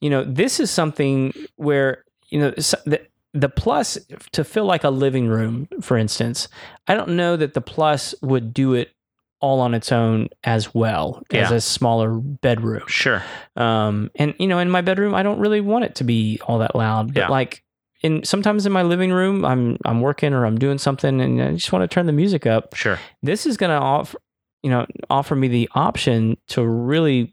you 0.00 0.10
know, 0.10 0.22
this 0.22 0.60
is 0.60 0.70
something 0.70 1.34
where 1.56 2.04
you 2.28 2.38
know 2.38 2.50
the 2.50 3.00
the 3.34 3.48
plus 3.48 3.98
to 4.30 4.44
feel 4.44 4.66
like 4.66 4.84
a 4.84 4.90
living 4.90 5.26
room, 5.26 5.66
for 5.80 5.96
instance. 5.96 6.46
I 6.86 6.94
don't 6.94 7.16
know 7.16 7.36
that 7.36 7.54
the 7.54 7.60
plus 7.60 8.14
would 8.22 8.54
do 8.54 8.74
it 8.74 8.92
all 9.40 9.60
on 9.60 9.74
its 9.74 9.90
own 9.90 10.28
as 10.44 10.74
well 10.74 11.22
as 11.32 11.50
a 11.50 11.60
smaller 11.60 12.10
bedroom. 12.14 12.82
sure. 12.86 13.22
Um, 13.56 14.10
and 14.14 14.34
you 14.38 14.46
know, 14.46 14.58
in 14.58 14.70
my 14.70 14.80
bedroom, 14.82 15.14
I 15.14 15.22
don't 15.22 15.38
really 15.40 15.60
want 15.60 15.84
it 15.84 15.94
to 15.96 16.04
be 16.04 16.40
all 16.46 16.58
that 16.58 16.74
loud. 16.76 17.14
But 17.14 17.20
Yeah. 17.20 17.28
like 17.28 17.62
in 18.02 18.22
sometimes 18.24 18.66
in 18.66 18.72
my 18.72 18.82
living 18.82 19.12
room, 19.12 19.44
I'm 19.44 19.78
I'm 19.84 20.00
working 20.00 20.32
or 20.34 20.44
I'm 20.46 20.58
doing 20.58 20.78
something, 20.78 21.20
and 21.20 21.40
I 21.42 21.52
just 21.52 21.72
want 21.72 21.82
to 21.82 21.88
turn 21.92 22.06
the 22.06 22.12
music 22.12 22.46
up. 22.46 22.74
Sure. 22.74 22.98
This 23.22 23.46
is 23.46 23.56
going 23.56 23.70
to 23.70 23.76
offer 23.84 24.18
you 24.62 24.70
know 24.70 24.86
offer 25.08 25.34
me 25.34 25.48
the 25.48 25.68
option 25.74 26.36
to 26.48 26.62
really 26.66 27.32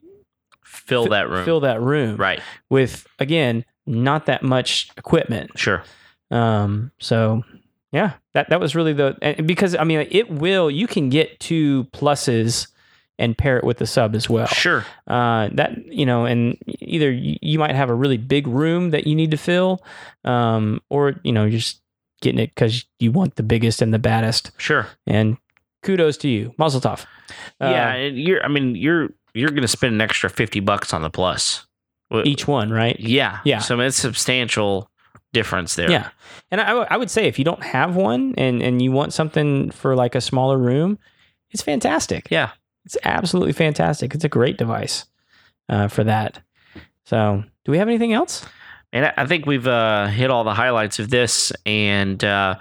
fill 0.64 1.04
fi- 1.06 1.10
that 1.10 1.30
room. 1.30 1.44
fill 1.46 1.60
that 1.62 1.82
room 1.82 2.16
right. 2.18 2.42
with 2.70 3.06
again 3.20 3.66
not 3.86 4.26
that 4.28 4.44
much 4.44 4.90
equipment. 4.98 5.52
Sure. 5.58 5.84
Um 6.32 6.92
so 7.00 7.44
yeah 7.92 8.14
that 8.34 8.50
that 8.50 8.60
was 8.60 8.76
really 8.76 8.94
the 8.94 9.18
and 9.22 9.48
because 9.48 9.76
i 9.76 9.84
mean 9.84 10.08
it 10.12 10.30
will 10.30 10.70
you 10.70 10.88
can 10.88 11.10
get 11.10 11.40
two 11.40 11.86
pluses 11.94 12.68
and 13.20 13.38
pair 13.38 13.58
it 13.58 13.64
with 13.64 13.78
the 13.78 13.88
sub 13.88 14.16
as 14.16 14.30
well. 14.30 14.48
Sure. 14.48 14.86
Uh 15.08 15.50
that 15.54 15.78
you 15.86 16.06
know 16.06 16.26
and 16.26 16.58
either 16.80 17.12
you, 17.12 17.58
might 17.60 17.76
have 17.76 17.90
a 17.90 17.94
really 17.94 18.18
big 18.18 18.48
room 18.48 18.92
that 18.92 19.08
you 19.08 19.16
need 19.16 19.32
to 19.32 19.38
fill 19.38 19.84
um 20.24 20.82
or 20.90 21.16
you 21.24 21.32
know 21.32 21.44
you're 21.44 21.60
just 21.60 21.82
getting 22.22 22.40
it 22.40 22.54
because 22.54 22.86
you 23.00 23.12
want 23.12 23.36
the 23.36 23.44
biggest 23.44 23.82
and 23.82 23.94
the 23.94 24.00
baddest. 24.00 24.52
Sure. 24.58 24.88
And 25.06 25.38
kudos 25.84 26.18
to 26.18 26.28
you. 26.28 26.54
Mazel 26.58 26.82
tov. 26.82 27.06
Uh, 27.62 27.70
yeah 27.70 27.94
and 27.94 28.20
you're 28.20 28.44
i 28.44 28.48
mean 28.48 28.76
you're 28.76 29.10
you're 29.34 29.50
going 29.50 29.62
to 29.62 29.68
spend 29.68 29.94
an 29.94 30.02
extra 30.02 30.30
50 30.30 30.62
bucks 30.62 30.94
on 30.94 31.04
the 31.04 31.12
plus. 31.12 31.66
Each 32.24 32.48
one, 32.48 32.72
right? 32.72 32.98
Yeah. 33.00 33.40
Yeah. 33.44 33.60
So 33.60 33.76
I 33.76 33.78
mean, 33.78 33.88
it's 33.88 33.98
substantial 33.98 34.90
difference 35.38 35.76
there. 35.76 35.90
Yeah. 35.92 36.10
And 36.52 36.62
I, 36.62 36.72
I 36.72 36.98
would 36.98 37.10
say 37.12 37.28
if 37.28 37.38
you 37.40 37.46
don't 37.46 37.64
have 37.64 37.96
one 37.96 38.34
and, 38.38 38.62
and 38.62 38.82
you 38.82 38.92
want 38.92 39.14
something 39.14 39.72
for 39.72 39.96
like 39.96 40.16
a 40.16 40.22
smaller 40.22 40.58
room, 40.58 40.98
it's 41.52 41.62
fantastic. 41.62 42.28
Yeah. 42.30 42.52
It's 42.86 42.98
absolutely 43.04 43.54
fantastic. 43.54 44.16
It's 44.16 44.24
a 44.24 44.30
great 44.30 44.58
device 44.58 45.06
uh, 45.70 45.88
for 45.90 46.04
that. 46.06 46.40
So, 47.06 47.44
do 47.66 47.72
we 47.72 47.78
have 47.78 47.88
anything 47.90 48.14
else? 48.14 48.46
And 48.94 49.12
I- 49.18 49.26
think 49.26 49.46
we've 49.46 49.68
uh, 49.68 50.08
hit 50.08 50.30
all 50.32 50.44
the 50.46 50.54
highlights 50.54 51.00
of 51.00 51.10
this, 51.10 51.52
and 51.66 52.24
uh, 52.24 52.56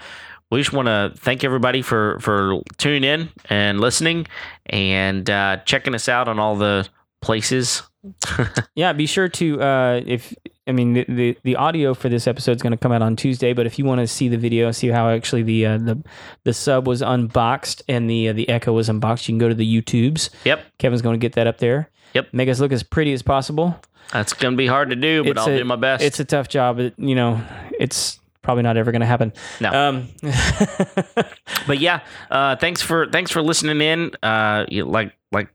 we 0.51 0.59
just 0.61 0.73
want 0.73 0.87
to 0.87 1.13
thank 1.17 1.45
everybody 1.45 1.83
for 1.83 2.19
for 2.21 2.61
tuning 2.77 3.05
in 3.05 3.29
and 3.49 3.81
listening, 3.81 4.27
and 4.67 5.29
uh, 5.31 5.59
checking 5.65 5.95
us 5.95 6.09
out 6.09 6.27
on 6.29 6.39
all 6.39 6.57
the 6.57 6.89
places. 7.23 7.83
Yeah, 8.75 8.93
be 8.93 9.07
sure 9.07 9.29
to 9.29 9.61
uh, 9.63 10.01
if 10.07 10.35
I 10.67 10.73
mean 10.73 10.95
the, 10.95 11.05
the 11.09 11.39
the 11.45 11.57
audio 11.57 11.95
for 11.95 12.09
this 12.09 12.27
episode 12.27 12.57
is 12.57 12.63
going 12.63 12.73
to 12.73 12.77
come 12.77 12.93
out 12.93 13.03
on 13.03 13.15
Tuesday, 13.17 13.53
but 13.53 13.67
if 13.67 13.79
you 13.79 13.85
want 13.85 14.01
to 14.01 14.07
see 14.07 14.29
the 14.29 14.37
video, 14.39 14.71
see 14.73 14.89
how 14.89 15.09
actually 15.11 15.43
the 15.43 15.67
uh, 15.67 15.79
the 15.79 16.03
the 16.45 16.53
sub 16.53 16.87
was 16.87 17.03
unboxed 17.03 17.83
and 17.89 18.09
the 18.11 18.29
uh, 18.31 18.33
the 18.33 18.49
Echo 18.49 18.73
was 18.73 18.89
unboxed, 18.89 19.29
you 19.29 19.33
can 19.33 19.39
go 19.39 19.49
to 19.49 19.55
the 19.55 19.81
YouTubes. 19.83 20.31
Yep. 20.45 20.65
Kevin's 20.79 21.03
going 21.03 21.15
to 21.15 21.19
get 21.25 21.35
that 21.35 21.47
up 21.47 21.59
there. 21.59 21.91
Yep. 22.15 22.29
Make 22.33 22.49
us 22.49 22.61
look 22.61 22.73
as 22.73 22.83
pretty 22.83 23.13
as 23.13 23.23
possible. 23.23 23.79
That's 24.13 24.33
gonna 24.33 24.57
be 24.57 24.67
hard 24.69 24.91
to 24.91 24.97
do, 24.97 25.23
but 25.25 25.31
It's 25.31 25.41
I'll 25.41 25.53
a- 25.53 25.59
do 25.59 25.65
my 25.65 25.77
best. 25.77 26.03
It's 26.05 26.21
a 26.21 26.25
tough 26.25 26.49
job. 26.49 26.79
It, 26.79 26.95
you 26.97 27.15
know, 27.17 27.41
it's 27.79 28.21
probably 28.43 28.63
not 28.63 28.77
ever 28.77 28.93
going 28.93 29.01
to 29.01 29.07
happen. 29.07 29.33
No. 29.61 29.73
Um, 29.73 30.09
but 31.67 31.79
yeah, 31.81 32.01
uh, 32.31 32.57
thanks 32.57 32.81
for 32.83 33.07
thanks 33.11 33.31
for 33.31 33.43
listening 33.43 33.81
in. 33.81 34.13
Uh, 34.23 34.65
like 34.71 35.13
like 35.33 35.49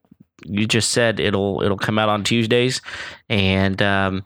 you 0.45 0.65
just 0.67 0.91
said, 0.91 1.19
it'll 1.19 1.61
it'll 1.63 1.77
come 1.77 1.97
out 1.97 2.09
on 2.09 2.23
Tuesdays, 2.23 2.81
and 3.29 3.81
um, 3.81 4.25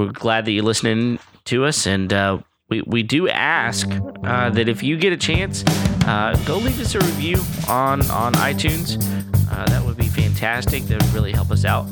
we're 0.00 0.12
glad 0.12 0.46
that 0.46 0.52
you're 0.52 0.64
listening 0.64 1.18
to 1.44 1.64
us. 1.64 1.86
And 1.86 2.12
uh, 2.12 2.38
we 2.68 2.82
we 2.82 3.02
do 3.02 3.28
ask 3.28 3.88
uh, 4.24 4.50
that 4.50 4.68
if 4.68 4.82
you 4.82 4.96
get 4.96 5.12
a 5.12 5.16
chance, 5.16 5.64
uh, 6.06 6.40
go 6.46 6.56
leave 6.56 6.80
us 6.80 6.94
a 6.94 6.98
review 6.98 7.36
on 7.68 8.08
on 8.10 8.32
iTunes. 8.34 8.96
Uh, 9.50 9.66
that 9.66 9.84
would 9.84 9.96
be 9.96 10.08
fantastic. 10.08 10.84
That 10.84 11.02
would 11.02 11.12
really 11.12 11.32
help 11.32 11.50
us 11.50 11.64
out. 11.64 11.86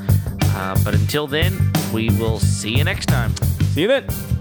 Uh, 0.54 0.76
but 0.84 0.94
until 0.94 1.26
then, 1.26 1.56
we 1.92 2.08
will 2.10 2.38
see 2.38 2.76
you 2.76 2.84
next 2.84 3.06
time. 3.06 3.34
see 3.74 3.82
you 3.82 3.88
then. 3.88 4.37